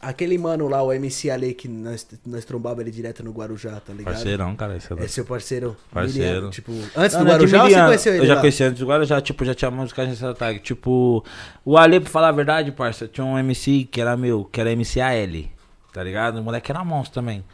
[0.00, 3.92] Aquele mano lá, o MC Ale, que nós, nós trombava ele direto no Guarujá, tá
[3.92, 4.14] ligado?
[4.14, 4.76] Parceirão, cara.
[4.76, 5.76] Esse é É seu parceiro?
[5.90, 6.28] Parceiro.
[6.28, 8.40] Miliano, tipo, antes Não, do é Guarujá ou você conheceu ele Eu já lá?
[8.40, 10.60] conheci antes do Guarujá, tipo, já tinha música nessa tag.
[10.60, 11.24] Tipo,
[11.64, 14.70] o Ale, pra falar a verdade, parça, tinha um MC que era meu, que era
[14.70, 15.44] MC AL,
[15.92, 16.38] tá ligado?
[16.38, 17.44] O moleque era monstro também.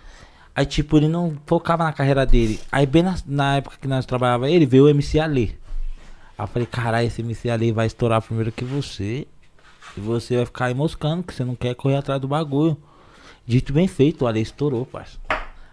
[0.54, 2.60] Aí, tipo, ele não focava na carreira dele.
[2.70, 5.58] Aí, bem na, na época que nós trabalhava ele, veio o MC Ale.
[6.36, 9.26] Aí eu falei, caralho, esse MC Ale vai estourar primeiro que você.
[9.96, 12.76] E você vai ficar aí moscando, que você não quer correr atrás do bagulho.
[13.46, 15.18] Dito bem feito, o Ale estourou, parça.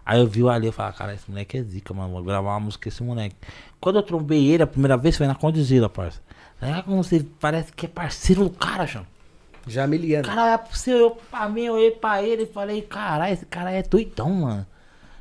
[0.05, 2.11] Aí eu vi o Ale e falei, cara, esse moleque é zica, mano.
[2.11, 3.35] Vou gravar uma música esse moleque.
[3.79, 6.21] Quando eu trombei ele a primeira vez foi na Condizila, parça.
[6.61, 9.05] Aí como você parece que é parceiro do cara, João.
[9.67, 10.27] Já Miliano.
[10.27, 13.45] Cara, é pro seu, eu pra mim, eu olhei pra ele e falei, caralho, esse
[13.45, 14.65] cara é doidão, mano.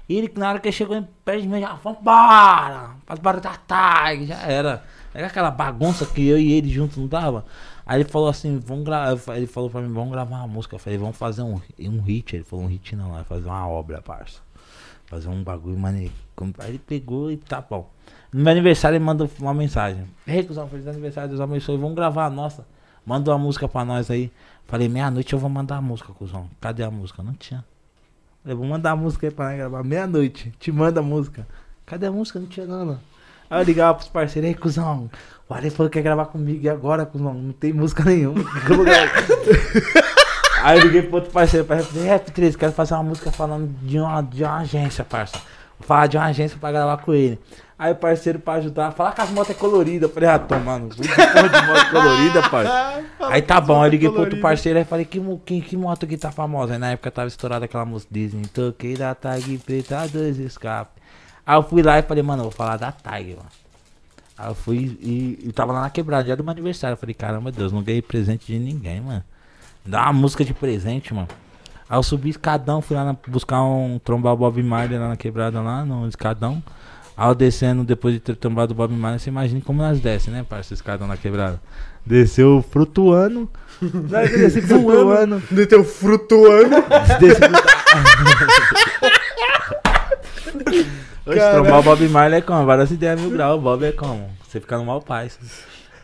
[0.08, 2.90] E ele, na hora que ele chegou perto de mim, já falou, bora!
[3.06, 4.82] Faz barulho da tag, já era.
[5.14, 7.44] Era aquela bagunça que eu e ele juntos não dava.
[7.90, 9.36] Aí ele falou assim, vamos gravar.
[9.36, 10.76] Ele falou pra mim, vamos gravar uma música.
[10.76, 12.36] Eu falei, vamos fazer um, um hit.
[12.36, 14.38] Ele falou um hit não, vai fazer uma obra, parça.
[15.06, 16.12] Fazer um bagulho maneiro.
[16.60, 17.90] Aí ele pegou e tá bom.
[18.32, 20.04] No meu aniversário ele mandou uma mensagem.
[20.24, 21.76] Ei, cuzão, feliz aniversário, Deus abençoe.
[21.76, 22.64] Vamos gravar a nossa.
[23.04, 24.30] Manda uma música pra nós aí.
[24.68, 26.48] Falei, meia-noite eu vou mandar a música, cuzão.
[26.60, 27.24] Cadê a música?
[27.24, 27.64] Não tinha.
[28.44, 29.82] Falei, vou mandar a música aí pra nós gravar.
[29.82, 30.54] Meia-noite.
[30.60, 31.44] Te manda a música.
[31.84, 32.38] Cadê a música?
[32.38, 33.00] Não tinha nada.
[33.50, 35.10] Aí eu ligava pros parceiros, ei, cuzão.
[35.48, 36.64] O Ale falou que quer gravar comigo.
[36.64, 37.34] E agora, cuzão?
[37.34, 38.44] Não tem música nenhuma.
[40.62, 43.66] Aí eu liguei pro outro parceiro, parceiro falei, Rap 13, quero fazer uma música falando
[43.82, 45.38] de uma, de uma agência, parça.
[45.78, 47.40] Vou falar de uma agência pra gravar com ele.
[47.78, 50.04] Aí o parceiro pra ajudar, falar que as motos é colorida.
[50.04, 53.02] Eu falei, ah, tô, mano, de moto colorida, parça.
[53.20, 56.06] Aí tá bom, aí eu liguei pro outro parceiro e falei, que, que, que moto
[56.06, 56.74] que tá famosa?
[56.74, 60.99] Aí na época tava estourada aquela música Disney, toquei da tag preta, dois escape.
[61.50, 63.48] Aí eu fui lá e falei, mano, eu vou falar da tag, mano.
[64.38, 66.92] Aí eu fui e, e tava lá na quebrada, dia do meu aniversário.
[66.92, 69.24] Eu falei, caramba, Deus, não ganhei presente de ninguém, mano.
[69.84, 71.26] Dá uma música de presente, mano.
[71.88, 75.16] Aí eu subi escadão, fui lá na- buscar um trombar o Bob Marley lá na
[75.16, 76.62] quebrada lá, no escadão.
[77.16, 80.30] Aí eu descendo, depois de ter trombado o Bob Marley, você imagina como nós desce,
[80.30, 81.60] né, parça, escadão na quebrada.
[82.06, 83.50] Desceu flutuando.
[83.82, 85.42] Nós desci flutuando.
[85.50, 86.76] Do teu frutuano.
[87.18, 87.40] Desci
[91.30, 92.66] Oxe, trombar o Bob Marley é como?
[92.66, 93.58] Várias ideias mil graus.
[93.58, 94.30] O Bob é como?
[94.46, 95.38] Você fica no mal paz.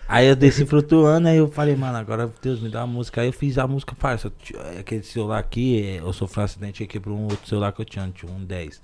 [0.08, 3.20] Aí eu desci flutuando, aí eu falei, mano, agora Deus me dá uma música.
[3.20, 4.32] Aí eu fiz a música, parça.
[4.78, 8.08] Aquele celular aqui, eu sofri um acidente aqui por um outro celular que eu tinha,
[8.14, 8.80] tinha um 10.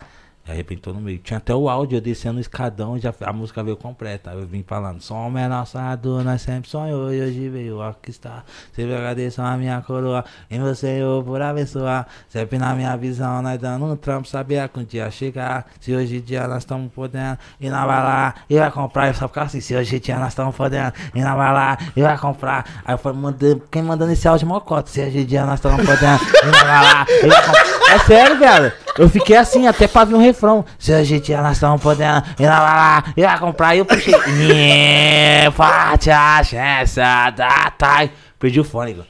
[0.46, 1.18] Arrebentou no meio.
[1.18, 4.32] Tinha até o áudio, eu descendo o escadão, já, a música veio completa.
[4.32, 8.42] Eu vim falando, som é nossa dor, nós sempre sonhou e hoje veio que está.
[8.72, 12.08] Sempre agradeço a minha coroa, em você eu por abençoar.
[12.28, 15.66] Sempre na minha visão, nós dando um trampo, sabia que um dia chegar.
[15.80, 19.08] Se hoje em dia nós estamos podendo ir na bala e vai comprar.
[19.08, 22.02] Eu só ficar assim, se hoje em dia nós estamos podendo ir na bala e
[22.02, 22.82] vai comprar.
[22.84, 24.90] Aí eu falei, mandando, quem mandando esse áudio mocota?
[24.90, 27.72] Se hoje em dia nós estamos podendo ir na e vai comprar.
[27.92, 28.72] É sério, velho.
[28.98, 30.64] Eu fiquei assim, até pra vir um refrão.
[30.78, 33.86] Se a gente nós estamos podendo ir lá, lá, lá, ir lá comprar, e eu
[33.86, 34.14] puxei.
[35.54, 38.08] Forte a chance da tá.
[38.38, 39.04] Perdi o fôlego.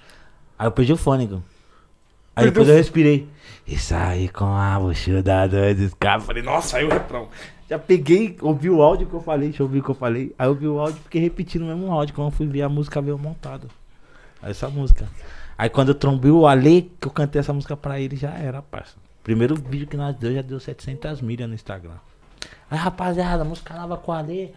[0.58, 1.42] Aí eu perdi o fôlego.
[2.36, 3.28] Aí depois eu respirei.
[3.66, 6.26] E saí com a mochila dois escapes.
[6.26, 7.28] Falei, nossa, aí o refrão.
[7.70, 10.34] Já peguei, ouvi o áudio que eu falei, deixa eu ouvir o que eu falei.
[10.38, 12.14] Aí eu ouvi o áudio e fiquei repetindo o mesmo áudio.
[12.14, 13.66] Quando eu fui ver a música veio montada.
[14.42, 15.08] Essa música.
[15.56, 18.60] Aí quando eu trombei o Ale, que eu cantei essa música pra ele, já era,
[18.60, 18.96] parça.
[19.22, 21.94] Primeiro vídeo que nós deu já deu 700 milhas no Instagram.
[22.70, 24.54] Aí, rapaziada, a música nova com Ale.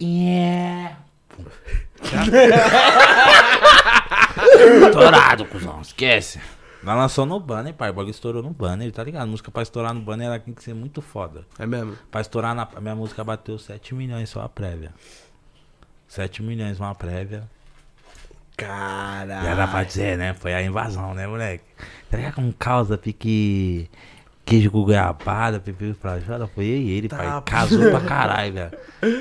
[0.00, 0.98] Yeah.
[4.86, 6.40] Estourado, cuzão, esquece.
[6.82, 7.90] Nós lançou no banner, pai.
[7.90, 9.22] O bagulho estourou no banner, tá ligado?
[9.22, 11.46] A música pra estourar no banner ela tem que ser muito foda.
[11.58, 11.96] É mesmo?
[12.10, 12.68] Pra estourar na.
[12.74, 14.92] A minha música bateu 7 milhões só a prévia.
[16.06, 17.48] 7 milhões uma prévia.
[18.56, 19.44] Caralho.
[19.44, 20.34] Já era pra dizer, né?
[20.34, 21.64] Foi a invasão, né, moleque?
[22.10, 23.90] Tá ligado como causa pique
[24.44, 26.46] queijo com goiabada, pepino pra jora?
[26.46, 27.42] Foi eu e ele, Tá, pai.
[27.44, 28.72] Casou pra caralho, velho.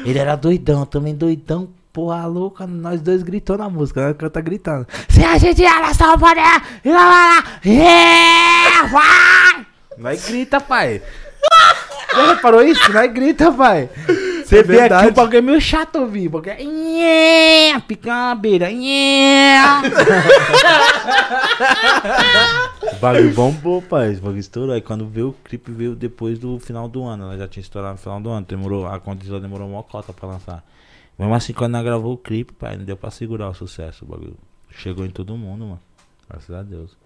[0.06, 1.70] Ele era doidão, também doidão.
[1.92, 4.14] Porra louca, nós dois gritou na música, né?
[4.16, 4.88] Canta gritando.
[5.08, 6.42] Se a gente era só poder,
[6.84, 9.66] e lá, lá, lá, vai!
[9.98, 11.04] Nós grita, pai.
[12.16, 12.92] Já reparou isso?
[12.92, 13.90] Nós grita, pai.
[14.54, 15.08] Você vê aqui verdade.
[15.08, 19.82] o bagulho é meio chato ouvir, porque é yeah, pica na beira, yeah.
[22.92, 24.14] O bagulho bombou, pai.
[24.14, 24.76] O bagulho estourou.
[24.76, 27.24] Aí quando veio o clipe, veio depois do final do ano.
[27.24, 28.46] Ela já tinha estourado no final do ano.
[28.46, 30.64] Demorou, a condição demorou uma cota pra lançar.
[31.18, 34.06] Mesmo assim, quando nós gravou o clipe, pai, não deu pra segurar o sucesso.
[34.06, 34.38] O bagulho
[34.70, 35.82] chegou em todo mundo, mano.
[36.30, 37.03] Graças a Deus.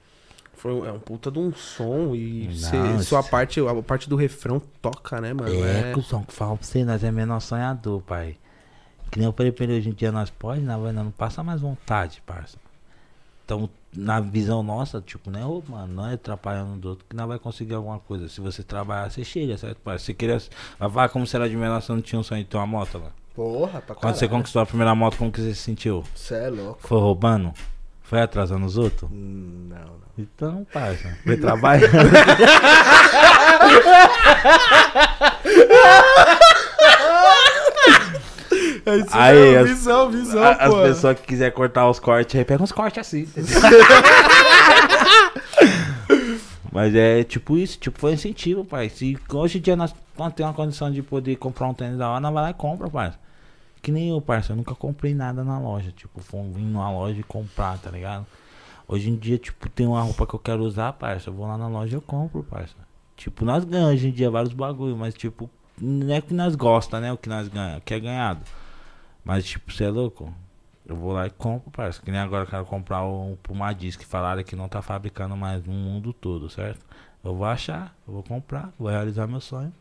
[0.68, 3.82] Foi um, é um puta de um som e Não, cê- sua isso- parte, a
[3.82, 5.64] parte do refrão toca, né, mano?
[5.66, 8.36] É, cuzão, que fala pra você, nós é menor sonhador, pai.
[9.10, 11.12] Que nem eu falei pra ele, hoje em dia nós pode, nós vai- nós não
[11.12, 12.58] passa mais vontade, parça.
[13.46, 17.26] Então, na visão nossa, tipo, né, ô, mano, não é atrapalhando do outro que nós
[17.30, 18.28] vai conseguir alguma coisa.
[18.28, 20.04] Se você trabalhar, você chega, certo, parça?
[20.04, 20.38] Você queria.
[20.78, 22.98] Vai falar como será de menor, você não tinha um sonho de ter uma moto
[22.98, 23.12] lá.
[23.34, 24.40] Porra, pra Quando você caralho.
[24.40, 26.04] conquistou a primeira moto, como que você se sentiu?
[26.14, 26.80] Você é louco.
[26.82, 27.54] Foi roubando?
[28.10, 29.10] Foi atrasando os outros?
[29.12, 29.98] Hum, Não, não.
[30.18, 31.92] Então, parça, foi trabalhando.
[39.12, 42.72] Aí, as- visão, visão, A- As pessoas que quiser cortar os cortes aí, pega uns
[42.72, 43.28] cortes assim.
[46.72, 48.88] Mas é tipo isso, tipo, foi incentivo, pai.
[48.90, 52.08] Se hoje em dia nós, nós temos uma condição de poder comprar um tênis da
[52.10, 53.12] hora, nós vai lá e compra, pai.
[53.88, 55.94] Que nem eu, parça, eu nunca comprei nada na loja.
[55.94, 58.28] Tipo, fui vir numa loja e comprar, tá ligado?
[58.86, 61.30] Hoje em dia, tipo, tem uma roupa que eu quero usar, parça.
[61.30, 62.76] Eu vou lá na loja e eu compro, parça.
[63.16, 67.00] Tipo, nós ganhamos hoje em dia vários bagulho, mas tipo, não é que nós gosta,
[67.00, 67.14] né?
[67.14, 68.42] O que nós ganhamos, o que é ganhado.
[69.24, 70.34] Mas tipo, você é louco?
[70.86, 72.02] Eu vou lá e compro, parça.
[72.02, 75.38] Que nem agora eu quero comprar um Puma Disc que falaram que não tá fabricando
[75.38, 76.86] mais no mundo todo, certo?
[77.24, 79.72] Eu vou achar, eu vou comprar, vou realizar meu sonho.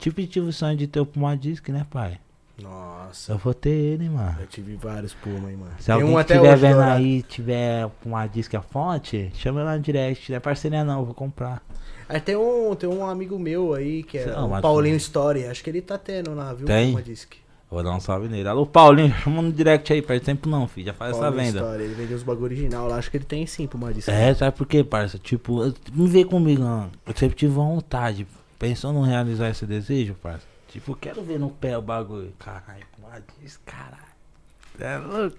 [0.00, 2.18] Tipo, tive o sonho de ter o Puma Disc, né, pai?
[2.62, 3.32] Nossa.
[3.32, 4.36] Eu vou ter ele, mano.
[4.40, 5.72] Eu tive vários Puma aí, mano.
[5.78, 6.92] Se Tem alguém um até hoje, vendo dourado.
[6.92, 10.30] aí, tiver uma disque a fonte, chama lá no direct.
[10.30, 11.62] Não é parceria não, eu vou comprar.
[12.08, 15.46] Aí tem um, tem um amigo meu aí, que é Não, o mas- Paulinho Story.
[15.46, 16.66] Acho que ele tá tendo lá, viu?
[16.66, 16.94] Tem?
[17.02, 17.34] Disc.
[17.34, 18.46] Eu Vou dar um salve nele.
[18.46, 20.86] Alô, Paulinho, chama no direct aí, perde tempo não, filho.
[20.88, 21.58] Já faz essa Paulinho venda.
[21.60, 21.82] Story.
[21.84, 22.96] Ele vendeu os bagulho original lá.
[22.96, 24.08] Acho que ele tem sim Puma Disc.
[24.10, 25.18] É, sabe por quê, parça?
[25.18, 26.90] Tipo, não vê comigo, não.
[27.06, 28.26] Eu sempre tive vontade.
[28.58, 30.51] Pensou em realizar esse desejo, parça?
[30.72, 32.32] Tipo, eu quero ver no pé o bagulho.
[32.38, 32.86] Caralho,
[33.42, 34.12] disc, caralho.
[34.80, 35.36] É louco.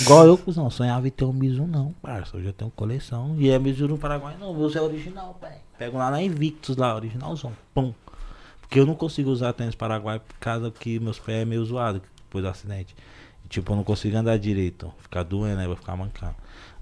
[0.00, 2.36] Igual eu, cuzão, sonhava em ter um Mizu não, parça.
[2.36, 3.36] Eu já tenho coleção.
[3.38, 4.52] E é Mizu no Paraguai, não.
[4.52, 5.58] Meu é original, pai.
[5.78, 7.52] Pego lá na Invictus, lá, originalzão.
[7.72, 7.94] Pum.
[8.60, 12.02] Porque eu não consigo usar tênis Paraguai por causa que meus pés é meio zoado
[12.24, 12.96] depois do acidente.
[13.48, 14.92] tipo, eu não consigo andar direito.
[14.98, 16.34] Ficar doendo, aí vai ficar mancando.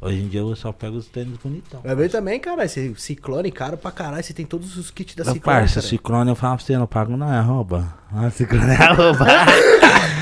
[0.02, 1.80] Hoje em dia eu só pego os tênis bonitão.
[1.82, 2.64] Vai ver também, cara.
[2.64, 4.22] Esse ciclone caro pra caralho.
[4.24, 5.58] Você tem todos os kits da Meu ciclone.
[5.58, 5.86] parça, cara.
[5.86, 7.94] Ciclone eu falo pra você, não pago não, é rouba.
[8.10, 9.26] Ah, Ciclone é rouba.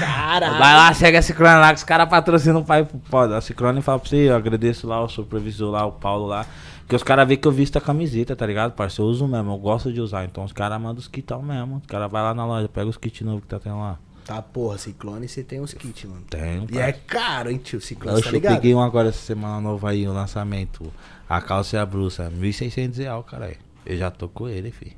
[0.00, 0.58] Caralho.
[0.58, 3.34] Vai lá, chega a Ciclone lá, que os caras patrocinam o pai pro pode.
[3.34, 6.44] A Ciclone fala pra você, eu agradeço lá o supervisor lá, o Paulo lá.
[6.88, 9.02] Que os caras veem que eu visto a camiseta, tá ligado, parça?
[9.02, 10.24] Eu uso mesmo, eu gosto de usar.
[10.24, 11.76] Então os caras mandam os kitão mesmo.
[11.76, 13.98] Os caras vai lá na loja, pega os kits novos que tá tendo lá.
[14.28, 16.22] Tá, porra, ciclone você tem uns kits, mano.
[16.28, 17.80] Tem, E é caro, hein, tio?
[17.80, 20.92] Ciclone, Eu tá eu peguei um agora essa semana nova aí, o lançamento.
[21.26, 23.56] A calça e a blusa, 1.600 reais, caralho.
[23.86, 24.94] Eu já tô com ele, fi.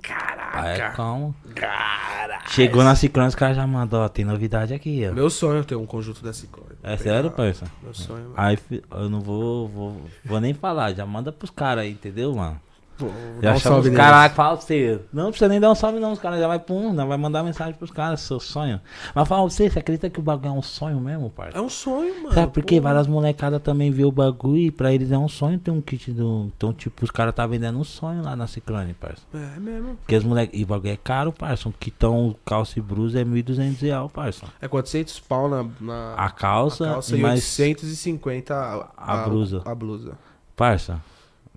[0.00, 0.68] Caraca.
[0.68, 1.34] É como?
[1.52, 2.48] Caralho.
[2.50, 5.12] Chegou na Ciclone, os caras já mandou, ó, tem novidade aqui, ó.
[5.12, 6.76] Meu sonho é ter um conjunto da Ciclone.
[6.84, 7.66] É sério, parça?
[7.82, 8.34] Meu sonho, mano.
[8.36, 12.32] Aí fi- eu não vou, vou, vou nem falar, já manda pros caras aí, entendeu,
[12.34, 12.60] mano?
[12.98, 15.00] Vou Já um chama os salve caras falam pra você.
[15.12, 16.12] Não precisa nem dar um salve, não.
[16.12, 18.80] Os caras já vai pum, já vai mandar mensagem pros caras, seu sonho.
[19.14, 21.56] Mas fala pra você, você acredita que o bagulho é um sonho mesmo, parça?
[21.56, 22.34] É um sonho, mano.
[22.34, 22.76] Sabe por quê?
[22.76, 22.82] pô.
[22.82, 26.10] Várias molecadas também vê o bagulho e pra eles é um sonho ter um kit
[26.10, 26.50] do.
[26.56, 29.22] Então, tipo, os caras tá vendendo um sonho lá na Ciclone, parça.
[29.32, 29.96] É mesmo.
[29.96, 30.58] Porque os moleques.
[30.58, 31.68] E o bagulho é caro, parça.
[31.68, 34.46] Um kitão calça e blusa é 1.200 reais, parça.
[34.60, 37.58] É 400 pau na, na A calça, a calça e mais.
[37.58, 39.62] 850 a, a blusa.
[39.64, 40.18] A blusa.
[40.56, 41.00] Parça.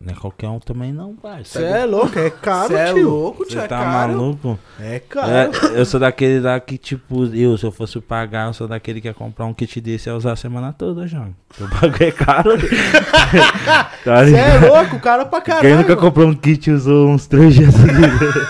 [0.03, 1.59] Não é qualquer um também, não, parça.
[1.59, 3.07] Você é louco, é caro, Cê é tio.
[3.07, 4.13] louco, tio, Você é tá caro.
[4.13, 4.59] maluco?
[4.79, 5.29] É caro.
[5.31, 8.99] É, eu sou daquele lá que, tipo, eu, se eu fosse pagar, eu sou daquele
[8.99, 11.35] que ia comprar um kit desse e ia usar a semana toda, João.
[11.59, 12.49] O bagulho é caro.
[14.03, 14.67] tá Você é ligado?
[14.73, 15.67] louco, cara pra caralho.
[15.67, 18.47] Quem nunca comprou um kit e usou uns três dias seguidos?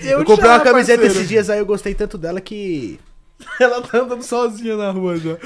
[0.00, 1.04] Eu comprei uma já, camiseta parceiro.
[1.06, 2.98] esses dias aí, eu gostei tanto dela que.
[3.60, 5.36] Ela tá andando sozinha na rua já.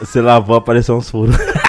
[0.00, 1.36] Você lavou, apareceu uns furos.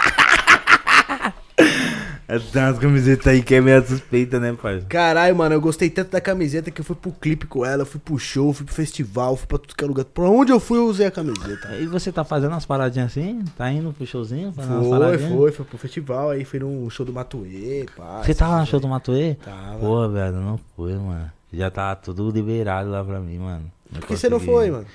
[2.32, 4.82] É, Tem umas camisetas aí que é meio suspeita, né, pai?
[4.88, 8.00] Caralho, mano, eu gostei tanto da camiseta que eu fui pro clipe com ela, fui
[8.00, 10.06] pro show, fui pro festival, fui pra tudo que é lugar.
[10.06, 11.76] Pra onde eu fui, eu usei a camiseta.
[11.76, 13.44] E você tá fazendo umas paradinhas assim?
[13.58, 14.54] Tá indo pro showzinho?
[14.54, 18.22] Fazendo umas Foi, foi, foi pro festival, aí fui num show do Matuê, pá.
[18.24, 18.88] Você tava no show do.
[18.88, 19.36] Matuê?
[19.36, 19.80] Tava.
[19.80, 21.30] Pô, velho, não foi, mano.
[21.52, 23.70] Já tava tudo liberado lá pra mim, mano.
[23.92, 24.54] Por que você não consegui.
[24.54, 24.86] foi, mano?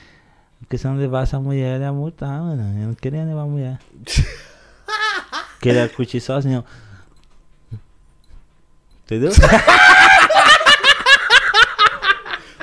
[0.60, 2.62] Porque se eu não levasse a mulher, ele ia multar, mano.
[2.80, 3.78] Eu não queria levar a mulher.
[5.60, 6.64] queria curtir sozinho.
[9.06, 9.30] Entendeu?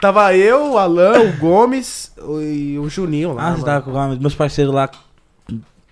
[0.02, 3.48] Tava eu, o Alan, o Gomes o- e o Juninho lá.
[3.48, 4.90] Ah, você tava com meus parceiros lá.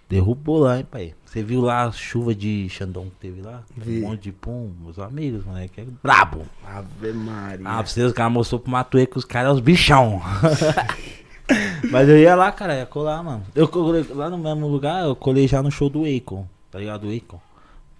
[0.09, 1.13] Derrubou lá, hein, pai.
[1.25, 3.61] Você viu lá a chuva de Xandão que teve lá?
[3.77, 3.99] Vi.
[4.03, 5.79] Um monte de pum, meus amigos, moleque.
[5.79, 6.41] É brabo.
[6.67, 7.65] Ave Maria.
[7.65, 10.21] Ah, pra vocês, os caras mostrou pro Matuê que os caras é os bichão.
[11.89, 13.43] Mas eu ia lá, cara, ia colar, mano.
[13.55, 17.07] Eu colei lá no mesmo lugar, eu colei já no show do Akon, tá ligado?
[17.07, 17.39] Do Akon.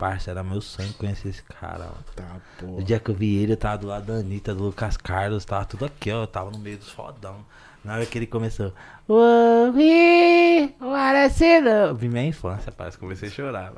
[0.01, 1.97] Parça, era meu sonho conhecer esse cara, ó.
[2.15, 4.97] Tá, O dia que eu vi ele, eu tava do lado da Anitta, do Lucas
[4.97, 6.23] Carlos, tava tudo aqui, ó.
[6.23, 7.45] Eu tava no meio dos fodão.
[7.85, 8.73] Na hora que ele começou.
[9.07, 11.69] Ouvi, parecendo.
[11.69, 12.97] Eu Vi minha infância, parece.
[12.97, 13.73] Comecei a chorar.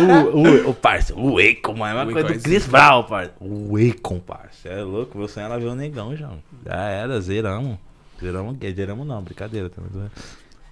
[0.00, 2.00] o, o, o parça, o Akon, mano.
[2.00, 3.32] É uma coisa do é Chris Brown, parça.
[3.40, 4.68] O Akon, parça.
[4.68, 6.42] É louco, meu sonho era ver o negão, João.
[6.66, 7.78] Já era, zeramos.
[8.20, 8.58] Zeramos?
[8.58, 9.70] Zeramos não, brincadeira.
[9.70, 10.10] Tá ligado?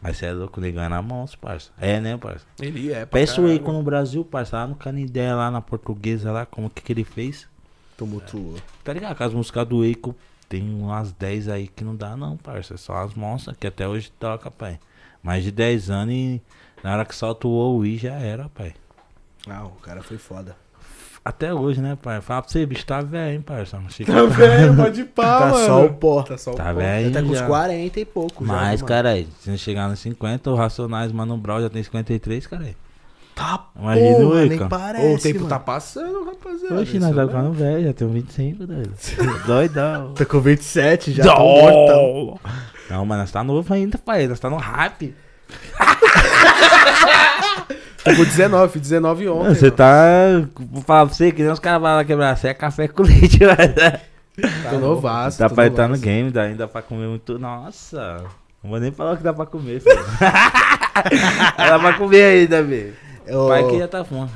[0.02, 1.70] Mas você é louco, negão era monstro, parça.
[1.80, 2.44] É, né, parça?
[2.60, 3.54] Ele é, Peça o.
[3.54, 7.04] Akon no Brasil, parça, lá no Canindé, lá na portuguesa, lá, como que que ele
[7.04, 7.48] fez?
[7.96, 8.56] Tumultuou.
[8.82, 9.16] Tá ligado?
[9.16, 10.12] Que as músicas do Akon
[10.48, 12.74] tem umas 10 aí que não dá não, parça.
[12.74, 14.80] É só as monstras que até hoje toca, pai.
[15.22, 16.42] Mais de 10 anos e
[16.82, 18.74] na hora que solta o OUI já era, pai.
[19.48, 20.56] Ah, o cara foi foda.
[21.24, 22.20] Até hoje, né, pai?
[22.20, 23.44] Fala pra você, bicho, tá velho, hein.
[23.74, 25.66] Não fica- Tá velho, pode pá, tá mano.
[25.66, 26.22] só o pó.
[26.24, 26.72] Tá só o Tá pó.
[26.80, 27.12] velho.
[27.12, 27.46] Tá com uns já.
[27.46, 28.88] 40 e pouco já, Mas, mano.
[28.88, 32.74] caralho, se não chegar nos 50, o Racionais Mano Brown já tem 53, caralho.
[33.36, 34.68] Tá, Imagina o porra, nem Akon.
[34.68, 35.48] parece, Ô, o tempo mano.
[35.48, 36.80] tá passando, rapaziada.
[36.80, 38.92] Oxe, nós tá é ficando velho, já tenho 25, doido.
[39.46, 40.12] Doidão.
[40.14, 42.38] Tá com 27, já tá mortão.
[42.90, 44.26] Não, mas nós tá novo ainda, pai.
[44.26, 45.14] Nós tá no hype.
[48.04, 49.54] Tô com 19, 19 ontem.
[49.54, 49.76] Você mano.
[49.76, 50.48] tá.
[50.58, 52.36] Vou falar pra você que nem os caras vão lá quebrar.
[52.36, 54.70] Você é café com leite, mas.
[54.70, 55.38] Tô novaço.
[55.38, 57.38] Dá tô pra entrar no game, dá, ainda pra comer muito.
[57.38, 58.24] Nossa.
[58.62, 59.96] Não vou nem falar o que dá pra comer, filho.
[61.56, 62.94] dá pra comer ainda, velho.
[63.28, 64.30] O pai que já tá fome.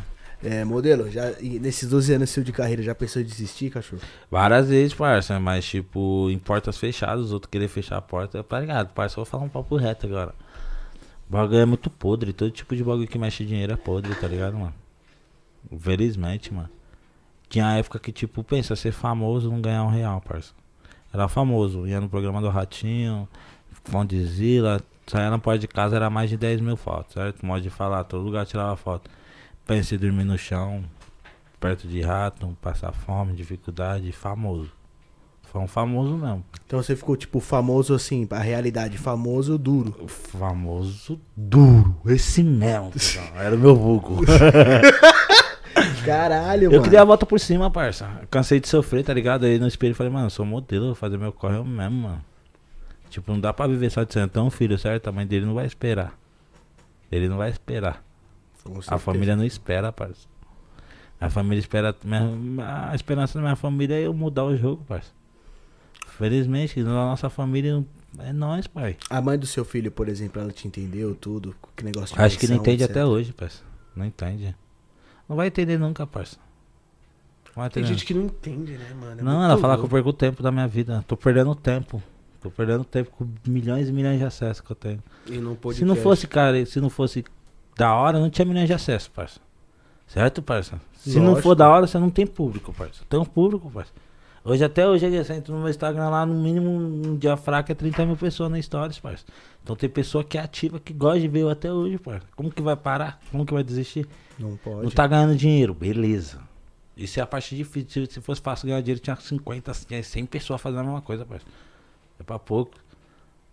[0.44, 4.02] É, modelo, já, nesses 12 anos seu de carreira, já pensou em desistir, cachorro?
[4.30, 8.60] Várias vezes, parça, mas tipo, em portas fechadas, os outros querer fechar a porta, tá
[8.60, 8.92] ligado?
[8.92, 10.34] Parça, eu vou falar um papo reto agora.
[11.28, 14.28] O bagulho é muito podre, todo tipo de bagulho que mexe dinheiro é podre, tá
[14.28, 14.74] ligado, mano?
[15.78, 16.70] Felizmente, mano.
[17.48, 20.54] Tinha época que, tipo, pensa, ser famoso não ganhar um real, parça.
[21.12, 23.28] Era famoso, ia no programa do Ratinho,
[23.84, 27.44] Fondizila, saía na porta de casa, era mais de 10 mil fotos, certo?
[27.44, 29.10] Modo de falar, todo lugar tirava foto.
[29.64, 30.84] Pensei dormir no chão,
[31.58, 34.72] perto de rato, passar fome, dificuldade, famoso.
[35.52, 36.44] Foi um famoso mesmo.
[36.66, 39.94] Então você ficou, tipo, famoso assim, a realidade, famoso duro.
[40.08, 41.96] Famoso duro.
[42.06, 42.92] Esse mesmo.
[43.36, 44.20] Era o meu vulgo.
[46.04, 46.82] Caralho, Eu mano.
[46.82, 48.08] queria a volta por cima, parça.
[48.30, 49.44] Cansei de sofrer, tá ligado?
[49.44, 51.96] Aí no espelho eu falei, mano, eu sou modelo, vou fazer meu corre eu mesmo,
[52.02, 52.24] mano.
[53.10, 55.08] Tipo, não dá pra viver só de centão, filho, certo?
[55.08, 56.12] A mãe dele não vai esperar.
[57.10, 58.02] Ele não vai esperar.
[58.88, 60.26] A família não espera, parça.
[61.20, 61.94] A família espera.
[62.04, 65.10] minha- a esperança da minha família é eu mudar o jogo, parça.
[66.16, 67.84] Felizmente, na nossa família
[68.20, 68.96] é nós, pai.
[69.10, 71.54] A mãe do seu filho, por exemplo, ela te entendeu tudo?
[71.76, 72.90] Que negócio de Acho que não entende etc.
[72.90, 73.62] até hoje, parça.
[73.94, 74.56] Não entende.
[75.28, 76.38] Não vai entender nunca, parça.
[77.54, 79.20] Não vai Tem gente que não entende, né, mano?
[79.20, 79.94] É Não, ela fala que eu louco.
[79.94, 81.04] perco o tempo da minha vida.
[81.06, 82.02] Tô perdendo tempo.
[82.40, 85.02] Tô perdendo tempo com milhões e milhões de acessos que eu tenho.
[85.26, 87.24] E não pode Se não fosse, cara, se não fosse
[87.76, 89.38] da hora, não tinha milhões de acessos, parça.
[90.06, 90.80] Certo, parça?
[90.94, 91.42] Se não Lógico.
[91.42, 93.02] for da hora, você não tem público, parça.
[93.08, 93.92] Tem um público, parça.
[94.48, 97.74] Hoje, até hoje, você entra no meu Instagram lá, no mínimo, um dia fraco é
[97.74, 99.24] 30 mil pessoas na Stories, parça.
[99.60, 102.28] Então tem pessoa que é ativa, que gosta de ver eu até hoje, parça.
[102.36, 103.20] Como que vai parar?
[103.32, 104.06] Como que vai desistir?
[104.38, 104.84] Não pode.
[104.84, 106.40] Não tá ganhando dinheiro, beleza.
[106.96, 108.06] Isso é a parte difícil.
[108.06, 111.52] Se fosse fácil ganhar dinheiro, tinha 50, tinha 100 pessoas fazendo a mesma coisa, parceiro.
[112.20, 112.70] É pra pouco.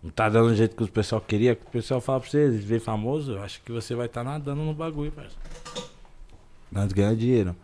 [0.00, 1.54] Não tá dando do jeito que o pessoal queria.
[1.54, 4.72] O pessoal fala pra você, ver famoso, eu acho que você vai estar nadando no
[4.72, 5.42] bagulho, parceiro.
[6.70, 7.56] Nós ganhamos dinheiro.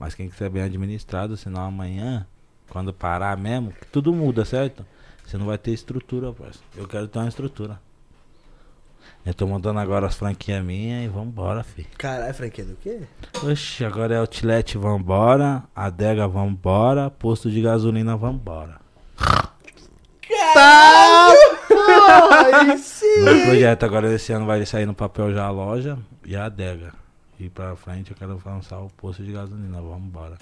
[0.00, 2.26] Mas quem quiser bem administrado, senão amanhã,
[2.68, 4.84] quando parar mesmo, que tudo muda, certo?
[5.24, 6.66] Você não vai ter estrutura, parceiro.
[6.76, 7.80] Eu quero ter uma estrutura.
[9.24, 11.88] Eu tô montando agora as franquias minhas e vambora, filho.
[11.96, 13.02] Caralho, franquia do quê?
[13.42, 15.62] Oxe, agora é Outlet, vambora.
[15.74, 17.08] Adega, vambora.
[17.08, 18.80] Posto de gasolina, vambora.
[22.30, 23.24] Aí sim!
[23.24, 26.92] Meu projeto agora esse ano vai sair no papel já a loja e a adega.
[27.38, 30.36] E pra frente eu quero lançar o posto de gasolina, vambora.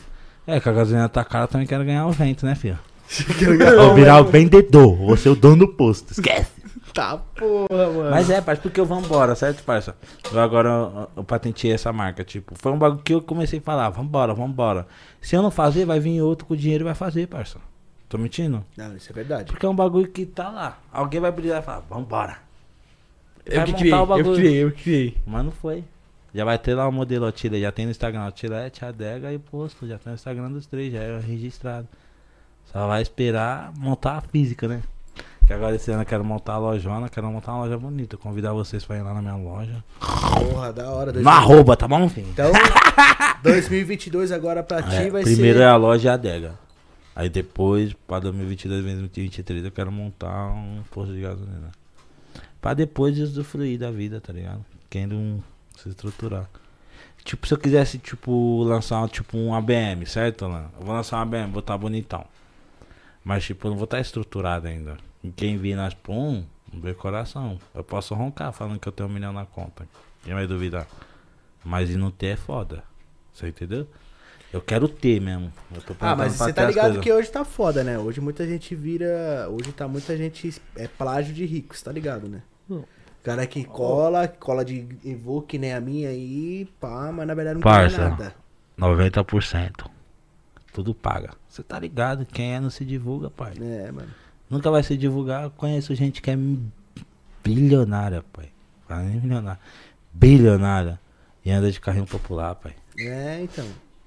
[0.47, 2.79] É, que a gasolina tá cara, também quero ganhar o vento, né, filho?
[3.77, 6.13] Vou virar o vendedor, vou ser o dono do posto.
[6.13, 6.61] Esquece.
[6.93, 8.11] Tá porra, mano.
[8.11, 9.95] Mas é, parça, porque eu vambora, certo, parça?
[10.33, 13.63] Eu agora eu, eu patenteei essa marca, tipo, foi um bagulho que eu comecei a
[13.63, 14.89] falar, vambora, vambora.
[15.21, 17.59] Se eu não fazer, vai vir outro com dinheiro e vai fazer, parça.
[18.09, 18.65] Tô mentindo?
[18.77, 19.45] Não, isso é verdade.
[19.53, 20.81] Porque é um bagulho que tá lá.
[20.93, 22.39] Alguém vai brilhar e falar, vambora.
[23.47, 24.35] Eu Vai que montar criei, o eu bagulho.
[24.35, 25.17] criei, eu criei.
[25.25, 25.85] Mas não foi.
[26.35, 29.87] Já vai ter lá o modelo Outlet, já tem no Instagram Outlet, Adega e Posto.
[29.87, 31.89] Já tá no Instagram dos três, já é registrado.
[32.73, 34.81] Só vai esperar montar a física, né?
[35.47, 38.17] Que agora esse ano eu quero montar a lojona, quero montar uma loja bonita.
[38.17, 39.83] Convidar vocês pra ir lá na minha loja.
[39.99, 41.13] Porra, da hora.
[41.13, 42.29] No arroba, tá bom, filho?
[42.29, 42.53] Então,
[43.43, 45.65] 2022 agora pra ti É, vai primeiro ser...
[45.65, 46.55] é a loja e a adega.
[47.17, 51.73] Aí depois, pra 2022, 2023, eu quero montar um posto de gasolina.
[52.61, 54.65] Pra depois usufruir da vida, tá ligado?
[54.89, 55.41] Querendo um,
[55.83, 56.49] se estruturar.
[57.25, 60.71] Tipo, se eu quisesse, tipo, lançar tipo, um ABM, certo, Alan?
[60.79, 62.25] Eu vou lançar um ABM, vou estar bonitão.
[63.23, 64.97] Mas, tipo, eu não vou estar estruturado ainda.
[65.23, 67.61] E quem vir nas pum, não vê coração.
[67.75, 69.87] Eu posso roncar falando que eu tenho um milhão na conta.
[70.25, 70.87] Quem vai duvidar?
[71.63, 72.83] Mas e não ter é foda.
[73.33, 73.87] Você entendeu?
[74.53, 75.53] Eu quero ter mesmo.
[75.73, 77.99] Eu tô Ah, mas você tá ligado que hoje tá foda, né?
[77.99, 79.47] Hoje muita gente vira...
[79.51, 80.61] Hoje tá muita gente...
[80.75, 82.43] É plágio de ricos, tá ligado, né?
[83.23, 87.63] Cara que cola, cola de Evoque, nem a minha aí, pá, mas na verdade não
[87.63, 87.99] Parça.
[87.99, 88.35] tem nada.
[88.79, 89.91] 90%.
[90.73, 91.35] Tudo paga.
[91.49, 92.25] Você tá ligado?
[92.25, 93.53] Quem é não se divulga, pai.
[93.61, 94.09] É, mano.
[94.49, 95.45] Nunca vai se divulgar.
[95.45, 96.39] Eu conheço gente que é
[97.45, 98.49] bilionária, pai.
[98.89, 99.61] Fala nem milionária.
[100.13, 101.01] Bilionária.
[101.45, 102.75] E anda de carrinho popular, pai.
[102.99, 103.67] É, então.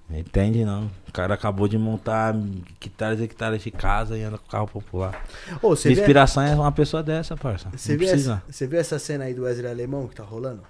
[0.09, 0.91] Entende não?
[1.07, 2.35] O cara acabou de montar
[2.79, 5.23] hectares e hectares de casa e anda com carro popular.
[5.61, 7.69] Você Minha vê, inspiração é uma pessoa dessa, parça.
[7.75, 8.33] você, precisa.
[8.33, 10.61] essa, você vê essa cena aí do Wesley Alemão que tá rolando?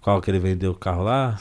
[0.00, 1.40] Qual que ele vendeu o carro lá?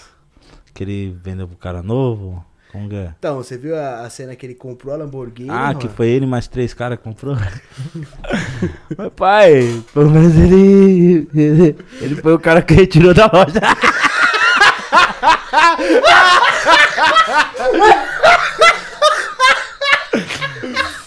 [0.74, 2.44] Que ele vendeu pro cara novo?
[2.72, 3.14] Como que é?
[3.20, 5.50] Então, você viu a, a cena que ele comprou a Lamborghini?
[5.52, 5.96] Ah, que mano?
[5.96, 7.36] foi ele mais três caras que comprou?
[8.98, 11.76] Mas pai, pelo menos ele, ele.
[12.02, 13.60] Ele foi o cara que retirou da loja.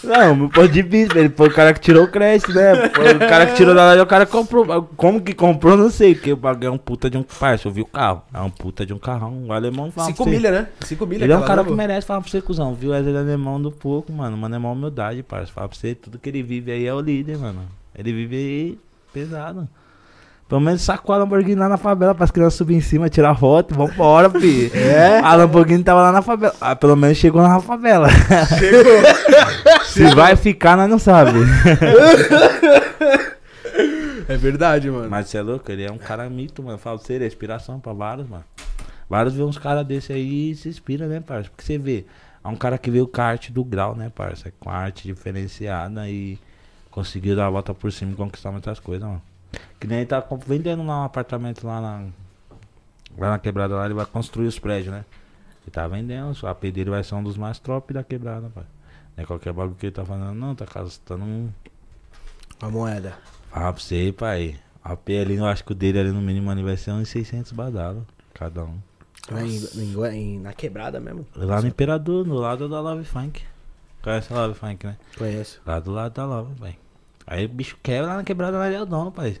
[0.03, 2.89] Não, meu ponto de ele foi o cara que tirou o crédito, né?
[2.89, 4.83] Foi o cara que tirou da loja, o cara comprou.
[4.95, 7.23] Como que comprou, não sei, porque o bagulho é um puta de um.
[7.23, 8.21] Parça, eu vi o carro.
[8.33, 9.45] É um puta de um carrão.
[9.47, 10.29] O alemão fala 5 pra você.
[10.37, 10.69] milha, né?
[10.81, 11.25] 5 milha.
[11.25, 12.73] Ele é um cara que merece falar pra você, cuzão.
[12.73, 12.95] Viu?
[12.95, 14.37] Ele é alemão do pouco, mano.
[14.37, 15.51] Mano, é uma humildade, parça.
[15.51, 17.63] Falar pra você, tudo que ele vive aí é o líder, mano.
[17.93, 18.79] Ele vive aí
[19.11, 19.67] pesado.
[20.47, 23.35] Pelo menos sacou a Lamborghini lá na favela para as crianças subir em cima, tirar
[23.35, 24.71] foto, vambora, fi.
[24.73, 25.19] É?
[25.19, 26.55] A Lamborghini tava lá na favela.
[26.61, 28.07] Ah, pelo menos chegou na favela.
[28.57, 29.83] Chegou.
[29.85, 31.39] Se vai ficar, nós não sabe.
[34.29, 35.09] É verdade, mano.
[35.09, 36.77] Mas você é louco, ele é um cara mito, mano.
[36.77, 38.43] Você, ele é inspiração pra vários, mano.
[39.09, 41.49] Vários vê uns caras desse aí e se inspira, né, parça?
[41.49, 42.05] Porque você vê,
[42.43, 44.51] É um cara que veio com a arte do grau, né, parça?
[44.59, 46.37] Com a arte diferenciada e
[46.91, 49.21] conseguiu dar a volta por cima e conquistar muitas coisas, mano.
[49.79, 52.07] Que nem ele tá vendendo lá um apartamento lá na.
[53.17, 55.03] Lá na quebrada lá, ele vai construir os prédios, né?
[55.63, 58.63] Ele tá vendendo, o AP dele vai ser um dos mais top da quebrada, pai.
[59.15, 61.49] Não é qualquer bagulho que ele tá falando, não, tá gastando um.
[62.61, 63.17] A moeda.
[63.49, 64.59] Fala pra você, pai.
[64.83, 67.51] AP ali, eu acho que o dele ali no mínimo ali vai ser uns 600
[67.51, 68.03] badalos,
[68.33, 68.77] cada um.
[69.29, 71.25] Em- em- na quebrada mesmo.
[71.35, 73.43] Lá no Imperador, no lado da Love Funk.
[74.01, 74.95] Conhece a Love Funk, né?
[75.17, 75.59] Conheço.
[75.65, 76.77] Lá do lado da Love, pai.
[77.25, 79.37] Aí o bicho quebra lá na quebrada, lá ele é o dono, pai.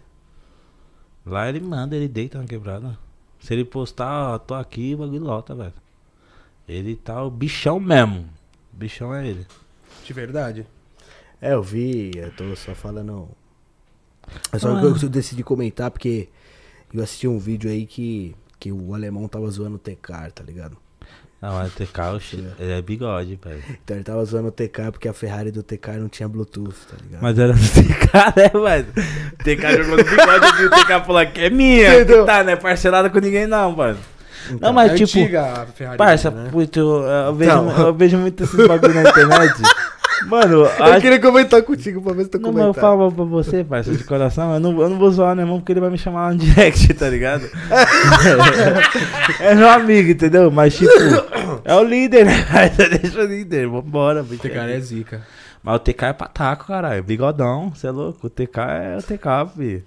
[1.27, 2.97] Lá ele manda, ele deita na quebrada.
[3.39, 5.73] Se ele postar, ó, tô aqui, o bagulho lota, velho.
[6.67, 8.21] Ele tá o bichão mesmo.
[8.73, 9.45] O bichão é ele.
[10.05, 10.65] De verdade.
[11.41, 13.27] É, eu vi, eu tô só falando.
[14.51, 14.79] É só Ah.
[14.99, 16.29] que eu decidi comentar porque
[16.93, 20.77] eu assisti um vídeo aí que, que o alemão tava zoando o TK, tá ligado?
[21.39, 23.59] Não, mas o TK, oxe, ele é bigode, pai.
[23.83, 26.97] Então ele tava zoando o TK porque a Ferrari do TK não tinha Bluetooth, tá
[27.03, 27.21] ligado?
[27.21, 28.85] Mas era do TK, né, mano?
[29.33, 31.95] O TK jogou no bigode aqui, o TK falou que é minha.
[31.95, 32.21] Entendeu?
[32.21, 33.99] Que tá, não é parcelada com ninguém não, mano.
[34.45, 35.19] Então, não, mas é tipo...
[35.19, 35.97] antiga a Ferrari.
[35.97, 36.49] Parça, né?
[36.51, 37.85] puto, eu, eu vejo, Então.
[37.87, 39.61] eu vejo muito esses bagulho na internet.
[40.25, 41.01] Mano, Eu acho...
[41.01, 44.03] queria comentar contigo pra ver se tu Não, mas eu falo pra você, parça, de
[44.03, 46.33] coração, eu não, eu não vou zoar né, irmão, porque ele vai me chamar lá
[46.33, 47.47] no direct, tá ligado?
[49.39, 50.49] é meu amigo, entendeu?
[50.49, 50.91] Mas, tipo,
[51.63, 52.45] é o líder, né?
[53.01, 54.21] Deixa o líder, vambora.
[54.23, 55.21] O TK é zica.
[55.63, 57.03] Mas o TK é pataco, caralho.
[57.03, 58.27] Bigodão, você é louco.
[58.27, 59.83] O TK é o TK, filho.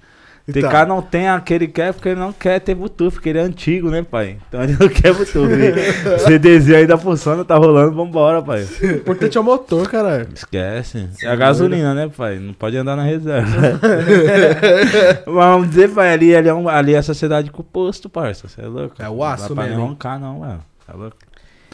[0.54, 0.70] O Então.
[0.70, 3.42] TK não tem aquele que quer porque ele não quer ter Bluetooth, porque ele é
[3.42, 4.38] antigo, né, pai?
[4.48, 5.50] Então ele não quer Bluetooth.
[6.26, 8.66] CDzinho ainda funciona, tá rolando, vambora, pai.
[8.82, 10.26] O importante é o motor, cara.
[10.34, 11.08] Esquece.
[11.22, 12.38] É a gasolina, né, pai?
[12.38, 13.50] Não pode andar na reserva.
[15.26, 18.08] Mas vamos dizer, pai, ali, ali, é, um, ali é a sociedade com o posto,
[18.08, 18.48] parça.
[18.48, 18.94] Você é louco?
[19.00, 19.88] É o aço Não dá pra nem mesmo, hein?
[19.90, 20.64] roncar, não, mano.
[20.86, 21.16] Tá louco?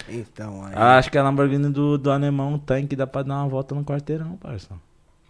[0.09, 0.73] Então, aí.
[0.75, 3.85] Ah, Acho que a Lamborghini do, do alemão tanque dá pra dar uma volta no
[3.85, 4.69] quarteirão, parça.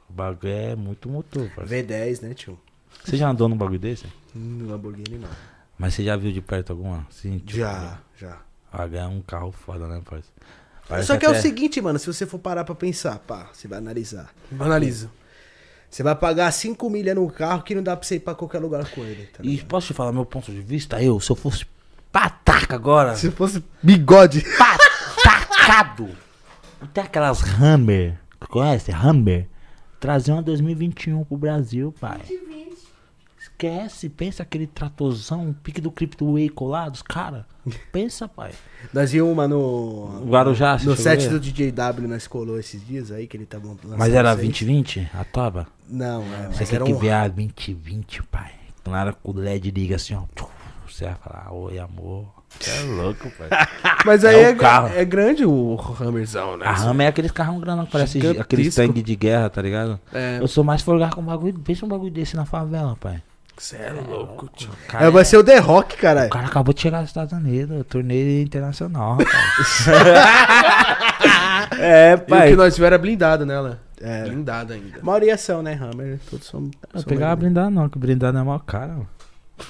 [0.08, 1.74] O bagulho é muito motor, parça.
[1.74, 2.58] V10, né, tio?
[3.04, 4.06] Você já andou num bagulho desse?
[4.34, 5.28] Hum, Lamborghini não.
[5.78, 7.06] Mas você já viu de perto alguma?
[7.10, 8.38] Sim, tipo, Já, já.
[8.72, 10.28] Ah, é um carro foda, né, parça?
[11.04, 13.66] Só que é o até- seguinte, mano, se você for parar pra pensar, pá, você
[13.68, 14.30] vai analisar.
[14.58, 15.10] Analisa.
[15.90, 18.58] Você vai pagar 5 milhas no carro que não dá pra você ir pra qualquer
[18.60, 19.66] lugar com ele, tá E ligado?
[19.68, 21.02] posso te falar meu ponto de vista?
[21.02, 21.64] Eu, se eu fosse
[22.12, 24.44] pataca agora, Se fosse bigode.
[25.22, 26.08] patacado,
[26.80, 28.18] até aquelas Hammer,
[28.48, 28.90] conhece?
[28.92, 29.48] Hammer,
[30.00, 32.20] trazer uma 2021 pro Brasil, pai.
[33.56, 37.46] Esquece, pensa aquele tratorzão, pique do Crypto Way colados, cara.
[37.90, 38.52] Pensa, pai.
[38.92, 40.22] Nós vimos uma no.
[40.26, 43.96] Guarujá, No set do DJ W nós colou esses dias aí, que ele tava lançando.
[43.96, 44.46] Mas era isso aí.
[44.46, 45.66] 2020, a toba?
[45.88, 46.98] Não, é, Você tem que um.
[46.98, 48.52] ver a 2020, pai.
[48.86, 50.22] Na hora que o LED liga assim, ó.
[50.86, 52.26] Você vai falar, oi amor.
[52.60, 53.48] Você é louco, pai.
[54.04, 56.66] Mas aí É é, é grande o Hammerzão, né?
[56.66, 59.98] A Hammer é aqueles carrão grandão que parece aqueles tanque de guerra, tá ligado?
[60.12, 61.58] É, Eu sou mais folgado com um bagulho.
[61.58, 63.22] Pensa um bagulho desse na favela, pai.
[63.56, 64.70] Você é louco, tio.
[64.88, 66.26] Cara, É, vai ser o The Rock, caralho.
[66.28, 69.86] o cara acabou de chegar dos Estados Unidos, torneio internacional, rapaz.
[71.78, 72.50] é, E o pai.
[72.50, 73.80] que nós tivemos era blindado nela.
[74.00, 74.24] É.
[74.24, 74.98] Blindado ainda.
[75.00, 76.18] A maioria são, né, Hammer?
[76.30, 76.60] Todos são.
[76.60, 78.92] Não são pegava blindado não, que blindado é mal caro.
[78.92, 79.08] mano.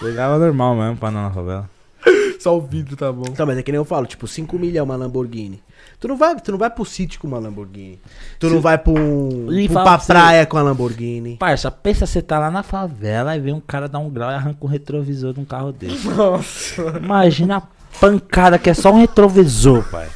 [0.00, 1.70] Pegava normal mesmo pra andar na favela.
[2.40, 3.24] Só o vidro tá bom.
[3.28, 5.62] Então, mas é que nem eu falo, tipo, 5 milhões uma Lamborghini.
[5.98, 7.98] Tu não vai, tu não vai pro sítio com uma Lamborghini.
[8.38, 9.50] Tu não vai pra um.
[9.52, 11.36] E pra, você- praia com a Lamborghini.
[11.36, 14.34] Parça, pensa você tá lá na favela e vê um cara dar um grau e
[14.34, 16.06] arranca um retrovisor de um carro desse.
[16.12, 16.82] Nossa.
[17.02, 17.62] Imagina a
[17.98, 20.08] pancada que é só um retrovisor, pai.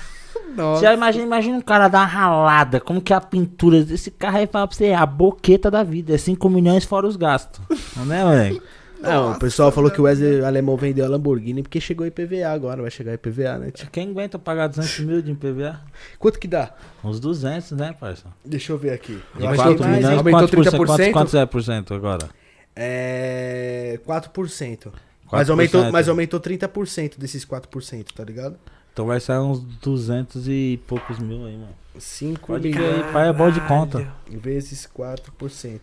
[0.55, 0.82] Nossa.
[0.82, 2.81] Já imagina, imagina um cara dar uma ralada.
[2.81, 5.82] Como que é a pintura desse carro aí fala pra você, é a boqueta da
[5.82, 6.15] vida.
[6.15, 7.61] É 5 milhões fora os gastos.
[7.97, 8.62] Não é, moleque?
[9.02, 12.82] Não, o pessoal falou que o Wesley Alemão vendeu a Lamborghini porque chegou IPVA agora.
[12.82, 13.70] Vai chegar IPVA, né?
[13.70, 13.89] tio?
[13.90, 15.81] Quem aguenta pagar 200 mil de IPVA?
[16.18, 16.74] Quanto que dá?
[17.02, 18.27] Uns 200, né, parça?
[18.44, 19.20] Deixa eu ver aqui.
[19.39, 20.05] Eu acho 4 que mais?
[20.05, 20.74] Aumentou quantos por cento?
[20.74, 20.86] 30%?
[20.86, 22.28] Quantos, quantos é por cento agora?
[22.77, 23.98] É.
[24.06, 24.93] 4%.
[25.32, 28.56] Mas aumentou, mas aumentou 30% desses 4%, tá ligado?
[28.93, 31.74] Então vai sair uns 200 e poucos mil aí, mano.
[31.97, 34.06] 5 Pode milhões crer, pai é bom de conta.
[34.28, 35.81] vezes 4%.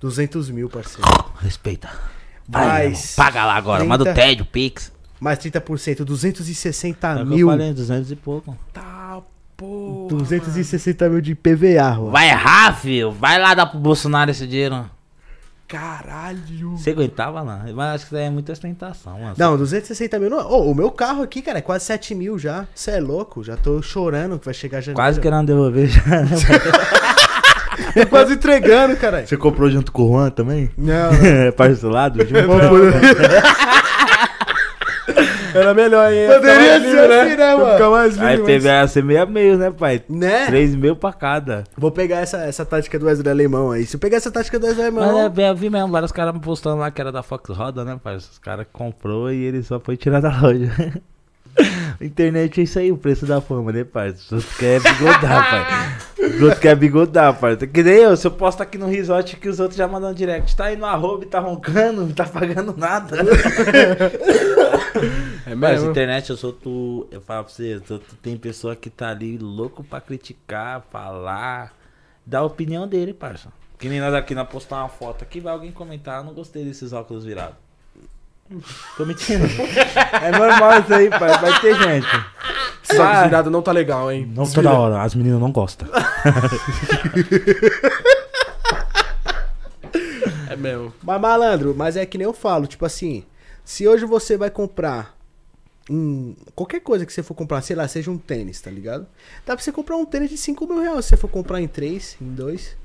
[0.00, 1.08] 200 mil, parceiro.
[1.38, 1.90] Respeita.
[2.50, 4.20] Vai, Mais irmão, paga lá agora, manda o 30.
[4.20, 4.92] TED, o Pix.
[5.20, 7.48] Mais 30%, 260 É que eu mil.
[7.48, 8.56] falei, 200 e pouco.
[8.72, 9.20] Tá,
[9.56, 10.08] porra.
[10.08, 12.10] 260 mil de PVA, Rô.
[12.10, 13.10] Vai errar, filho.
[13.12, 14.84] Vai lá dar pro Bolsonaro esse dinheiro.
[15.68, 16.70] Caralho.
[16.76, 17.64] Você aguentava lá?
[17.72, 19.34] Mas acho que isso daí é muita ostentação, mano.
[19.38, 20.28] Não, 260 mil.
[20.28, 20.38] Não.
[20.50, 22.66] Ô, o meu carro aqui, cara, é quase 7 mil já.
[22.74, 23.44] Você é louco?
[23.44, 24.96] Já tô chorando que vai chegar janeiro.
[24.96, 26.26] Quase querendo devolver já, né?
[27.94, 29.26] Tô quase entregando, cara.
[29.26, 30.70] Você comprou junto com o Juan também?
[30.76, 31.10] Não,
[31.56, 32.20] Parcelado?
[32.24, 32.30] Junto?
[35.52, 36.28] Era melhor, hein?
[36.28, 37.72] Poderia ser lindo, assim, né, Ia mano?
[37.72, 40.00] ficar mais Aí lindo, PBA ia ser meio a meio, né, pai?
[40.08, 40.46] Né?
[40.46, 41.64] Três meio pra cada.
[41.76, 43.84] Vou pegar essa, essa tática do Wesley Alemão aí.
[43.84, 45.24] Se eu pegar essa tática do Wesley Mas Alemão.
[45.24, 47.84] é, bem, eu vi mesmo vários caras me postando lá que era da Fox Roda,
[47.84, 48.14] né, pai?
[48.14, 50.70] Os caras comprou e ele só foi tirar da loja.
[52.00, 54.10] Internet é isso aí, o preço da fama, né, pai?
[54.10, 56.28] Os outros querem bigodar, pai.
[56.28, 57.56] Os outros querem bigodar, pai.
[57.56, 60.56] Que nem eu, se eu posto aqui no resort que os outros já mandam direct.
[60.56, 63.18] Tá aí no arroba e tá roncando, não tá pagando nada.
[65.46, 65.90] É Mas mesmo?
[65.90, 67.06] internet, eu sou tu.
[67.10, 71.72] Eu falo pra você, tu- tem pessoa que tá ali louco pra criticar, falar,
[72.24, 73.48] dar a opinião dele, parça.
[73.78, 76.64] Que nem nós aqui, nós postar uma foto aqui, vai alguém comentar, "Ah, não gostei
[76.64, 77.56] desses óculos virados.
[78.96, 79.44] Tô mentindo.
[79.46, 81.38] é normal isso aí, pai.
[81.38, 82.06] Vai ter gente.
[82.90, 83.22] Esse Ah.
[83.24, 84.26] virado não tá legal, hein?
[84.34, 84.62] Não Desvira.
[84.70, 85.88] toda hora, as meninas não gostam.
[90.48, 90.92] É mesmo.
[91.02, 93.24] Mas malandro, mas é que nem eu falo, tipo assim,
[93.64, 95.16] se hoje você vai comprar
[95.88, 96.34] um.
[96.54, 99.06] Qualquer coisa que você for comprar, sei lá, seja um tênis, tá ligado?
[99.46, 101.68] Dá pra você comprar um tênis de 5 mil reais se você for comprar em
[101.68, 102.76] 3, em 2.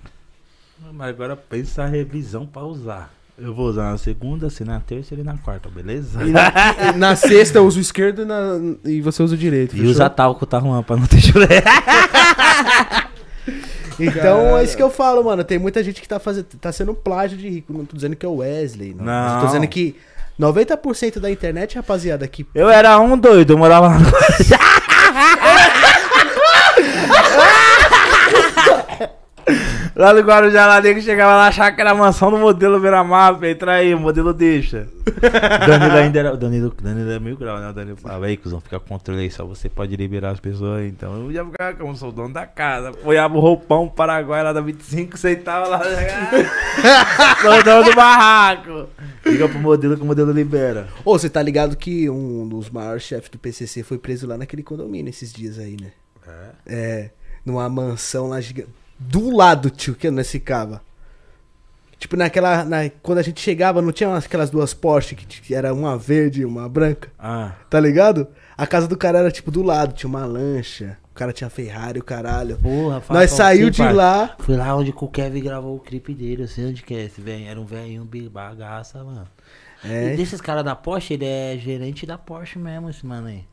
[0.93, 3.11] Mas agora pensa a revisão pra usar.
[3.37, 6.23] Eu vou usar na segunda, se na terça e na quarta, beleza?
[6.23, 6.51] E na,
[6.95, 9.73] e na sexta eu uso o esquerdo e, na- e você usa o direito.
[9.75, 9.91] E fechou?
[9.91, 11.47] usa talco, tá arrumando pra não ter chulé.
[13.97, 14.59] Então Cara.
[14.59, 15.41] é isso que eu falo, mano.
[15.41, 17.71] Tem muita gente que tá, fazendo, tá sendo plágio de rico.
[17.71, 19.05] Não tô dizendo que é o Wesley, não.
[19.05, 19.45] Eu tô Não.
[19.45, 19.95] dizendo que
[20.37, 22.45] 90% da internet, rapaziada, que.
[22.53, 24.05] Eu era um doido, eu morava lá no...
[29.95, 33.41] Lá no Guarujá, lá nego chegava lá, achava que era a mansão do modelo Miramar,
[33.45, 34.87] entra aí, o modelo deixa.
[35.65, 36.35] Danilo ainda era.
[36.35, 37.69] Danilo, Danilo é mil grau, né?
[37.69, 40.81] O Danilo falava, aí, cuzão, fica com controle aí, só você pode liberar as pessoas
[40.81, 40.89] aí.
[40.89, 42.89] Então eu ia ficar como sou o dono da casa.
[42.89, 45.81] Apoiava o roupão Paraguai lá da 25, sentava lá.
[47.41, 48.89] sou o dono do barraco.
[49.25, 50.89] Liga pro modelo que o modelo libera.
[51.05, 54.61] Ô, você tá ligado que um dos maiores chefes do PCC foi preso lá naquele
[54.61, 55.91] condomínio esses dias aí, né?
[56.65, 57.11] É,
[57.45, 58.84] numa mansão lá gigante.
[58.97, 60.81] Do lado, tio, que nós ficava.
[61.97, 62.63] Tipo, naquela.
[62.63, 66.41] na- quando a gente chegava, não tinha aquelas duas Porsche que, t- era uma verde
[66.41, 67.53] e uma branca, Ah.
[67.69, 68.27] tá ligado?
[68.57, 70.97] A casa do cara era tipo do lado, tinha uma lancha.
[71.11, 72.57] O cara tinha Ferrari, o caralho.
[72.57, 73.93] Porra, fala Nós pra saiu de pai.
[73.93, 74.35] lá.
[74.39, 76.43] Foi lá onde que o Kevin gravou o clipe dele.
[76.43, 77.47] Eu sei onde que é esse velho.
[77.47, 79.25] Era um velhinho bagaça, mano.
[79.83, 80.13] É.
[80.13, 83.45] E desses caras da Porsche, ele é gerente da Porsche mesmo, esse mano aí.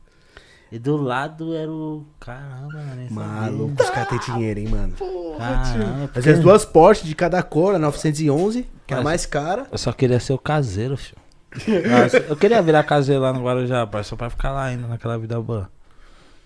[0.73, 2.03] E do lado era o.
[2.19, 2.81] Caramba,
[3.11, 3.11] mano.
[3.11, 4.93] Maluco, os caras têm dinheiro, hein, mano.
[5.37, 9.23] Caramba, Mas porque as duas Porsche de cada cor, a 911, que é a mais
[9.23, 9.67] cara.
[9.71, 11.21] Eu só queria ser o caseiro, filho.
[11.87, 15.15] Nossa, eu queria virar caseiro lá no Guarujá, pai, só pra ficar lá ainda naquela
[15.15, 15.69] vida boa.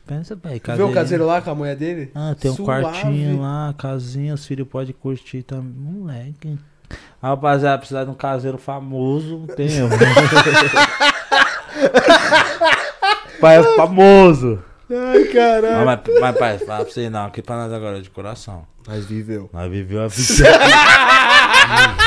[0.05, 2.11] Pensa bem, Vê o caseiro lá com a mulher dele?
[2.13, 2.83] Ah, tem um Suave.
[2.83, 5.71] quartinho lá, casinha, os filhos podem curtir também.
[5.71, 6.59] Moleque.
[7.21, 9.87] Ah, Rapaziada, precisar de um caseiro famoso, não tem eu.
[13.39, 14.59] pai é famoso.
[14.89, 15.77] Ai, caralho.
[15.79, 18.63] Não, mas, mas, pai, fala pra você não, aqui pra nós agora é de coração.
[18.87, 19.49] Mas viveu.
[19.51, 20.49] Nós viveu a vida.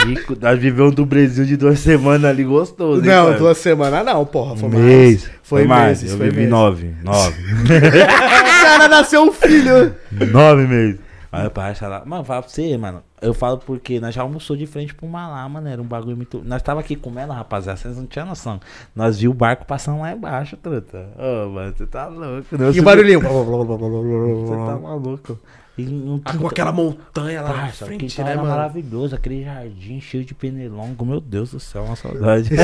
[0.07, 3.03] rico, nós vivemos do Brasil de duas semanas ali gostoso.
[3.03, 3.37] hein, Não, pai?
[3.39, 4.57] duas semanas não, porra.
[4.57, 4.85] Foi Um mais.
[4.85, 5.31] mês.
[5.43, 5.89] Foi mais.
[6.03, 6.51] meses, Eu foi vivi meses.
[6.51, 6.95] nove.
[7.05, 7.37] Nove.
[8.61, 9.95] O cara nasceu um filho.
[10.33, 11.01] Nove meses.
[11.33, 12.03] Aí o parça lá.
[12.05, 13.03] Mano, fala pra você, mano.
[13.23, 15.69] Eu falo porque nós já almoçou de frente pro mar lá, mano.
[15.69, 16.43] Era um bagulho muito.
[16.45, 17.79] Nós tava aqui comendo, rapaziada.
[17.79, 18.59] Vocês não tinham noção.
[18.97, 21.07] Nós viu o barco passando lá embaixo, truta.
[21.17, 22.47] Ô, mano, você tá louco.
[22.51, 23.21] Não, Que você- barulhinho.
[23.21, 25.39] Você tá maluco.
[25.87, 28.55] Não Ah, com aquela montanha lá na Parça, frente, aquele né, era mano?
[28.55, 32.51] maravilhoso, aquele jardim cheio de pernilongo, meu Deus do céu, uma saudade.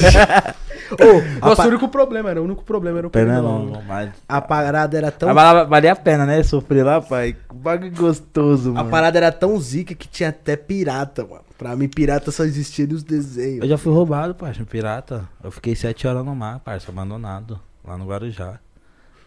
[0.93, 3.85] Ô, a, Nossa, pa- o único problema era, o único problema era o pernilongo, pernilongo.
[3.89, 4.11] mas...
[4.29, 5.33] a parada era tão.
[5.35, 7.33] Mas valia a pena, né, sofrer lá, pai.
[7.49, 8.91] Que bagulho gostoso, A mano.
[8.91, 11.43] parada era tão zica que tinha até pirata, mano.
[11.59, 13.63] Pra mim, pirata só existia nos desenhos.
[13.63, 15.27] Eu já fui roubado, parça, pirata.
[15.43, 18.59] Eu fiquei sete horas no mar, parça, abandonado, lá no Guarujá.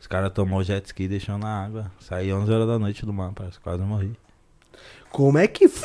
[0.09, 1.91] Caras tomou o jet ski e deixou na água.
[1.99, 4.11] Saí 11 horas da noite do mar, parça, quase morri.
[5.11, 5.69] Como é que.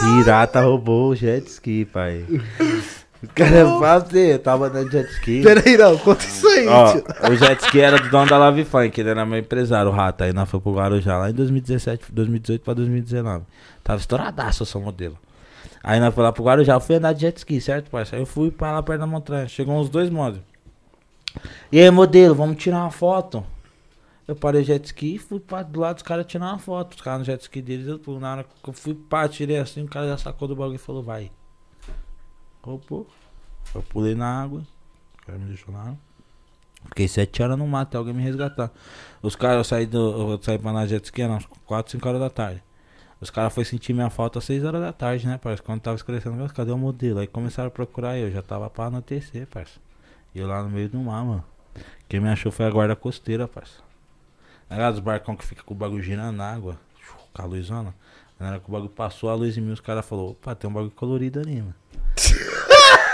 [0.00, 2.24] Pirata roubou o jet ski, pai.
[3.22, 5.42] O cara você, eu tava andando de jet ski.
[5.42, 5.98] Pera aí, não.
[5.98, 7.04] Conta isso aí, Ó, tio.
[7.30, 10.24] o jet ski era do dono da Lave Funk, ele era meu empresário, o Rato.
[10.24, 13.44] Aí nós fomos pro Guarujá lá em 2017, 2018 pra 2019.
[13.82, 15.18] Tava estouradaço o seu modelo.
[15.82, 18.16] Aí nós fomos lá pro Guarujá, eu fui andar de jet ski, certo, parceiro?
[18.16, 20.40] Aí eu fui pra lá perto da montanha, chegou uns dois modos.
[21.70, 23.44] E aí, modelo, vamos tirar uma foto?
[24.26, 26.94] Eu parei o jet ski e fui pra, do lado dos caras tirar uma foto.
[26.94, 29.82] Os caras no jet ski deles, eu, na hora que eu fui pá, tirei assim,
[29.82, 31.30] o cara já sacou do bagulho e falou, vai.
[32.62, 33.06] Roubou.
[33.74, 34.62] Eu pulei na água,
[35.22, 35.98] o cara me deixou na água.
[36.86, 38.70] Fiquei sete horas no mato até alguém me resgatar.
[39.22, 42.20] Os caras, eu saí, do, eu saí pra na jet ski, eram 4, 5 horas
[42.20, 42.62] da tarde.
[43.20, 45.64] Os caras foram sentir minha falta às 6 horas da tarde, né, parceiro?
[45.64, 47.18] Quando tava escurecendo, cadê o modelo?
[47.18, 49.87] Aí começaram a procurar eu, já tava pra anoitecer, parceiro.
[50.34, 51.44] E eu lá no meio do mar, mano.
[52.08, 53.80] Quem me achou foi a guarda costeira, parça.
[54.70, 56.78] Era dos barcão que fica com o bagulho girando na água.
[57.32, 57.94] Com a luzona.
[58.38, 60.70] Na hora que o bagulho passou a luz em mim, os caras falaram, opa, tem
[60.70, 61.74] um bagulho colorido ali, mano.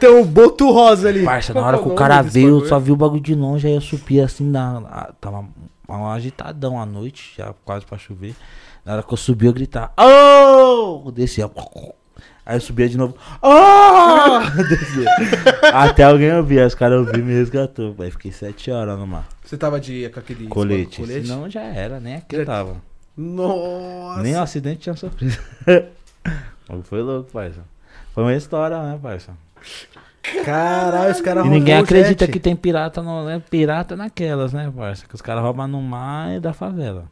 [0.00, 1.22] Tem um boto rosa ali.
[1.22, 3.74] Parça, na hora que o cara veio, eu só vi o bagulho de longe, aí
[3.74, 5.46] eu subi assim, na, tava
[5.86, 8.34] um agitadão à noite, já quase pra chover.
[8.82, 11.10] Na hora que eu subi, eu gritava, oh!
[11.10, 11.50] Descia.
[12.46, 14.40] Aí eu subia de novo, oh!
[14.70, 15.04] Descia.
[15.72, 17.94] Até alguém ouvir, os caras ouviram e me resgatou.
[17.98, 19.26] Aí fiquei sete horas no mar.
[19.44, 21.00] Você tava de com aquele Colete.
[21.00, 21.26] colete?
[21.26, 22.76] Senão já era, nem aqui Já- eu tava.
[23.16, 24.22] Nossa.
[24.22, 25.36] Nem o acidente tinha sofrido.
[26.84, 27.60] Foi louco, parça.
[28.14, 29.32] Foi uma história, né, parça?
[30.44, 32.32] Caralho, os caras ninguém roubam o acredita jet.
[32.32, 33.42] que tem pirata no, né?
[33.50, 35.06] Pirata naquelas, né, parça?
[35.06, 37.04] Que os caras roubam no mar e da favela.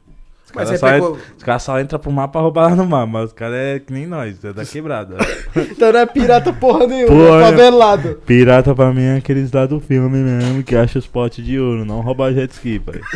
[0.48, 1.10] Os Mas caras só, pegou...
[1.14, 3.54] en- os caras só entram pro mar pra roubar lá no mar, mas os caras
[3.56, 5.16] é que nem nós, é da quebrada.
[5.54, 8.14] Então não é pirata porra nenhuma, Porra, é favelado.
[8.24, 11.84] Pirata pra mim é aqueles lá do filme mesmo, que acha os potes de ouro,
[11.84, 12.98] não roubar jet ski, pai.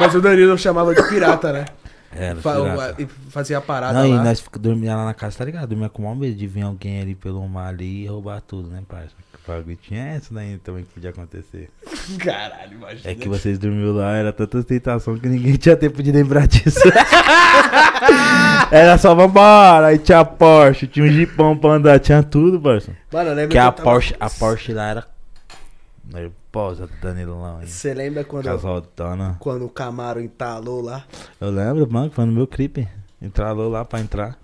[0.00, 1.64] Mas o Danilo chamava de pirata, né?
[2.12, 3.02] Era, Fa- pirata.
[3.02, 4.24] e fazia a parada Não, e lá.
[4.24, 5.68] nós fica- dormia lá na casa, tá ligado?
[5.68, 8.68] Dormia com o maior medo de vir alguém ali pelo mar ali e roubar tudo,
[8.68, 9.10] né, parça?
[9.46, 11.70] O bagulho tinha essa daí também que podia acontecer.
[12.18, 13.10] Caralho, imagina.
[13.10, 16.80] É que vocês dormiam lá, era tanta tentação que ninguém tinha tempo de lembrar disso.
[18.70, 22.92] era só vambora, aí tinha Porsche, tinha um jipão pra andar, tinha tudo, parça.
[23.12, 25.06] Mano, eu lembro Que a tava- Porsche, a Porsche lá era
[26.12, 27.66] nervosa do Danilão, hein?
[27.66, 29.36] Você lembra quando, Casaldona.
[29.38, 31.04] quando o Camaro entalou lá?
[31.40, 32.88] Eu lembro, mano, que foi no meu clipe.
[33.20, 34.36] Entralou lá pra entrar.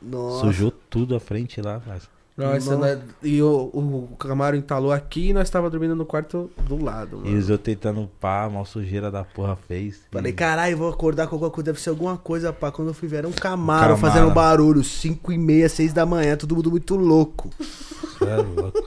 [0.00, 0.46] Nossa.
[0.46, 2.08] Sujou tudo a frente lá, parça.
[2.38, 3.00] Nossa, né?
[3.22, 7.28] E o, o Camaro entalou aqui e nós tava dormindo no quarto do lado, mano.
[7.28, 10.00] E os eu tentando pá, mal sujeira da porra fez.
[10.12, 12.70] Falei, E- caralho, vou acordar com alguma coisa, deve ser alguma coisa, pá.
[12.70, 13.96] Quando eu fui ver, era um Camaro, Camaro.
[13.98, 17.50] fazendo barulho, 5 e meia, 6 da manhã, todo mundo muito louco.
[18.18, 18.78] Cê é louco.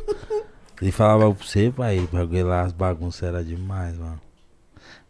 [0.82, 4.20] Ele falava pra você, pai, bagulho lá, as bagunças era demais, mano.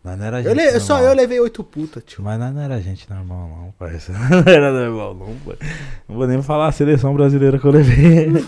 [0.03, 2.23] Mas não era Eu gente le- só eu levei oito putas, tio.
[2.23, 4.11] Mas nós não era gente normal, não, parça.
[4.29, 5.57] Não era normal, não, pai.
[6.09, 8.29] Não vou nem falar a seleção brasileira que eu levei.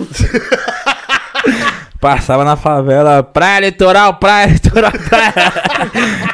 [2.04, 5.34] Passava na favela, praia litoral, praia litoral, praia.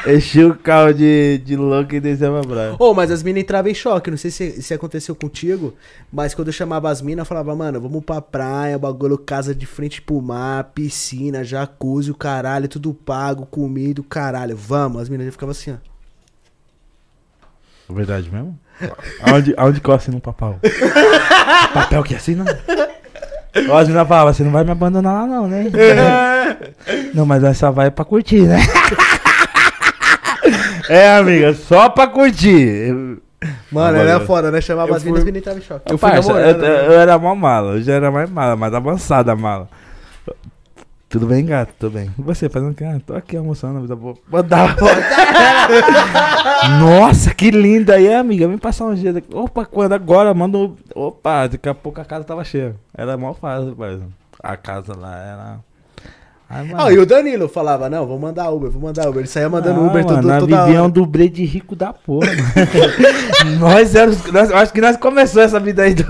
[0.17, 2.75] Enchia o carro de, de louco e descia pra praia.
[2.79, 5.75] Ô, mas as minas entravam em choque, não sei se, se aconteceu contigo,
[6.11, 9.67] mas quando eu chamava as minas, eu falava, mano, vamos pra praia, bagulho, casa de
[9.67, 15.03] frente pro mar, piscina, jacuzzi, o caralho, tudo pago, comida, o caralho, vamos.
[15.03, 15.75] As minas já ficavam assim, ó.
[17.91, 18.59] É Verdade mesmo?
[19.21, 20.59] Aonde, aonde que eu assino um papel?
[21.75, 22.43] papel que assina?
[23.69, 25.65] Ó, as meninas falavam, você não vai me abandonar lá não, né?
[27.13, 28.59] não, mas só vai pra curtir, né?
[30.89, 32.93] é, amiga, só pra curtir.
[33.71, 34.61] Mano, Agora- era foda, né?
[34.61, 35.91] Chamava Eu as minas, fui- as minas entravam em choque.
[35.91, 36.87] Eu fui Parça, namorando, eu, né?
[36.87, 39.67] eu era mó mala, eu já era mais mala, mais avançada a mala.
[41.09, 41.73] Tudo bem, gato?
[41.79, 42.11] Tudo bem.
[42.19, 42.83] E você, fazendo o quê?
[42.83, 44.13] Ah, tô aqui almoçando, vida boa.
[44.27, 44.77] Mandar
[46.79, 48.47] Nossa, que linda aí, amiga.
[48.47, 49.33] Vem passar um dia daqui.
[49.33, 50.31] Opa, quando agora?
[50.35, 50.59] Manda.
[50.93, 52.75] Opa, daqui a pouco a casa tava cheia.
[52.95, 54.03] Era mó fácil, parça.
[54.41, 55.59] A casa lá era...
[56.49, 56.75] Mano.
[56.77, 59.19] Ah, e o Danilo falava, não, vou mandar Uber, vou mandar Uber.
[59.19, 60.91] Ele saía mandando Não, Uber mano, todo, nós toda vivia um hora.
[60.91, 62.39] dublê de rico da porra, mano.
[63.59, 64.23] nós éramos.
[64.31, 66.05] Nós, acho que nós começou essa vida aí do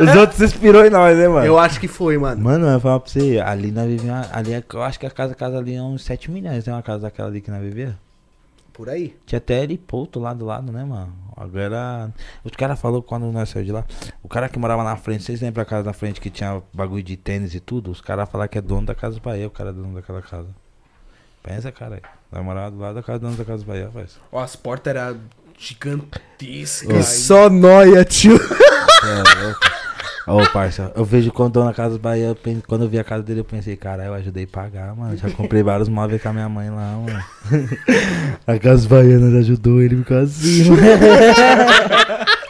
[0.00, 1.46] Os outros se inspirou em nós, né, mano?
[1.46, 2.42] Eu acho que foi, mano.
[2.42, 4.28] Mano, eu falar pra você, ali nós vivíamos.
[4.32, 6.62] Ali, é- eu acho que a casa, casa ali é uns 7 milhões.
[6.64, 7.96] Tem uma casa daquela ali que nós vivia.
[8.72, 9.14] Por aí.
[9.26, 11.12] Tinha até heliporto lá do lado, né, mano?
[11.36, 12.12] Agora.
[12.44, 13.84] Os caras falaram quando nós saímos de lá.
[14.22, 17.02] O cara que morava na frente, vocês lembram a casa da frente que tinha bagulho
[17.02, 17.90] de tênis e tudo?
[17.90, 20.48] Os caras falaram que é dono da Casa Bahia, o cara é dono daquela casa.
[21.42, 22.02] Pensa, cara aí.
[22.30, 24.18] Vai morar do lado da casa dono da Casa Bahia, rapaz.
[24.30, 25.20] Ó, as portas eram
[25.58, 27.06] gigantescas.
[27.06, 28.36] Só nóia, tio.
[28.36, 29.81] É louco.
[30.26, 32.36] Ô, parça, eu vejo quando dono da Casa Bahia, eu
[32.66, 35.16] quando eu vi a casa dele, eu pensei, cara, eu ajudei a pagar, mano.
[35.16, 37.24] Já comprei vários móveis com a minha mãe lá, mano.
[38.46, 40.82] a Casa Baiana ajudou ele causa assim, mano.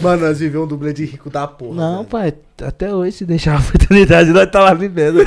[0.00, 1.74] Mano, nós vivemos um dublê de rico da porra.
[1.74, 2.08] Não, velho.
[2.08, 5.20] pai, até hoje, se deixar a oportunidade, nós tá lá vivendo.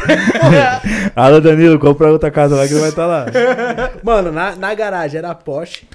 [1.15, 3.25] Alô, Danilo, compra outra casa lá que ele vai estar lá.
[4.03, 5.87] Mano, na, na garagem era Porsche.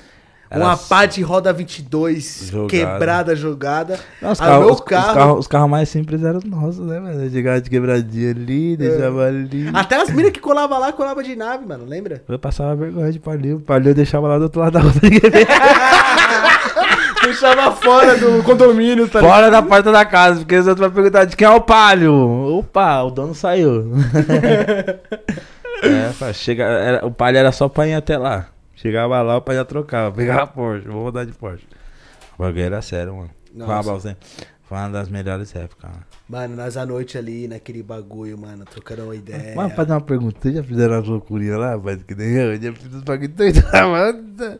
[0.54, 2.68] Era uma pá de roda 22 Jogada.
[2.70, 3.98] quebrada, jogada.
[4.22, 6.98] Não, os, Ah, carros, meu os, carro- os carros mais simples eram os nossos, né,
[7.00, 7.30] mano?
[7.30, 9.70] Chegava de quebradinha ali, deixava ali.
[9.72, 12.22] Até as minas que colavam lá, colavam de nave, mano, lembra?
[12.28, 13.60] Eu passava vergonha de palio.
[13.60, 15.20] Palio eu deixava lá do outro lado da ver.
[17.24, 21.24] Deixava fora do condomínio, tá Fora da porta da casa, porque os outros vão perguntar
[21.24, 22.12] de quem é o palio.
[22.58, 23.92] Opa, o dono saiu.
[25.82, 28.46] é, chega, era- o palio era só pra ir até lá.
[28.76, 30.14] Chegava lá, o pai já trocava.
[30.14, 31.66] Pegava a Porsche, vou rodar de Porsche.
[32.38, 33.30] O bagulho era sério, mano.
[33.58, 34.16] Fala você.
[34.64, 36.04] Foi uma das melhores épocas, mano.
[36.28, 39.54] Mano, nós à noite ali, naquele bagulho, mano, trocando uma ideia.
[39.54, 42.02] Mas fazer uma pergunta, vocês já fizeram as loucurinhas lá, rapaz?
[42.02, 44.58] Que nem eu, eu já fiz os bagulho doido mano.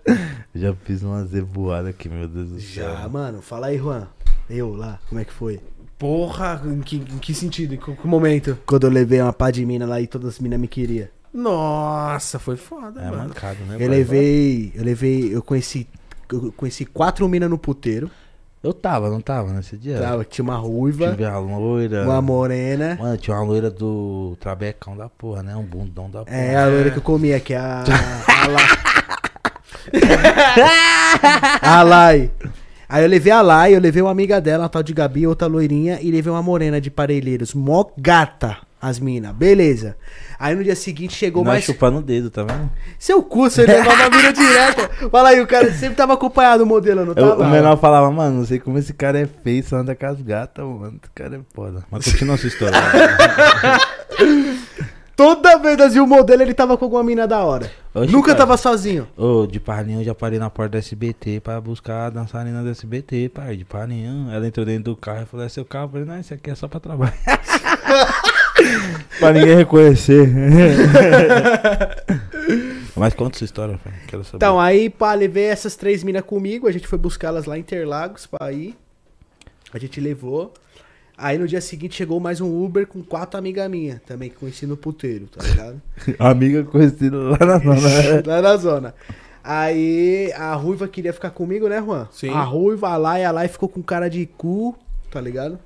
[0.54, 2.84] Eu Já fiz uma zeboada aqui, meu Deus do céu.
[2.84, 4.06] Já, mano, fala aí, Juan.
[4.48, 5.58] Eu lá, como é que foi?
[5.98, 7.74] Porra, em que, em que sentido?
[7.74, 8.58] Em que, que momento?
[8.66, 11.08] Quando eu levei uma pá de mina lá e todas as minas me queriam.
[11.34, 13.28] Nossa, foi foda, É mano.
[13.28, 13.76] mancado, né?
[13.80, 15.86] Eu levei, eu levei, eu conheci,
[16.32, 18.08] eu conheci quatro minas no puteiro.
[18.62, 19.98] Eu tava, não tava nesse dia?
[20.00, 22.04] Tava, tinha uma ruiva, Tive a loira.
[22.04, 22.96] uma morena.
[22.98, 25.54] Mano, tinha uma loira do Trabecão da porra, né?
[25.54, 26.34] Um bundão da porra.
[26.34, 27.84] É, a loira que eu comia, que é a.
[28.26, 28.60] A, La...
[31.78, 32.30] a Lai.
[32.88, 35.46] Aí eu levei a Lai, eu levei uma amiga dela, uma tal de Gabi, outra
[35.46, 37.52] loirinha, e levei uma morena de parelheiros.
[37.54, 38.56] Mó gata,
[38.88, 39.32] as minas.
[39.34, 39.96] Beleza.
[40.38, 41.64] Aí no dia seguinte chegou Nós mais.
[41.64, 42.68] chupando o dedo, tá vendo?
[42.98, 45.08] Seu cu, você levava a mina direta.
[45.10, 47.42] Fala aí, o cara sempre tava acompanhado o modelo, não Eu- tava?
[47.44, 50.20] o menor falava, mano, não sei como esse cara é feio, só anda com as
[50.20, 50.98] gatas, mano.
[51.02, 51.84] Esse cara é foda.
[51.90, 52.78] Mas continua a sua história.
[55.16, 57.70] Toda vez nós vimos o modelo, ele tava com alguma mina da hora.
[57.94, 58.38] Oxe, Nunca cara.
[58.38, 59.06] tava sozinho.
[59.16, 62.68] Ô, de Paninho eu já parei na porta do SBT pra buscar a dançarina do
[62.70, 63.56] SBT, pai.
[63.56, 64.28] De Paninho.
[64.32, 65.84] Ela entrou dentro do carro e falou: é seu carro?
[65.84, 67.12] Eu falei: não, esse aqui é só pra trabalho.
[69.18, 70.28] pra ninguém reconhecer.
[72.96, 73.92] Mas conta sua história, pai.
[74.06, 74.36] Quero saber.
[74.36, 76.68] Então, aí, pá, levei essas três minas comigo.
[76.68, 78.76] A gente foi buscá-las lá em Interlagos pra ir.
[79.72, 80.52] A gente levou.
[81.16, 84.66] Aí no dia seguinte chegou mais um Uber com quatro amigas minhas, também que conheci
[84.66, 85.80] no puteiro, tá ligado?
[86.18, 88.22] Amiga conhecida lá na zona.
[88.26, 88.94] lá na zona.
[89.42, 92.08] Aí a Ruiva queria ficar comigo, né, Juan?
[92.10, 92.30] Sim.
[92.30, 94.76] A Ruiva, a Lai, a Lai ficou com cara de cu,
[95.10, 95.58] tá ligado?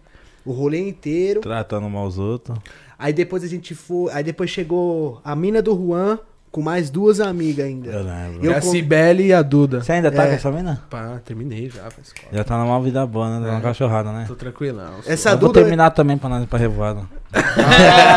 [0.45, 1.41] O rolê inteiro.
[1.41, 2.59] Tratando mal os outros.
[2.99, 4.11] Aí depois a gente foi.
[4.13, 6.19] Aí depois chegou a mina do Juan
[6.51, 7.91] com mais duas amigas ainda.
[7.91, 8.45] Eu lembro.
[8.47, 9.83] Eu É a com- Cibele e a Duda.
[9.83, 10.29] Você ainda tá É.
[10.29, 10.83] com essa mina?
[10.89, 12.29] Pá, terminei já pra escola.
[12.33, 13.45] Já tá numa vida boa, né?
[13.47, 13.63] Tá uma É.
[13.63, 14.25] cachorrada, né?
[14.27, 14.95] Tô tranquilão.
[15.07, 15.61] Essa Eu vou Duda.
[15.61, 17.03] terminar também pra nós ir pra revoada.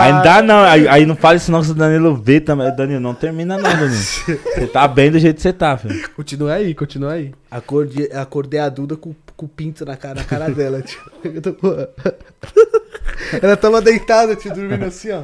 [0.00, 2.74] Ainda não, aí, aí não fale isso não se o Danilo vê também.
[2.74, 3.88] Danilo, não termina não, Danilo.
[3.94, 6.08] Você tá bem do jeito que você tá, filho.
[6.10, 7.32] Continua aí, continua aí.
[7.50, 11.00] Acordei, acordei a Duda com, com o pinto na cara, na cara dela, tio.
[11.24, 11.54] Eu tô
[13.42, 15.22] Ela tava deitada, tio, dormindo assim, ó.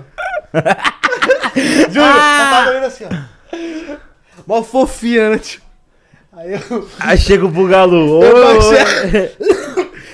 [1.93, 3.97] Juro, ela tava dormindo assim, ó.
[4.47, 5.61] Mó fofinha, né, tio?
[6.33, 8.23] Aí eu, Aí chega o Bugalu.
[8.23, 9.37] Eu baixei-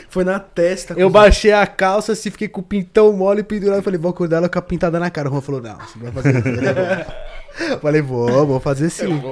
[0.09, 0.95] Foi na testa.
[0.97, 3.83] eu baixei a calça, assim, fiquei com o pintão mole pendurado.
[3.83, 5.29] Falei, vou acordar ela com a pintada na cara.
[5.29, 7.73] O Juan falou, não, você não vai fazer isso.
[7.73, 9.23] Eu falei, vou, vou fazer sim.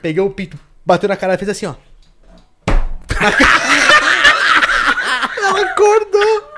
[0.00, 0.56] Peguei o pinto,
[0.86, 1.74] bateu na cara, fez assim, ó.
[5.38, 6.50] Ela acordou.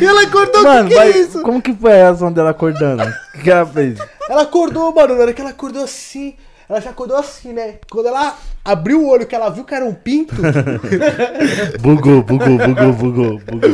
[0.00, 1.42] E ela acordou, Mano, o que, que é isso?
[1.42, 3.02] como que foi a reação dela acordando?
[3.02, 3.98] O que que ela fez?
[4.28, 5.14] Ela acordou, mano.
[5.14, 6.36] Na hora que ela acordou assim,
[6.68, 7.76] ela já acordou assim, né?
[7.90, 10.34] Quando ela abriu o olho, que ela viu que era um pinto,
[11.80, 13.70] Bugou, bugou, bugou, bugou, bugou.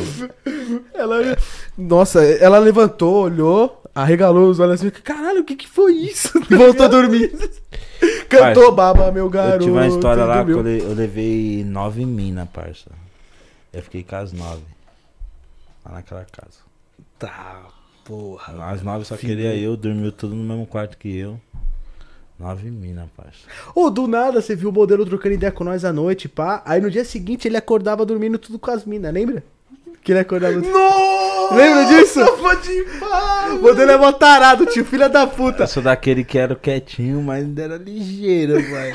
[0.95, 1.37] Ela,
[1.77, 6.31] nossa, ela levantou, olhou, arregalou os olhos assim, caralho, o que que foi isso?
[6.51, 7.33] Voltou a dormir.
[8.29, 9.57] Cantou baba, meu garoto.
[9.57, 10.59] Eu tive uma história lá dormiu.
[10.59, 12.91] eu, le- eu levei nove mina, parça.
[13.73, 14.63] Eu fiquei com as nove.
[15.85, 16.59] Lá naquela casa.
[17.19, 17.63] Tá,
[18.05, 18.67] porra.
[18.71, 21.41] As nove só queria eu, dormiu tudo no mesmo quarto que eu.
[22.39, 23.41] Nove mina, parça.
[23.75, 26.63] Ô, do nada, você viu o modelo trocando ideia com nós à noite, pá.
[26.65, 29.43] Aí no dia seguinte ele acordava dormindo tudo com as minas, lembra?
[30.03, 30.55] Que ele acordava.
[30.55, 31.09] Nossa,
[31.55, 32.21] Lembra disso?
[32.21, 35.63] O modelo é mó tarado, tio, filha da puta.
[35.63, 38.93] Eu sou daquele que era quietinho, mas ainda era ligeiro, pai.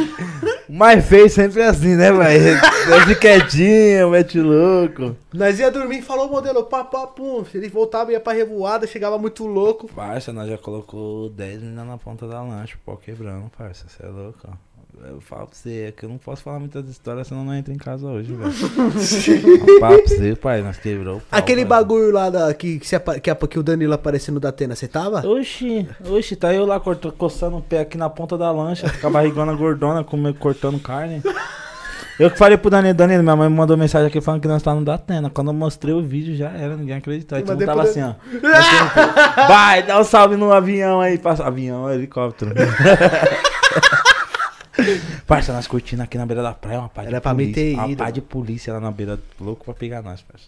[0.70, 2.40] O mais feio sempre é assim, né, pai?
[2.40, 5.16] Desce quietinho, mete louco.
[5.34, 7.44] Nós ia dormir e falou o modelo, pá, pá, pum.
[7.54, 9.88] Ele voltava, ia pra revoada, chegava muito louco.
[9.88, 13.86] Parça, nós já colocou 10 meninas na ponta da lancha, pau quebrando, parça.
[13.88, 14.73] Você é louco, ó.
[15.10, 17.74] Eu falo pra você, é que eu não posso falar muitas histórias, senão não entra
[17.74, 18.52] em casa hoje, velho.
[19.68, 22.88] Eu falo pra você, pai, nós quebrou o pau, Aquele bagulho lá da, que, que,
[23.22, 25.28] que, que o Danilo apareceu no Datena, você tava?
[25.28, 29.08] Oxi, oxi, tá eu lá corto- coçando o pé aqui na ponta da lancha, com
[29.08, 31.22] a barrigona gordona, comendo, cortando carne.
[32.20, 34.62] Eu que falei pro Danilo, Danilo, minha mãe me mandou mensagem aqui falando que nós
[34.62, 35.30] tá no Datena.
[35.32, 37.36] Quando eu mostrei o vídeo já era, ninguém acreditou.
[37.36, 39.48] Aí Eu todo mundo mandei tava assim, ó.
[39.48, 41.44] Vai, dá um salve no avião aí, passa.
[41.44, 42.54] Avião, helicóptero.
[45.28, 47.64] Parça, nós curtindo aqui na beira da praia, uma pá de Era pra mim polícia.
[47.64, 48.14] ter uma ido, pá mano.
[48.14, 50.46] de polícia lá na beira, louco pra pegar nós, parça.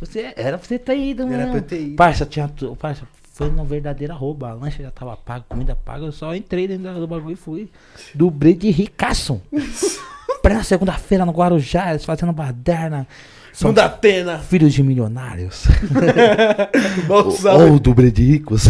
[0.00, 1.34] Você, era pra você ter ido, mano.
[1.34, 1.96] Era pra eu ter ido.
[1.96, 4.50] Parça, tinha parça, foi uma verdadeira rouba.
[4.50, 6.04] A lancha já tava paga, comida paga.
[6.06, 7.70] Eu só entrei dentro do bagulho e fui.
[8.14, 9.40] Dublê de ricaço.
[10.42, 13.06] Plena segunda-feira no Guarujá, eles fazendo baderna.
[13.52, 14.38] São No Datena.
[14.38, 15.64] filhos de milionários.
[17.58, 18.68] Ou dublê de ricos.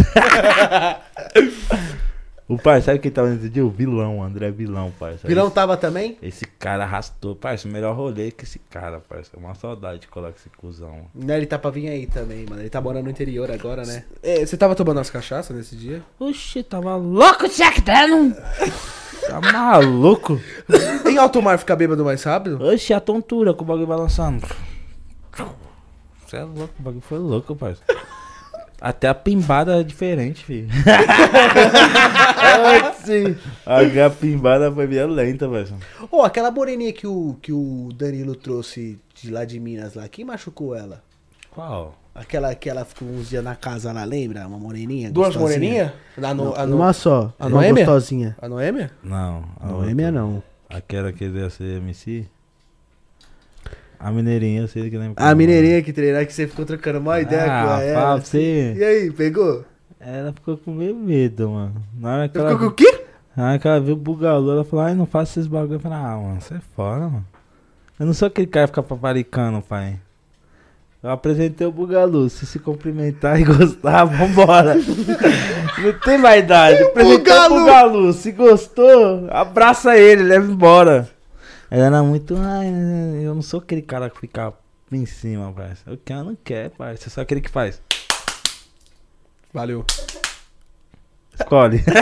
[2.49, 3.67] O pai, sabe quem tava nesse dia?
[3.67, 5.27] O vilão, o André Vilão, parça.
[5.27, 6.17] Vilão tava também?
[6.23, 7.67] Esse cara arrastou, parça.
[7.67, 9.37] O melhor rolê que esse cara, parça.
[9.37, 11.07] Uma saudade de colar com esse cuzão.
[11.13, 12.63] Né, ele tá pra vir aí também, mano.
[12.63, 14.05] Ele tá morando no interior agora, né?
[14.23, 16.03] É, você tava tomando as cachaças nesse dia?
[16.21, 18.37] Oxi, tava louco, Jack Dano.
[19.29, 20.41] Tá maluco?
[21.05, 22.63] em alto mar fica bêbado mais rápido?
[22.63, 24.47] Oxi, a tontura com o bagulho balançando.
[26.25, 27.83] Você é louco, o bagulho foi louco, parça.
[28.81, 30.69] Até a pimbada é diferente, filho.
[32.91, 33.37] Oxi.
[33.65, 35.75] A pimbada foi violenta, parça.
[36.11, 40.25] Ô, aquela moreninha que o, que o Danilo trouxe de lá de Minas lá, quem
[40.25, 41.03] machucou ela?
[41.51, 41.97] Qual?
[42.15, 44.47] Aquela que ela ficou uns dias na casa lá, lembra?
[44.47, 45.11] Uma moreninha?
[45.11, 45.93] Duas gostosinha.
[46.19, 46.31] moreninhas?
[46.31, 47.33] A, no, a, no- Uma só.
[47.39, 47.85] a uma Noêmia?
[47.85, 48.37] gostosinha.
[48.41, 48.91] a Noêmia?
[49.03, 49.45] Não.
[49.61, 50.21] a Noêmia outra.
[50.21, 50.43] não.
[50.69, 52.27] Aquela que ia ser MC?
[53.99, 55.15] A mineirinha, eu sei que lembra.
[55.25, 58.17] A mineirinha que treinar que você ficou trocando uma ideia ah, com ela.
[58.21, 58.75] você.
[58.77, 59.65] E aí, pegou?
[59.99, 61.75] Ela ficou com meio medo, mano.
[61.99, 63.05] Na hora que Ficou ela, com o quê?
[63.37, 65.75] na hora que ela viu o bugalu, ela falou, ai, não faça esses bagulho.
[65.77, 67.27] Eu falei, ah, mano, você é fora, mano.
[67.99, 69.99] Eu não sou aquele cara que fica paparicando, pai.
[71.03, 74.75] Eu apresentei o bugalu, se se cumprimentar e gostar, vambora.
[75.79, 76.83] não tem vaidade.
[76.83, 77.55] Apresentei Bugalu.
[77.55, 81.09] o bugalu, se gostou, abraça ele, leva embora.
[81.71, 82.69] Ela era muito, ai,
[83.25, 84.53] eu não sou aquele cara que fica
[84.93, 85.83] em cima, parça.
[85.87, 87.07] Eu quero, não quer, parça.
[87.07, 87.81] Eu sou aquele que faz.
[89.53, 89.85] Valeu.
[91.39, 91.83] Escolhe.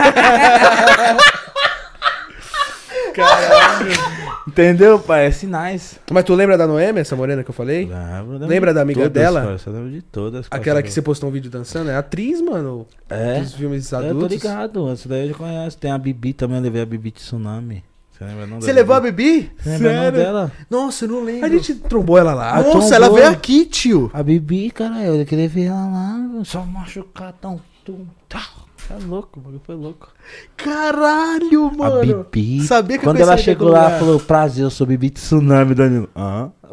[4.47, 5.25] Entendeu, pai?
[5.27, 5.99] É sinais.
[6.11, 7.85] Mas tu lembra da Noêmia, essa morena que eu falei?
[7.85, 9.41] Lembro, lembro Lembra de da amiga todas, dela?
[9.43, 10.45] parça, eu lembro de todas.
[10.51, 11.89] Aquela que você postou um vídeo dançando?
[11.89, 12.85] É atriz, mano.
[13.09, 13.39] É.
[13.39, 14.31] Dos filmes Eu tô adultos.
[14.31, 14.89] ligado.
[14.91, 15.77] Essa daí eu já conheço.
[15.77, 17.83] Tem a Bibi também, eu levei a Bibi de tsunami.
[18.17, 19.51] Você lembra não Você da levou a Bibi?
[19.57, 20.51] Você lembra não dela?
[20.69, 21.45] Nossa, eu não lembro.
[21.45, 22.63] A gente trombou ela lá.
[22.63, 23.21] Nossa, ela tombou.
[23.21, 24.09] veio aqui, tio.
[24.13, 26.43] A Bibi, cara, eu queria ver ela lá.
[26.45, 27.59] Só machucar tão.
[27.83, 28.41] tum, tá.
[28.89, 30.07] É louco, o bagulho foi louco.
[30.55, 31.99] Caralho, mano.
[31.99, 32.61] A Bibi.
[32.61, 33.99] Sabia que eu Quando ela chegou lá, lugar.
[33.99, 36.07] falou: Prazer, eu sou Bibi Tsunami, Danilo.
[36.15, 36.51] Hã?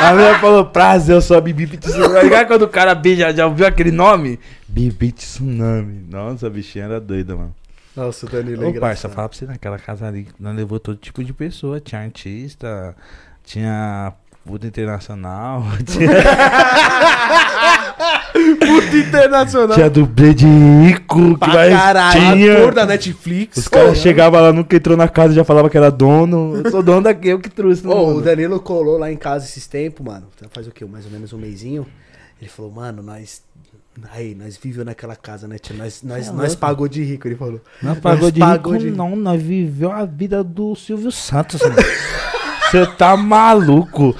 [0.00, 2.14] a mulher falou: Prazer, eu sou a Bibi Tsunami.
[2.14, 4.38] Tá ligado quando o cara beija, já ouviu aquele nome?
[4.66, 6.06] Bibi Tsunami.
[6.08, 7.54] Nossa, a bichinha era doida, mano.
[7.96, 10.96] Nossa, o Danilo é Ô, parça, fala pra você, naquela casa ali, nós levou todo
[10.96, 11.80] tipo de pessoa.
[11.80, 12.94] Tinha artista,
[13.44, 14.12] tinha
[14.44, 16.08] puta internacional, tinha,
[18.32, 19.74] Puta internacional.
[19.76, 22.52] tinha dublê de que mais caralho, tinha.
[22.58, 23.56] Ator da Netflix.
[23.58, 26.56] Os caras chegavam lá, nunca entrou na casa e já falava que era dono.
[26.64, 27.86] Eu sou dono daqui, eu que trouxe.
[27.86, 28.20] né, Ô, o?
[28.22, 30.26] Danilo colou lá em casa esses tempos, mano.
[30.50, 30.84] Faz o quê?
[30.84, 31.86] Mais ou menos um mêsinho.
[32.40, 33.42] Ele falou, mano, nós.
[34.12, 35.76] Aí, nós viveu naquela casa, né, tia?
[35.76, 37.60] Nós, nós, É nós pagou de rico, ele falou.
[37.82, 41.60] Nós pagou de pagou rico, de- não, nós viveu a vida do Silvio Santos.
[42.70, 44.14] Você tá maluco.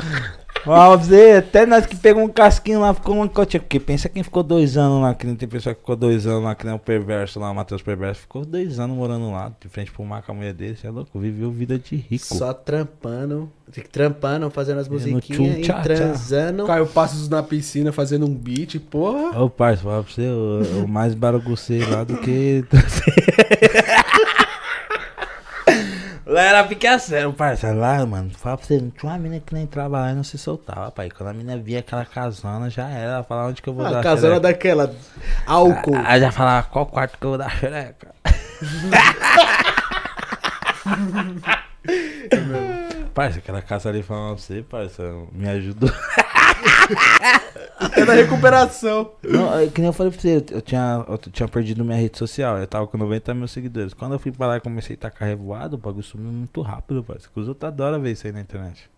[0.65, 3.61] Você, até nós que pegou um casquinho lá, ficou uma cotinha.
[3.61, 6.45] Porque pensa quem ficou dois anos lá, que não tem pessoa que ficou dois anos
[6.45, 8.23] lá, que nem o perverso lá, o Matheus Perverso.
[8.23, 10.91] Ficou dois anos morando lá, de frente pro mar com a mulher dele, você é
[10.91, 12.27] louco, viveu vida de rico.
[12.35, 13.51] Só trampando.
[13.93, 15.83] Trampando, fazendo as musiquinhas e tchum-tchá-tchá.
[15.83, 16.67] transando.
[16.67, 19.41] Caio Passos na piscina fazendo um beat, porra.
[19.41, 22.65] Ô, parça, fala pra você, o, o mais baragucei lá do que.
[26.33, 27.73] lá era pique a sério, parça.
[27.73, 30.25] Lá, mano, fala pra você, não tinha uma mina que nem entrava lá e não
[30.25, 31.11] se soltava, pai.
[31.11, 33.13] Quando a mina via aquela casona, já era.
[33.15, 34.41] Ela falava onde que eu vou Ah, dar casona xereca.
[34.41, 34.95] daquela.
[35.47, 35.97] Álcool.
[36.05, 38.09] Aí já falava qual quarto que eu vou dar xereca.
[43.15, 45.03] Parça, aquela casa ali falando pra você, parça,
[45.33, 45.91] me ajudou.
[47.97, 49.11] É da recuperação.
[49.23, 52.19] Não, é que nem eu falei pra você, eu, tinha, eu tinha perdido minha rede
[52.19, 53.95] social, eu tava com 90 mil seguidores.
[53.95, 57.03] Quando eu fui pra lá e comecei a tacar revoado, o bagulho sumiu muito rápido,
[57.03, 57.33] parceiro.
[57.35, 58.91] Os outros adoram ver isso aí na internet.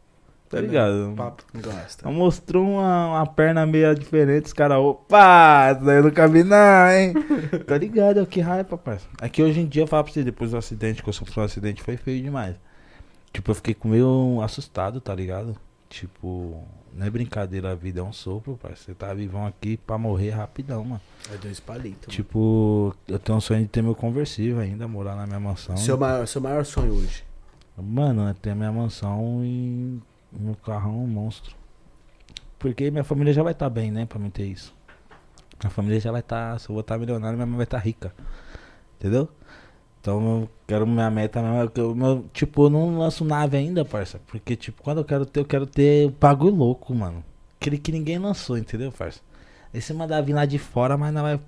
[0.53, 1.15] Tá ligado?
[1.17, 1.45] Papo.
[1.55, 2.11] Gosta.
[2.11, 6.91] Mostrou uma, uma perna meio diferente, os caras, opa, isso daí eu não cabe não,
[6.91, 7.15] hein?
[7.67, 9.15] tá ligado, que raiva, parceiro.
[9.19, 11.45] Aqui hoje em dia eu falo pra você, depois do acidente, que eu sofri um
[11.45, 12.55] acidente, foi feio demais.
[13.33, 15.57] Tipo, eu fiquei com meio assustado, tá ligado?
[15.89, 16.63] Tipo,
[16.95, 18.85] não é brincadeira, a vida é um sopro, parceiro.
[18.85, 21.01] Você tá vivão aqui pra morrer rapidão, mano.
[21.33, 22.15] É dois palitos.
[22.15, 25.77] Tipo, eu tenho um sonho de ter meu conversível ainda, morar na minha mansão.
[25.77, 27.25] Seu maior, seu maior sonho hoje.
[27.77, 29.99] Mano, é ter a minha mansão e
[30.31, 31.57] meu carrão um monstro.
[32.59, 34.05] Porque minha família já vai estar bem, né?
[34.05, 34.75] Pra mim ter isso.
[35.61, 36.61] Minha família já vai estar.
[36.61, 38.15] se eu vou estar milionário, minha mãe vai estar rica.
[38.99, 39.29] Entendeu?
[40.03, 41.57] Então eu quero minha meta mesmo.
[41.57, 44.21] é meu, tipo, eu não lanço nave ainda, parça.
[44.27, 47.25] Porque, tipo, quando eu quero ter, eu quero ter o bagulho louco, mano.
[47.61, 49.21] Aquele que ninguém lançou, entendeu, parça?
[49.73, 51.41] Você mandar vir lá de fora, mas não vai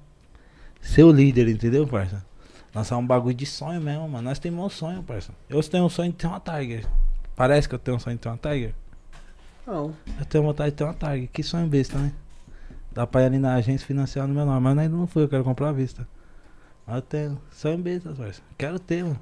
[0.80, 2.24] ser o líder, entendeu, parça?
[2.72, 4.22] Lançar um bagulho de sonho mesmo, mano.
[4.22, 5.32] Nós temos um sonho, parça.
[5.50, 6.86] Eu tenho um sonho de ter uma Tiger.
[7.34, 8.72] Parece que eu tenho um sonho de ter uma Tiger.
[9.66, 9.92] Não.
[10.16, 11.28] Eu tenho vontade de ter uma Tiger.
[11.32, 12.12] Que sonho besta, né?
[12.92, 14.60] Dá pra ir ali na agência financiar no meu nome.
[14.60, 16.06] Mas ainda não fui, eu quero comprar à vista.
[16.86, 17.40] Eu tenho.
[17.50, 18.42] São bestas, parça.
[18.58, 19.20] Quero ter, mano.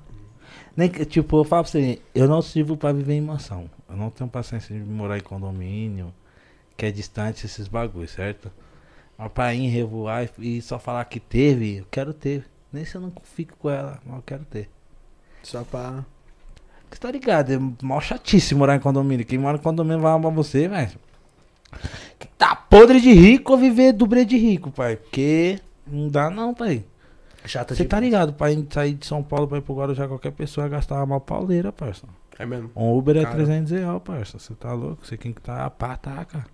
[0.76, 3.70] Nem que, tipo, eu falo pra você, eu não sirvo pra viver em mansão.
[3.88, 6.12] Eu não tenho paciência de morar em condomínio,
[6.76, 8.50] que é distante esses bagulhos, certo?
[9.16, 12.44] Mas pra ir revoar e só falar que teve, eu quero ter.
[12.72, 14.68] Nem se eu não fico com ela, mas eu quero ter.
[15.42, 16.04] Só pra.
[16.90, 17.52] Você tá ligado?
[17.52, 19.24] É mó chatice morar em condomínio.
[19.24, 20.98] Quem mora em condomínio vai amar você, velho.
[22.36, 24.96] Tá podre de rico ou viver dublê de rico, pai.
[24.96, 26.84] Porque não dá não, pai.
[27.44, 28.32] Chata Você tá ligado?
[28.32, 31.72] Pra ir- sair de São Paulo pra ir pro Guarujá, qualquer pessoa gastar uma pauleira,
[31.72, 32.06] parça.
[32.38, 32.70] É mesmo.
[32.74, 33.34] Um Uber é Cara.
[33.36, 34.38] 300 reais, parça.
[34.38, 35.04] Você tá louco?
[35.06, 36.44] Você tem que tá pataca.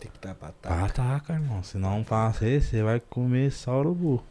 [0.00, 0.34] Tem que tá.
[0.34, 1.62] Pataca, irmão.
[1.62, 4.22] Se não fazer, você vai comer só urubu.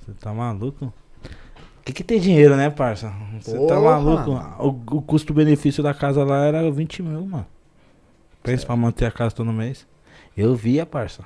[0.00, 0.86] Você tá maluco?
[0.86, 3.12] O que, que tem dinheiro, né, parça?
[3.40, 4.30] Você tá maluco?
[4.58, 7.46] O, o custo-benefício da casa lá era 20 mil, mano.
[8.42, 9.86] Pensa pra manter a casa todo mês.
[10.36, 11.22] Eu via, parça.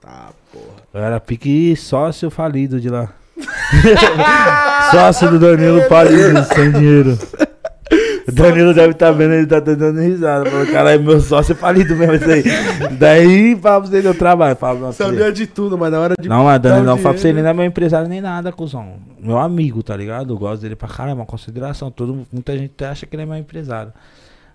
[0.00, 0.64] Tá, porra.
[0.94, 3.12] Eu era pique sócio falido de lá.
[4.90, 7.18] sócio do Danilo falido, sem dinheiro.
[8.28, 10.48] O Danilo deve estar vendo, ele tá dando risada.
[10.48, 12.44] Falando, caralho, meu sócio é falido mesmo isso aí.
[12.96, 14.54] Daí, fala pra você que eu trabalho.
[14.54, 14.92] Fala.
[14.92, 16.28] Sabia de tudo, mas na hora de.
[16.28, 18.94] Não, mas Danilo, não fala pra você, ele não é meu empresário nem nada, cuzão.
[19.18, 20.32] Meu amigo, tá ligado?
[20.32, 21.90] Eu gosto dele pra caralho, é uma consideração.
[21.90, 23.92] Todo, muita gente acha que ele é meu empresário.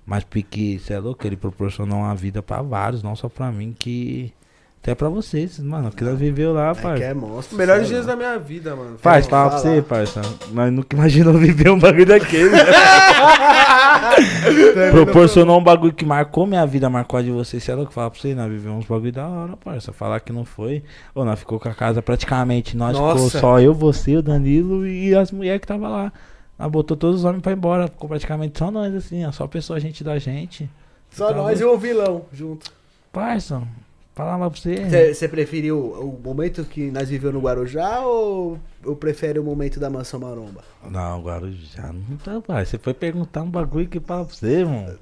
[0.06, 3.76] Mas Pique, você é louco, ele proporcionou uma vida pra vários, não só pra mim,
[3.78, 4.32] que.
[4.86, 5.90] Até pra vocês, mano.
[5.90, 6.98] Que nós viveu lá, É pai.
[6.98, 7.58] que é monstro.
[7.58, 9.00] Melhores é dias da minha vida, mano.
[9.00, 10.22] Faz, Fala, pra você, parça.
[10.52, 12.52] Nós nunca imaginou viver um bagulho daquele.
[12.52, 12.60] né?
[14.92, 17.64] Proporcionou um bagulho que marcou minha vida, marcou a de vocês.
[17.64, 17.92] Você é louco?
[17.92, 19.92] Fala pra você, nós vivemos uns bagulho da hora, parça.
[19.92, 20.84] Falar que não foi.
[21.16, 22.78] Ou nós ficou com a casa praticamente.
[22.78, 23.40] Nós ficou Nossa.
[23.40, 26.14] só eu, você, o Danilo e as mulheres que tava lá.
[26.60, 27.88] Nós botou todos os homens pra ir embora.
[27.88, 29.32] Ficou praticamente só nós, assim, ó.
[29.32, 30.70] Só pessoa, gente da gente.
[31.10, 32.72] Só nós e o vilão junto.
[33.12, 33.64] Parça,
[34.16, 35.14] falava pra você.
[35.14, 39.90] Você preferiu o momento que nós viveu no Guarujá ou, ou prefere o momento da
[39.90, 40.62] Mansão Maromba?
[40.90, 42.66] Não, Guarujá não tá, pai.
[42.66, 44.98] Você foi perguntar um bagulho que fala pra você, mano.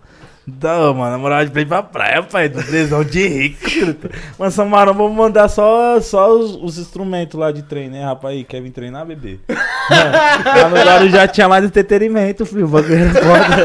[0.45, 3.60] Não, mano, na moral de pra ir pra praia, pai, do lesão de rico.
[4.38, 8.35] Mas Samarão, vamos mandar só, só os, os instrumentos lá de treino, né, rapaz?
[8.35, 9.40] Aí, quer vir treinar, bebê?
[9.48, 9.56] Não,
[10.56, 12.65] lá no Guarujá tinha mais entretenimento, filho.
[12.65, 13.64] O bagulho era foda.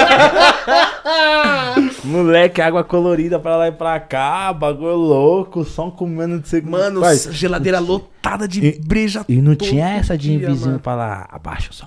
[2.08, 6.70] Moleque, água colorida pra lá e pra cá, bagulho louco, som comendo de segundo.
[6.72, 7.00] Mano,
[7.32, 10.80] geladeira lotada de E- breja e não tinha essa de dia, vizinho mano.
[10.80, 11.86] pra lá, abaixa o som.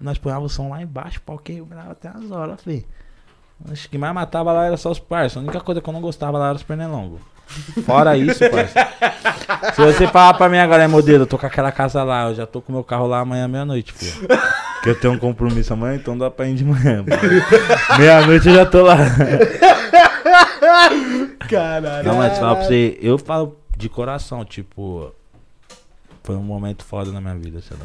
[0.00, 2.84] Nós punhava o som lá embaixo, o pau quebrava até as horas, filho.
[3.70, 5.38] Acho que mais matava lá era só os parça.
[5.38, 7.20] A única coisa que eu não gostava lá era os pernilongos.
[7.84, 8.88] Fora isso, parça.
[9.74, 12.34] Se você falar pra mim agora, é modelo, eu tô com aquela casa lá, eu
[12.34, 14.28] já tô com meu carro lá amanhã meia-noite, filho.
[14.82, 17.04] Que eu tenho um compromisso amanhã, então dá pra ir de manhã.
[17.98, 18.96] Meia-noite eu já tô lá.
[21.48, 22.08] Caralho.
[22.08, 25.12] Não, mas fala pra você, eu falo de coração, tipo,
[26.22, 27.84] foi um momento foda na minha vida, sei lá.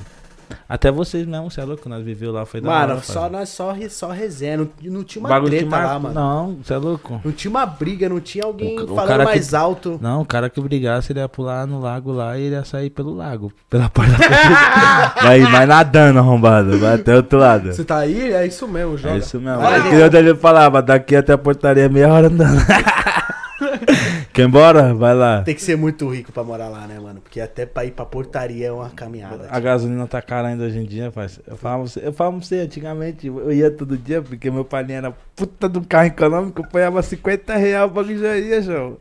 [0.67, 3.49] Até vocês mesmo, você é louco, nós viveu lá, foi da Mano, hora, só nós
[3.49, 4.57] só, só resenha.
[4.57, 6.13] Não, não tinha uma Bagulho que treta lá, marca- mano.
[6.15, 7.21] Não, você é louco.
[7.23, 9.99] Não tinha uma briga, não tinha alguém O falando cara que- mais alto.
[10.01, 12.89] Não, o cara que brigasse, ele ia pular no lago lá e ele ia sair
[12.89, 14.11] pelo lago, pela porta
[15.21, 17.73] vai, vai nadando, arrombado, vai até outro lado.
[17.73, 18.31] Você tá aí?
[18.34, 19.15] É isso mesmo, joga.
[19.15, 19.59] É isso mesmo.
[19.89, 22.59] Que eu dele falava, daqui até a portaria é meia hora andando.
[24.34, 24.93] Quer ir embora?
[24.93, 25.41] Vai lá.
[25.41, 27.19] Tem que ser muito rico pra morar lá, né, mano?
[27.19, 29.47] Porque até pra ir pra portaria é uma caminhada.
[29.49, 31.43] A gasolina tá cara ainda hoje em dia, parceiro.
[31.47, 34.85] Eu falava, pra você- eu pra você, antigamente, eu ia todo dia, porque meu pai
[34.89, 38.97] era puta um carro econômico, eu apanhava 50 reais, o bagulho já ia, João.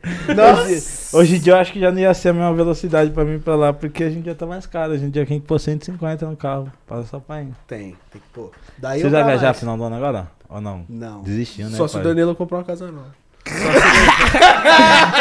[0.65, 0.83] Hoje,
[1.13, 3.35] hoje em dia eu acho que já não ia ser a mesma velocidade pra mim
[3.35, 4.93] ir pra lá, porque a gente já tá mais caro.
[4.95, 7.49] Hoje em dia tem que pôr 150 no carro, passa só pra ir.
[7.67, 8.51] Tem, tem que pôr.
[8.79, 9.59] Daí Você vou viajar mais.
[9.61, 10.29] final do ano agora?
[10.49, 10.85] Ou não?
[10.89, 11.23] Não.
[11.23, 12.03] Desistiu, né, Só se o?
[12.03, 13.28] Danilo comprar uma casa nova.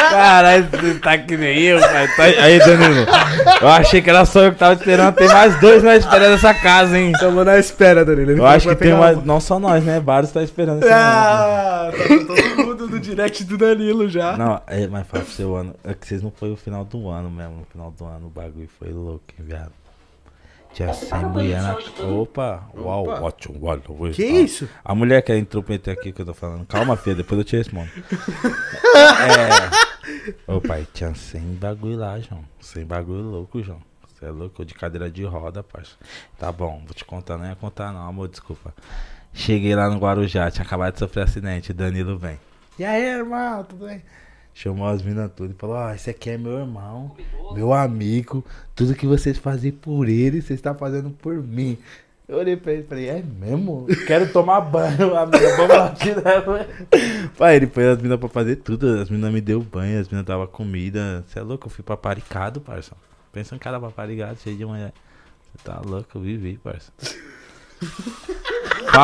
[0.10, 2.08] Caralho, você tá que nem eu, pai.
[2.16, 3.06] Tá- Aí, Danilo.
[3.62, 5.16] Eu achei que era só eu que tava esperando.
[5.16, 7.12] Tem mais dois na espera dessa casa, hein?
[7.20, 8.32] Tamo na espera, Danilo.
[8.32, 9.18] Ele Eu acho que tem mais.
[9.18, 9.26] uma.
[9.26, 10.00] Não só nós, né?
[10.00, 11.04] Vários tá esperando esse momento.
[11.04, 14.38] Ah, tá todo mundo no direct do Danilo já.
[14.38, 15.76] Não, é, mas fala pro seu ano.
[15.84, 17.58] É que vocês não foi o final do ano mesmo.
[17.58, 19.72] No final do ano o bagulho foi louco, hein, viado.
[20.78, 21.76] Tinha 100 mulher na.
[22.06, 22.70] Opa!
[22.76, 23.22] Uau, Opa.
[23.22, 23.60] ótimo,
[23.98, 24.42] oi, Que ah.
[24.42, 24.70] isso?
[24.86, 26.68] A mulher que entrou pra aqui que eu tô falando.
[26.68, 27.90] Calma, filha, depois eu te respondo.
[28.94, 30.52] é.
[30.52, 32.46] Ô pai, tinha 100 bagulho lá, João.
[32.60, 33.82] 100 bagulho louco, João.
[34.08, 35.96] Você é louco de cadeira de roda, parça.
[36.38, 38.72] Tá bom, vou te contar, não ia contar não, amor, desculpa.
[39.34, 42.40] Cheguei lá no Guarujá, tinha acabado de sofrer acidente, Danilo vem.
[42.78, 44.04] E aí, irmão, tudo bem?
[44.58, 47.16] Chamou as minas tudo e falou, ó, esse aqui é meu irmão,
[47.54, 48.44] meu amigo,
[48.76, 51.78] tudo que vocês fazem por ele, vocês estão fazendo por mim.
[52.28, 53.86] Eu olhei pra ele e falei, é mesmo?
[54.08, 56.66] Quero tomar banho, amiga, vamos lá tirar banho.
[57.38, 60.26] Pai, ele foi as minas pra fazer tudo, as minas me deu banho, as minas
[60.26, 61.24] davam comida.
[61.28, 62.94] Você é louco, eu fui paparicado, parça.
[63.32, 64.92] Pensa um cara paparicado, cheio de mulher.
[65.64, 66.92] Tá louco, eu vivi, parça.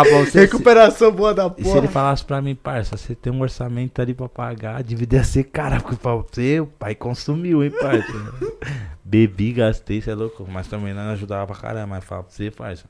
[0.04, 1.88] Você, se- Recuperação boa da E se ele porra.
[1.92, 5.44] falasse pra mim, parça, você tem um orçamento ali pra pagar, a dívida ia ser
[5.46, 8.12] cara, porque pra você, o pai consumiu, hein, parça.
[9.04, 10.46] Bebi, gastei, você é louco.
[10.50, 12.86] Mas também não ajudava pra caramba, mas fala pra você, parça.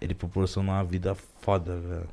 [0.00, 2.08] Ele proporcionou uma vida foda, velho.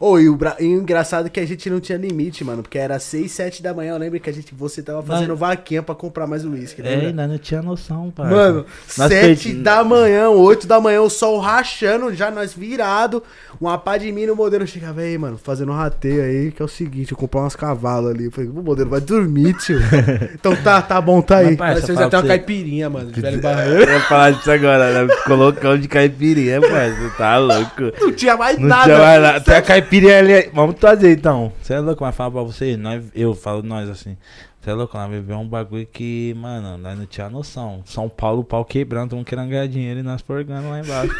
[0.00, 2.62] Ô, e o, bra- e o engraçado é que a gente não tinha limite, mano.
[2.62, 3.92] Porque era 6, 7 da manhã.
[3.92, 5.36] Eu lembro que a gente, você tava fazendo Não.
[5.36, 7.06] vaquinha pra comprar mais uísque, É, lembra?
[7.08, 8.34] ainda não tinha noção, parça.
[8.34, 8.66] Mano,
[8.98, 13.22] Nós 7 perdi- da manhã, 8 da manhã, o sol rachando, já nós virado.
[13.60, 16.64] Uma pá de mim no modelo chegava aí, mano, fazendo um rateio aí, que é
[16.64, 18.24] o seguinte, eu comprar uns cavalos ali.
[18.26, 19.78] Eu falei, o modelo vai dormir, tio.
[20.34, 21.56] então tá, tá bom, tá aí.
[21.56, 23.10] Mas, Mas vocês até uma você- caipirinha, mano.
[23.12, 23.90] De velho Eu barreiro.
[23.92, 25.14] ia falar disso agora, né?
[25.24, 27.10] Colocão de caipirinha, parça.
[27.16, 27.92] Tá louco.
[28.00, 28.84] Não tinha mais Não nada.
[28.84, 29.40] tinha mais nada.
[29.56, 30.50] A caipirinha ali.
[30.52, 31.50] Vamos trazer então.
[31.62, 32.76] Você é louco, mas fala pra você.
[32.76, 34.16] Nós, eu falo nós assim.
[34.60, 37.82] Você é louco, nós vivemos um bagulho que, mano, nós não tinha noção.
[37.86, 41.14] São Paulo, o pau quebrando, mundo querendo ganhar dinheiro e nós porgando lá embaixo.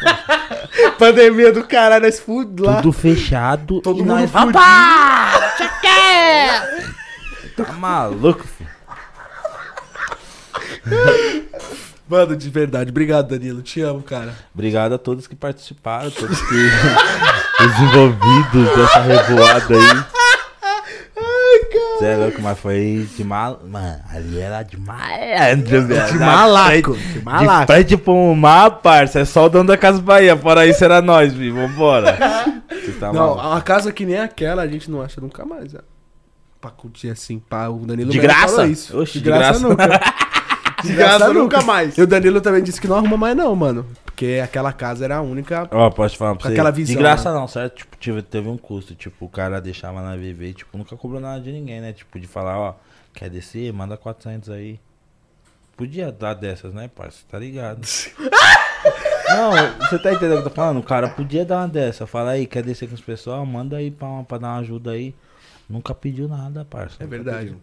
[0.99, 2.81] Pandemia do caralho, nós fude lá.
[2.81, 3.81] Tudo fechado.
[3.81, 4.59] Todo e mundo nós, fudido.
[5.57, 6.93] Você quer?
[7.55, 8.69] Tá maluco, filho.
[12.07, 12.89] Mano, de verdade.
[12.89, 13.61] Obrigado, Danilo.
[13.61, 14.33] Te amo, cara.
[14.53, 16.55] Obrigado a todos que participaram, todos que.
[17.63, 20.17] os envolvidos dessa revoada aí.
[21.97, 23.59] Você é louco, mas foi de mal.
[23.67, 26.13] Mano, ali era de malandro, velho.
[26.13, 27.59] De malaco, de malaco.
[27.61, 29.19] De frente pro mar, parça.
[29.19, 30.37] É só o dono da Casa Bahia.
[30.37, 31.49] Fora isso era nós, vi.
[31.49, 32.15] Vambora.
[32.69, 33.47] Você tá não, maluco.
[33.47, 35.79] uma casa que nem aquela a gente não acha nunca mais, ó.
[36.61, 37.67] Pra curtir assim, pá.
[37.67, 38.63] O Danilo De mesmo graça?
[38.63, 39.67] Oxe, de de graça, graça.
[39.67, 40.27] nunca.
[40.83, 41.97] De graça nunca mais.
[41.97, 43.85] E o Danilo também disse que não arruma mais, não, mano.
[44.05, 45.67] Porque aquela casa era a única.
[45.71, 46.53] Ó, posso falar pra Com você?
[46.53, 47.39] aquela visão, de graça né?
[47.39, 47.77] não, certo?
[47.77, 48.95] Tipo, tive- teve um custo.
[48.95, 51.93] Tipo, o cara deixava na viver, tipo, nunca cobrou nada de ninguém, né?
[51.93, 52.75] Tipo, de falar, ó,
[53.13, 53.71] quer descer?
[53.73, 54.79] Manda 400 aí.
[55.75, 57.19] Podia dar dessas, né, parça?
[57.29, 57.81] Tá ligado?
[59.29, 60.79] não, você tá entendendo o que eu tô falando?
[60.79, 62.07] O cara podia dar uma dessa.
[62.07, 63.45] Fala aí, quer descer com os pessoal?
[63.45, 65.13] Manda aí pra, pra dar uma ajuda aí.
[65.69, 66.95] Nunca pediu nada, parça.
[67.03, 67.45] É verdade.
[67.47, 67.61] pediu.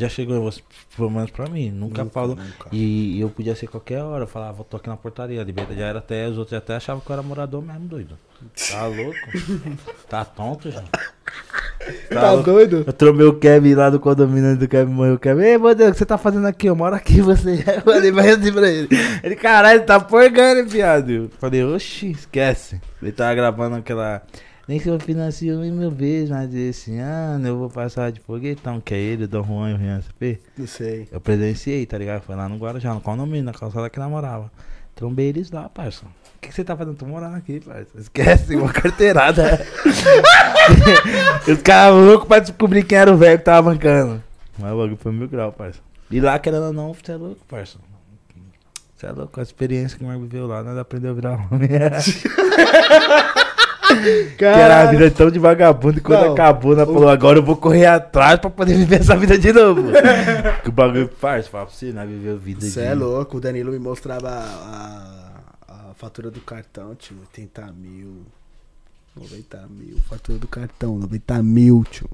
[0.00, 0.60] Já chegou, em você,
[0.96, 1.70] pelo menos pra mim.
[1.70, 2.36] Nunca, Nunca, falou.
[2.36, 2.68] nunca.
[2.72, 4.24] E, e eu podia ser qualquer hora.
[4.24, 5.40] Eu falava, tô aqui na portaria.
[5.40, 8.18] A liberdade já era até, os outros até achavam que eu era morador mesmo, doido.
[8.70, 9.76] Tá louco?
[10.08, 10.82] tá tonto, já?
[12.08, 12.44] Tá louco?
[12.50, 12.84] doido?
[12.86, 15.14] Eu tromei o Kevin lá do condomínio do Kevin morreu.
[15.14, 16.66] O Kevin, ei, meu Deus, o que você tá fazendo aqui?
[16.66, 17.62] Eu moro aqui, você.
[17.76, 18.88] Eu falei, vai assim pra ele.
[19.22, 21.10] Ele, caralho, tá porgando, viado.
[21.10, 22.80] Eu falei, oxi, esquece.
[23.02, 24.22] Ele tava gravando aquela.
[24.70, 28.80] Nem que eu financie um mil vezes, mas esse ano eu vou passar de foguetão,
[28.80, 30.38] que é ele, o Dom Juan e o Rian CP.
[30.56, 31.08] Não sei.
[31.10, 32.22] Eu presenciei, tá ligado?
[32.22, 34.48] Foi lá no Guarujá, no condomínio, na calçada que namorava.
[34.94, 36.04] Trombei eles lá, parça.
[36.06, 36.94] O que, que você tá fazendo?
[36.94, 37.98] Tô morando aqui, parça.
[37.98, 39.60] Esquece, uma carteirada.
[41.50, 44.22] Os caras loucos pra descobrir quem era o velho que tava bancando.
[44.56, 45.80] Mas o bagulho foi mil grau, parça.
[46.08, 47.76] E lá, querendo ou não, você é louco, parça.
[48.94, 51.68] Você é louco, a experiência que o Marco viveu lá, nós aprendeu a virar homem.
[54.36, 57.42] que era a vida tão de vagabundo e quando Não, acabou, nós falou, agora eu
[57.42, 59.82] vou correr atrás pra poder viver essa vida de novo.
[60.62, 62.86] que o bagulho, parça, fala pra você, nós viveu vida Você de...
[62.86, 65.32] é louco, o Danilo me mostrava a,
[65.68, 68.22] a fatura do cartão, tio, 80 mil,
[69.16, 72.08] 90 mil, fatura do cartão, 90 mil, tio.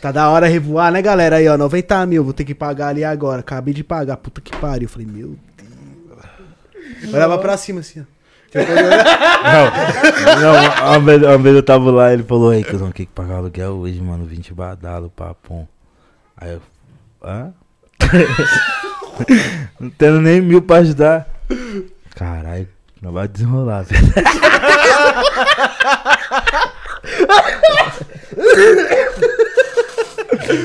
[0.00, 1.36] Tá da hora revoar, né, galera?
[1.36, 3.40] Aí, ó, 90 mil, vou ter que pagar ali agora.
[3.40, 4.84] Acabei de pagar, puta que pariu.
[4.84, 7.14] Eu falei, meu Deus.
[7.14, 8.13] Olhava pra cima assim, ó.
[8.54, 13.36] Não, não uma, vez, uma vez eu tava lá, ele falou, aí, que que pagar
[13.36, 15.66] aluguel hoje, mano, 20 badalo, papum.
[16.36, 16.60] Aí eu,
[17.22, 17.52] hã?
[19.80, 21.28] não tendo nem mil pra ajudar.
[22.14, 22.68] Caralho,
[23.02, 24.04] não vai desenrolar, velho.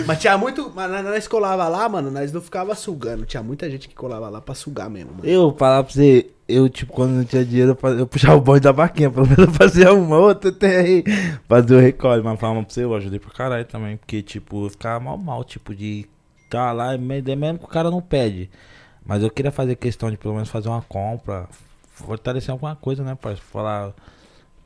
[0.06, 0.72] Mas tinha muito.
[0.76, 3.26] Mas nós- nós colava lá, mano, nós não ficava sugando.
[3.26, 5.26] Tinha muita gente que colava lá pra sugar mesmo, mano.
[5.28, 8.42] Eu falar pra você, eu, tipo, quando não tinha dinheiro, eu, fazia- eu puxava o
[8.42, 11.04] bonde da vaquinha, pelo menos eu fazia uma outra, tem aí.
[11.48, 14.70] Fazia o recolhe, mas falava pra você, eu ajudei pra caralho também, porque, tipo, eu
[14.70, 16.06] ficava mal, mal, tipo, de
[16.50, 18.50] tá lá, me- mesmo que o cara não pede.
[19.06, 21.48] Mas eu queria fazer questão de pelo menos fazer uma compra,
[21.92, 23.46] fortalecer alguma coisa, né, parceiro?
[23.52, 23.92] Falar,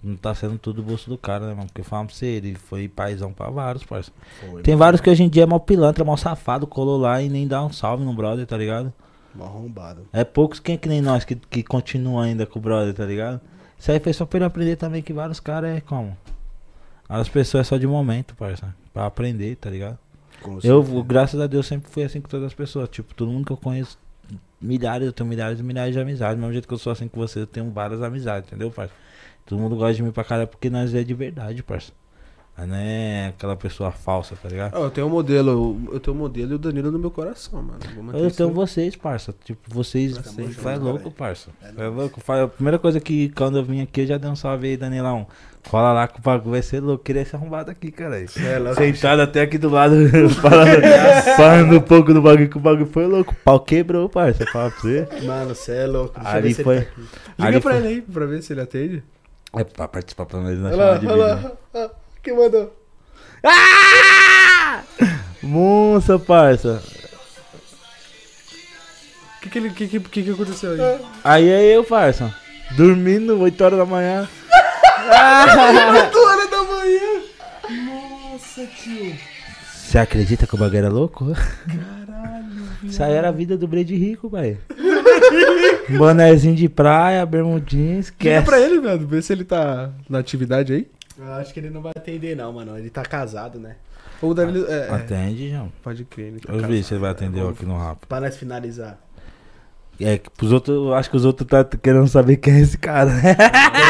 [0.03, 1.67] não tá sendo tudo do bolso do cara, né, mano?
[1.67, 4.17] Porque falava pra você, ele foi paizão pra vários, parceiro.
[4.63, 7.47] Tem vários que hoje em dia é mal pilantra, mal safado, colou lá e nem
[7.47, 8.91] dá um salve no brother, tá ligado?
[9.35, 10.07] Mó arrombado.
[10.13, 13.05] É poucos quem é que nem nós que, que continuam ainda com o brother, tá
[13.05, 13.41] ligado?
[13.77, 16.15] Isso aí foi só pra ele aprender também que vários caras é como?
[17.09, 18.73] As pessoas é só de momento, parça.
[18.93, 19.97] Pra aprender, tá ligado?
[20.63, 22.89] Eu, graças a Deus, sempre fui assim com todas as pessoas.
[22.89, 23.97] Tipo, todo mundo que eu conheço,
[24.61, 26.35] milhares, eu tenho milhares e milhares de amizades.
[26.35, 28.93] Do mesmo jeito que eu sou assim com você, eu tenho várias amizades, entendeu, parça?
[29.45, 31.91] Todo mundo gosta de mim pra caralho porque nós é de verdade, parça.
[32.55, 34.75] Aí não é aquela pessoa falsa, tá ligado?
[34.75, 37.63] Ah, eu tenho um modelo, eu tenho um modelo e o Danilo no meu coração,
[37.63, 37.79] mano.
[38.13, 39.33] Eu isso tenho vocês, parça.
[39.43, 40.13] Tipo, vocês.
[40.15, 41.49] Junto, é louco, parça.
[41.63, 42.21] É louco.
[42.21, 44.77] Fa- A primeira coisa que quando eu vim aqui, eu já dei um salve aí,
[44.77, 45.25] Danilão.
[45.67, 47.03] Cola lá que o bagulho vai ser louco.
[47.03, 48.19] Queria ser arrombado aqui, cara.
[48.21, 48.75] É, louco.
[48.75, 49.95] Sentado até aqui do lado,
[50.39, 50.81] falando,
[51.35, 53.31] falando um pouco do bagulho, que o bagulho foi louco.
[53.31, 54.45] O pau quebrou, parça.
[54.45, 55.07] Fala pra você.
[55.25, 56.13] Mano, você é louco.
[56.19, 56.81] Deixa eu Ali ele foi.
[56.81, 56.91] tá.
[57.39, 59.03] Liga ali pra foi- ele aí pra ver se ele atende.
[59.55, 61.91] É pra participar pra nós na Olha chamada lá, de olha vídeo.
[62.23, 62.73] Ah, Quem mandou?
[63.43, 64.81] Ah!
[65.41, 66.81] Monça, parça.
[69.37, 71.01] O que que, ele- que, que, que que aconteceu aí?
[71.23, 72.33] Aí é eu, parça.
[72.77, 74.27] Dormindo, 8 horas da manhã.
[75.05, 77.21] 8 horas da manhã.
[78.31, 79.13] Nossa, tio.
[79.75, 81.25] Você acredita que o bagulho era louco?
[81.67, 82.63] Caralho.
[82.83, 84.57] Isso aí era a vida do Brede Rico, velho.
[85.89, 88.45] Bonezinho de praia, bermudinha, Liga esquece.
[88.45, 89.05] pra ele, velho.
[89.05, 90.87] Vê se ele tá na atividade aí.
[91.17, 92.77] Eu acho que ele não vai atender, não, mano.
[92.77, 93.75] Ele tá casado, né?
[94.21, 94.65] Ou o Danilo.
[94.67, 95.71] É, é, Atende, João.
[95.83, 96.83] pode crer, ele tá Eu vi casado.
[96.83, 98.05] se ele vai atender aqui no rap.
[98.07, 98.97] Pra nós finalizar.
[99.99, 102.77] É que pros outros, eu acho que os outros tá querendo saber quem é esse
[102.77, 103.11] cara.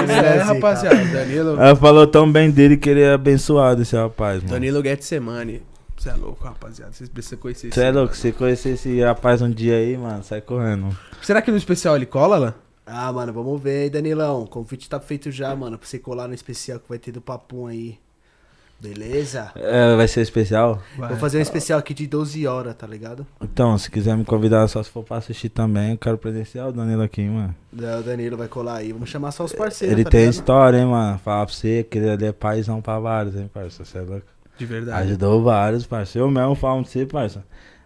[0.03, 1.51] É, rapaziada, Danilo.
[1.51, 4.53] Ela falou tão bem dele que ele é abençoado, esse rapaz, mano.
[4.53, 5.61] Danilo Getsemani.
[5.97, 6.91] Você é louco, rapaziada.
[6.91, 10.21] Vocês precisam conhecer Você é louco, se você conhecer esse rapaz um dia aí, mano,
[10.23, 10.89] sai correndo.
[11.21, 12.53] Será que no especial ele cola lá?
[12.85, 14.43] Ah, mano, vamos ver aí, Danilão.
[14.43, 15.77] O convite tá feito já, mano.
[15.77, 17.97] Pra você colar no especial que vai ter do Papum aí.
[18.81, 19.49] Beleza?
[19.55, 20.81] É, vai ser especial?
[20.97, 23.25] Vou fazer um especial aqui de 12 horas, tá ligado?
[23.41, 26.71] Então, se quiser me convidar só se for pra assistir também, eu quero presenciar o
[26.73, 27.55] Danilo aqui, mano.
[27.71, 28.91] Da- O Danilo vai colar aí.
[28.91, 30.33] Vamos chamar só os parceiros, Ele tá tem ligado?
[30.33, 31.17] história, hein, mano.
[31.19, 33.85] Falar pra você que ele é paizão pra vários, hein, parça.
[33.85, 34.25] Você é louco.
[34.57, 35.07] De verdade.
[35.07, 36.19] Ajudou vários, parça.
[36.19, 37.43] Eu mesmo falo pra você, parça.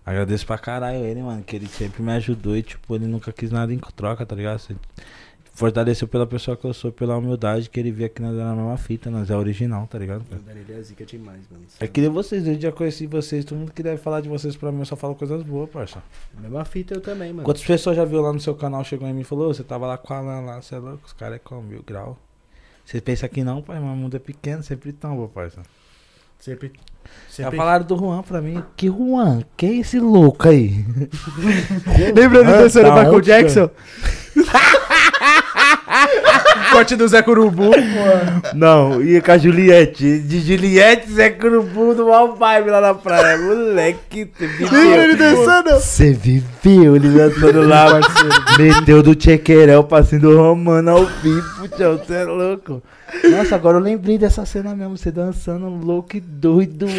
[0.08, 3.52] Agradeço pra caralho ele, mano, que ele sempre me ajudou e, tipo, ele nunca quis
[3.52, 4.58] nada em troca, tá ligado?
[4.58, 4.74] Você
[5.52, 8.56] fortaleceu pela pessoa que eu sou, pela humildade que ele via que nós era a
[8.56, 10.24] mesma fita, nós é original, tá ligado?
[10.32, 11.66] O Danilo é zica demais, mano.
[11.78, 14.56] É que nem vocês, eu já conheci vocês, todo mundo que deve falar de vocês
[14.56, 16.02] pra mim, eu só falo coisas boas, parça.
[16.40, 17.44] Mesma fita eu também, mano.
[17.44, 19.62] Quantas pessoas já viu lá no seu canal, chegou em mim e falou, "Ô, você
[19.62, 22.18] tava lá com a Alan lá, você é louco, os caras é com mil grau.
[22.86, 25.64] Você pensa que não, pai, mas o mundo é pequeno, sempre tão, parça.
[26.40, 26.72] Sempre.
[27.30, 27.58] Já sempre...
[27.58, 28.64] falaram do Juan pra mim.
[28.76, 29.44] Que Juan?
[29.56, 30.86] Quem é esse louco aí?
[32.16, 33.70] Lembra do tá Michael Jackson?
[36.72, 37.72] Corte do Zé Curubu.
[38.54, 40.20] Não, ia com a Juliette.
[40.20, 43.38] De Juliette, Zé Curubu do Mal Vibe lá na praia.
[43.38, 45.46] Moleque, você Lembra ele viveu.
[45.46, 45.70] dançando?
[45.80, 48.00] Você viveu ele dançando lá,
[48.58, 52.82] Meteu do Chequerel, passinho do Romano ao vivo, tchau, você é louco.
[53.32, 56.86] Nossa, agora eu lembrei dessa cena mesmo, você dançando louco e doido.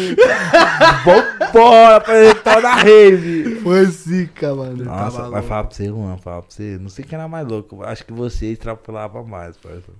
[1.53, 3.55] Vambora, apresentar na rave.
[3.61, 4.83] Foi zica, mano.
[4.85, 5.47] Nossa, Tava vai louco.
[5.47, 6.77] falar pra você, Juan, falar pra você.
[6.79, 7.83] Não sei quem era mais louco.
[7.83, 9.91] Acho que você extrapolava mais, parça.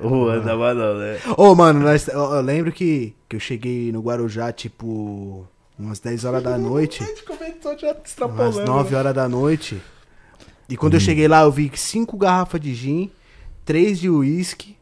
[0.00, 1.18] O Juan tava não, né?
[1.36, 5.46] Ô, mano, nós, eu, eu lembro que, que eu cheguei no Guarujá, tipo,
[5.78, 7.02] umas 10 horas da noite.
[7.02, 8.64] A gente começou já Umas extrapolando.
[8.64, 9.80] 9 horas da noite.
[10.68, 13.10] E quando eu cheguei lá, eu vi cinco garrafas de gin,
[13.64, 14.76] três de uísque,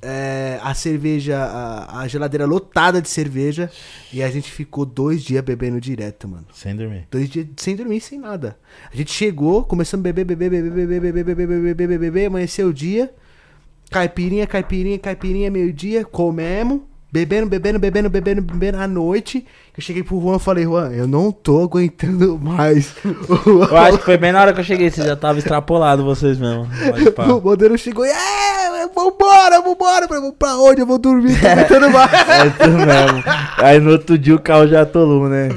[0.00, 3.70] é, a cerveja, a, a geladeira lotada de cerveja.
[4.12, 6.46] E a gente ficou dois dias bebendo direto, mano.
[6.52, 7.06] Sem dormir.
[7.10, 8.56] Dois dias sem dormir, sem nada.
[8.92, 12.68] A gente chegou, começamos a beber, beber, beber, beber, beber, beber, beber, beber, beber, amanheceu
[12.68, 13.10] o dia.
[13.90, 16.82] Caipirinha, caipirinha, caipirinha, meio-dia, comemos.
[17.10, 19.46] Bebendo, bebendo, bebendo, bebendo, bebendo à noite.
[19.74, 22.94] Eu cheguei pro Juan e falei, Juan, eu não tô aguentando mais.
[23.46, 26.38] Eu acho que foi bem na hora que eu cheguei, você já tava extrapolado vocês
[26.38, 26.68] mesmo.
[27.34, 30.04] O modelo chegou e, é, vambora, vambora.
[30.04, 30.80] Eu falei, pra onde?
[30.80, 32.10] Eu vou dormir, tô aguentando mais.
[32.28, 33.24] É isso mesmo.
[33.58, 35.48] Aí no outro dia o carro já atolou, né?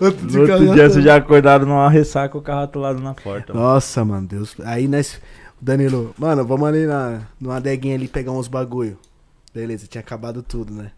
[0.00, 3.52] Outro No outro dia vocês já acordaram numa ressaca, o carro atolado na porta.
[3.54, 3.64] mano.
[3.66, 4.56] Nossa, mano, Deus.
[4.64, 5.20] Aí nós.
[5.60, 8.98] Danilo, mano, vamos ali na, numa adeguinha ali pegar uns bagulho.
[9.54, 10.90] Beleza, tinha acabado tudo, né?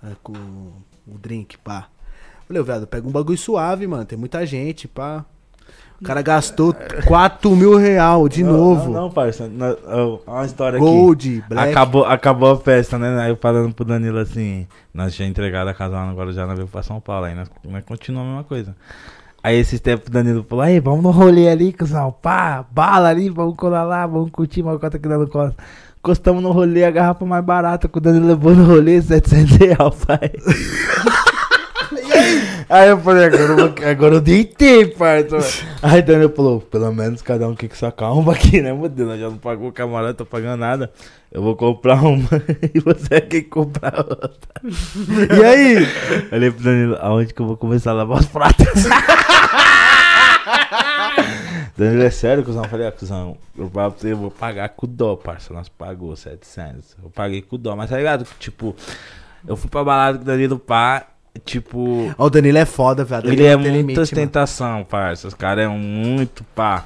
[0.00, 1.88] Ah, Com o drink, pá.
[2.46, 4.04] Falei, velho, pega um bagulho suave, mano.
[4.04, 5.24] Tem muita gente, pá.
[6.00, 6.74] O cara gastou
[7.06, 8.92] 4 mil real de Não, novo.
[8.92, 9.48] Não, não, parça.
[9.48, 10.86] Não, uma história aqui.
[10.86, 11.70] Gold, black.
[11.70, 13.20] Acabou, acabou a festa, né?
[13.20, 14.64] Aí eu falando pro Danilo assim,
[14.94, 17.50] nós tínhamos entregado a casa lá no Guarujá, nós veio pra São Paulo, aí nós,
[17.64, 18.76] nós continuamos a mesma coisa.
[19.42, 23.28] Aí esse tempo o Danilo falou, aí, vamos no rolê ali, cuzão, pá, bala ali,
[23.28, 25.56] vamos colar lá, vamos curtir uma cota aqui dando costa.
[25.98, 30.04] Encostamos no rolê, a garrafa mais barata que o Danilo levou no rolê, 700 reais,
[30.06, 30.30] pai.
[32.70, 35.38] Aí eu falei, agora eu, vou- agora eu deitei, parça.
[35.82, 39.18] Aí o Danilo falou, pelo menos cada um que sua calma aqui, né, meu Deus?
[39.18, 40.92] Já não pagou o camarada, tô pagando nada.
[41.32, 42.28] Eu vou comprar uma
[42.74, 44.38] e você é quem comprar outra.
[44.64, 45.74] E aí?
[45.82, 48.66] Eu falei pro Danilo, aonde que eu vou começar a lavar os pratos?
[51.76, 52.64] Danilo, é sério, cuzão?
[52.64, 55.54] Eu falei, ah, cuzão, eu vou pagar com dó, parça.
[55.54, 56.96] Nós pagou 700.
[57.02, 58.26] Eu paguei com dó, mas tá ligado?
[58.38, 58.74] Tipo,
[59.46, 61.06] Eu fui pra balada com o Danilo Pá,
[61.44, 62.12] tipo.
[62.18, 63.30] Ó, o Danilo é foda, velho.
[63.30, 64.02] Ele é muita limite, mano.
[64.02, 65.28] ostentação, parça.
[65.28, 66.84] Os caras é muito pá.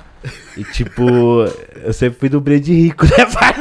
[0.57, 1.05] E tipo,
[1.83, 3.55] eu sempre fui do Brede rico, né, pai?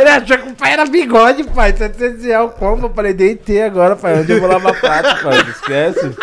[0.00, 1.74] Ele achou que o pai era bigode, pai.
[1.76, 2.86] 700 reais como?
[2.86, 4.20] Eu falei, deitei agora, pai.
[4.20, 5.40] Onde eu vou lavar prato, pai?
[5.50, 6.16] Esquece.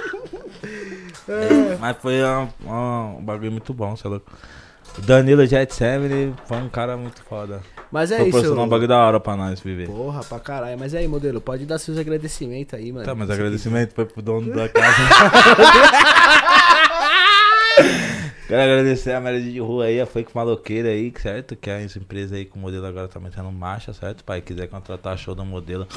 [1.28, 4.20] É, mas foi um, um- um bagulho muito bom, sei lá.
[4.98, 7.62] O Danilo Jet 7 foi um cara muito foda.
[7.92, 8.24] Mas é isso.
[8.30, 9.88] Proporcionou um bagulho da hora pra nós viver.
[9.88, 10.78] Porra, pra caralho.
[10.78, 13.06] Mas aí, modelo, pode dar seus agradecimentos aí, mano.
[13.06, 14.98] Tá, mas agradecimento foi pro dono da casa.
[18.50, 21.56] Quero agradecer a Maria de Rua aí, a Fake Maloqueira aí, certo?
[21.56, 24.24] Que é essa empresa aí que o modelo agora tá metendo marcha, certo?
[24.24, 25.88] Pai, quiser contratar show do modelo,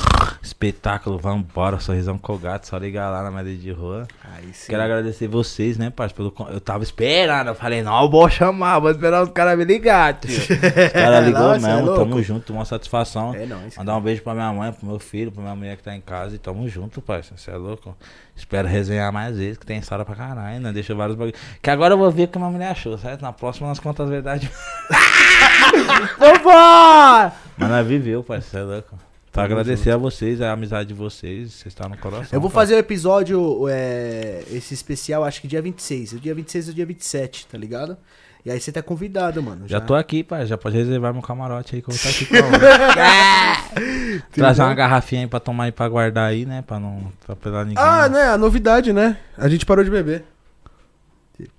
[0.42, 4.06] espetáculo, vambora, sorrisão colgado, só ligar lá na Maria de Rua.
[4.22, 4.70] Aí sim.
[4.70, 6.30] Quero agradecer vocês, né, pai, pelo...
[6.50, 10.20] Eu tava esperando, eu falei, não, eu vou chamar, vou esperar os caras me ligar,
[10.20, 10.38] tio.
[10.38, 12.00] Os caras ligou é mesmo, louco.
[12.00, 13.34] tamo junto, uma satisfação.
[13.34, 13.78] É nóis.
[13.78, 16.02] Mandar um beijo pra minha mãe, pro meu filho, pra minha mulher que tá em
[16.02, 17.34] casa e tamo junto, parça.
[17.34, 17.96] Você é louco?
[18.34, 20.72] Espero resenhar mais vezes, que tem história pra caralho, né?
[20.72, 21.36] Deixa vários bagulho.
[21.60, 23.22] Que agora eu vou ver o que minha mulher achou, certo?
[23.22, 24.50] Na próxima nós contamos a verdade.
[26.18, 27.32] Vambora!
[27.56, 28.98] Mas nós viveu, você é louco.
[29.30, 32.28] Pra agradecer a vocês, a amizade de vocês, vocês estão no coração.
[32.32, 32.66] Eu vou parça.
[32.66, 36.12] fazer o episódio, é, esse especial, acho que dia 26.
[36.12, 37.96] O dia 26 e o dia 27, tá ligado?
[38.44, 39.68] E aí você tá convidado, mano.
[39.68, 40.44] Já tô aqui, pai.
[40.46, 42.34] Já pode reservar meu camarote aí que eu vou estar aqui com
[44.34, 46.62] Trazer uma garrafinha aí pra tomar e pra guardar aí, né?
[46.66, 47.82] Pra não atropelar ninguém.
[47.82, 48.24] Ah, né?
[48.30, 49.16] A novidade, né?
[49.38, 50.24] A gente parou de beber.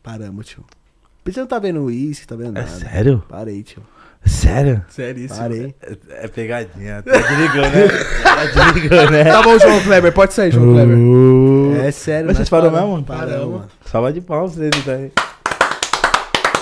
[0.01, 0.63] Paramos, tio.
[1.25, 2.67] Você não tá vendo uísque, tá vendo É nada.
[2.67, 3.23] sério?
[3.29, 3.81] Parei, tio.
[4.25, 4.83] Sério?
[4.89, 5.39] Seríssimo.
[5.39, 5.75] Parei.
[5.81, 7.01] É, é pegadinha.
[7.01, 7.87] Tá desligou, né?
[8.23, 9.23] Tá desligou, né?
[9.25, 10.13] Tá bom, João Kleber.
[10.13, 10.97] Pode sair, João Kleber.
[11.85, 13.05] É sério, Mas vocês parou paramos, mesmo?
[13.05, 13.31] Paramos.
[13.35, 13.65] Paramos.
[13.85, 15.11] Salva de palmas pra vocês aí.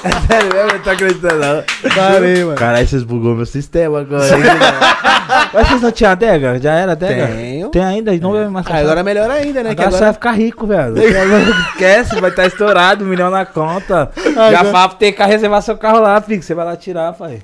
[0.04, 0.72] É sério mesmo?
[0.74, 1.64] Não tô acreditando não.
[1.96, 2.58] Parei, mano.
[2.58, 4.26] Caralho, vocês bugou meu sistema agora.
[4.26, 4.44] hein?
[5.54, 6.60] Mas vocês não tinham adega?
[6.60, 7.28] Já era adega?
[7.28, 7.70] Tenho.
[7.70, 8.12] Tem ainda?
[8.18, 9.76] Não bebe mais Ah, agora é melhor ainda, né?
[9.76, 10.14] Que Agora você vai agora...
[10.14, 10.96] ficar rico, velho.
[11.72, 14.12] Esquece, vai estar estourado, um milhão na conta.
[14.18, 16.42] Já Agora- fala pra ter que reservar seu carro lá, filho.
[16.42, 17.40] Você vai lá tirar, pai.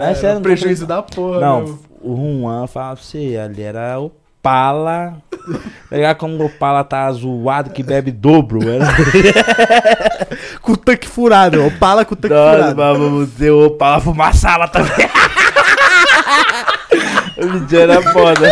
[0.00, 1.78] É sério, não prejuízo da porra, Não, meu.
[2.02, 4.10] o Juan fala pra você, ali era o
[4.42, 5.22] Pala.
[5.88, 8.60] Tá ligado como o Pala tá zoado que bebe dobro?
[8.68, 8.86] Era
[10.60, 11.64] Com o tanque furado.
[11.66, 12.76] Opala com o tanque Nossa, furado.
[12.76, 15.08] vamos dizer, o Pala fumaçava também.
[17.38, 18.48] o vídeo era foda.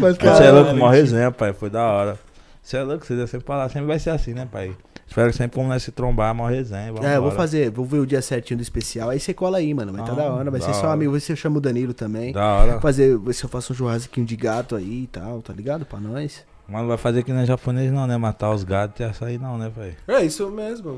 [0.00, 1.52] Mas, Você é louco, mó resenha, pai.
[1.52, 2.18] Foi da hora.
[2.62, 3.68] Você é louco, devem sempre falar.
[3.68, 4.72] Sempre vai ser assim, né, pai?
[5.10, 6.92] Espero que sempre como nós se trombar, mó resenha.
[7.02, 9.10] É, eu vou fazer, vou ver o dia certinho do especial.
[9.10, 9.92] Aí você cola aí, mano.
[9.92, 10.50] Vai tá Ah, da hora.
[10.52, 10.92] Vai da ser só hora.
[10.92, 11.10] amigo.
[11.10, 12.32] Vai ser eu chamo o Danilo também.
[12.32, 12.72] Da hora.
[12.72, 15.84] Vou fazer, ver se eu faço um churrasquinho de gato aí e tal, tá ligado?
[15.84, 16.44] Pra nós.
[16.70, 18.16] Mas não vai fazer que nem japonês não, né?
[18.16, 19.94] Matar os gatos e açaí não, né, pai?
[20.06, 20.96] É isso mesmo.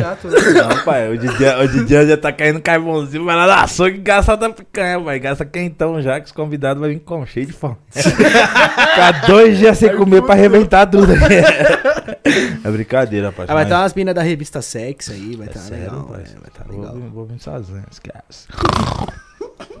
[0.00, 0.34] Gato, né?
[0.54, 4.00] Não, pai, o Didi, o Didi já tá caindo carvãozinho, vai lá na açougue e
[4.00, 5.18] gasta da picanha, pai.
[5.20, 7.76] Gasta quentão já, que os convidados vão vir com cheio de fome.
[7.90, 11.12] Ficar dois dias sem comer pra arrebentar tudo.
[12.64, 13.46] é brincadeira, pai.
[13.48, 16.04] Ah, vai estar umas minas da revista Sex aí, vai É estar sério, legal.
[16.06, 16.20] pai?
[16.22, 16.94] é, vai estar Vou legal.
[16.94, 18.48] vir- Vou vir sozinho, esquece.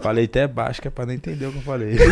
[0.00, 1.96] Falei até baixo, que é pra não entender o que eu falei.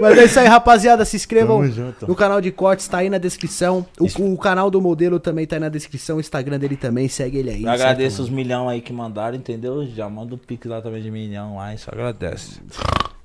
[0.00, 1.04] Mas é isso aí, rapaziada.
[1.04, 2.06] Se inscrevam Tamo junto.
[2.06, 3.86] no canal de cortes, tá aí na descrição.
[3.98, 6.16] O, o canal do modelo também tá aí na descrição.
[6.16, 7.62] O Instagram dele também, segue ele aí.
[7.62, 9.86] Eu agradeço certo, os milhão aí que mandaram, entendeu?
[9.86, 12.60] Já manda o pix lá também de milhão lá só agradece.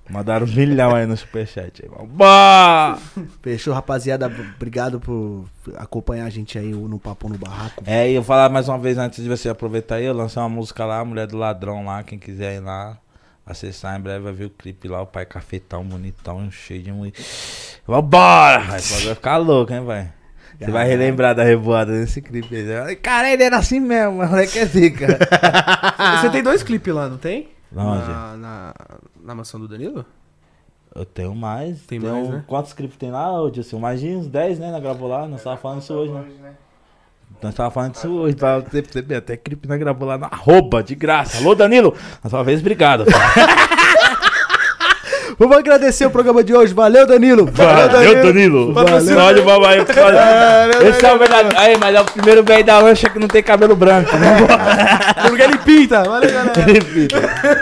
[0.10, 1.84] Mandaram um milhão aí no superchat.
[1.84, 1.90] aí.
[1.90, 2.99] Vambora!
[3.15, 3.27] mano?
[3.41, 4.32] Fechou, rapaziada.
[4.56, 5.45] Obrigado por
[5.76, 7.84] acompanhar a gente aí no Papo no Barraco.
[7.88, 10.49] É, e eu falar mais uma vez antes de você aproveitar aí, eu lancei uma
[10.49, 12.98] música lá, Mulher do Ladrão lá, quem quiser ir lá,
[13.45, 17.14] acessar em breve vai ver o clipe lá, o pai cafetão, bonitão, cheio de mulher.
[17.88, 18.60] Vambora!
[18.60, 20.11] Vai, vai ficar louco, hein, vai?
[20.60, 22.95] Você vai relembrar da revoada nesse clipe aí.
[22.95, 25.19] Cara, ele era assim mesmo, moleque é zica.
[26.22, 27.55] Você tem dois clipes lá, não tem?
[27.76, 28.07] Onde?
[28.07, 28.73] Na, na,
[29.23, 30.06] na mansão do Danilo?
[30.95, 31.81] Eu tenho mais.
[31.85, 32.43] Tem tenho- mais, né?
[32.47, 33.80] Quantos clipes tem lá, ô Dilson?
[33.80, 34.72] Mais de uns 10, né?
[34.72, 36.53] Nós gravou lá, nós tava falando isso hoje, né?
[37.41, 39.15] Nós tava falando disso hoje, pra você perceber.
[39.15, 41.38] Até clipe nós gravou lá na arroba, de graça.
[41.39, 41.93] Alô, Danilo?
[42.23, 43.03] Mais uma vez, obrigado.
[45.38, 46.74] Vamos agradecer o programa de hoje.
[46.74, 47.45] Valeu, Danilo.
[47.52, 47.90] Valeu,
[48.24, 48.74] Danilo.
[48.74, 49.80] Patrocínio, babai.
[49.80, 51.57] Esse é o verdadeiro.
[51.60, 54.16] Aí, mas é o primeiro velho da lancha que não tem cabelo branco.
[54.18, 54.38] né?
[55.28, 56.03] Porque ele pinta.
[56.03, 56.53] Valeu, galera.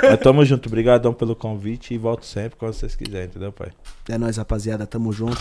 [0.10, 0.68] Mas tamo junto.
[0.68, 3.70] Obrigadão pelo convite e volto sempre quando vocês quiserem, entendeu, pai?
[4.10, 4.86] É nóis, rapaziada.
[4.86, 5.38] Tamo junto.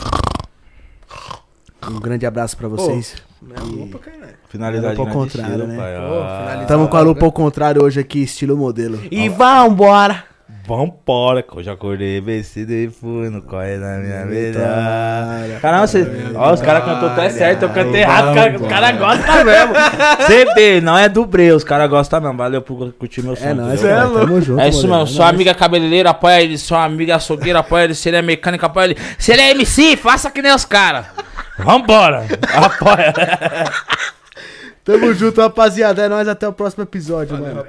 [1.91, 3.17] Um grande abraço pra vocês.
[3.57, 4.33] É bom pra caralho.
[4.49, 5.77] Finalizar Era de pro grande contrário, estilo, né?
[5.77, 5.97] pai.
[6.09, 6.65] Pô, Ah.
[6.67, 9.01] Tamo com a lupa ao contrário hoje aqui, estilo modelo.
[9.11, 10.25] E vambora.
[10.64, 14.60] Vambora, que eu já acordei vencido e fui no corre da minha vida.
[14.60, 15.59] cara.
[15.60, 16.06] Caramba, você...
[16.34, 19.74] Ó, os caras cantou até certo, eu cantei errado, cara- os caras gostam mesmo.
[20.84, 22.36] Não é dublê, os caras gostam mesmo.
[22.36, 23.44] Valeu por curtir meu som.
[23.44, 23.97] É nóis, entendeu?
[23.97, 24.20] cara.
[24.26, 27.94] Tamo junto, É isso mesmo, sua amiga cabeleireira apoia ele, sua amiga açougueira apoia ele,
[27.94, 31.06] se ele é mecânico apoia ele, se ele é MC, faça que nem os caras.
[31.59, 32.24] Vambora,
[32.55, 33.12] apoia.
[34.84, 36.02] Tamo junto, rapaziada.
[36.02, 37.64] É nóis, até o próximo episódio, mano.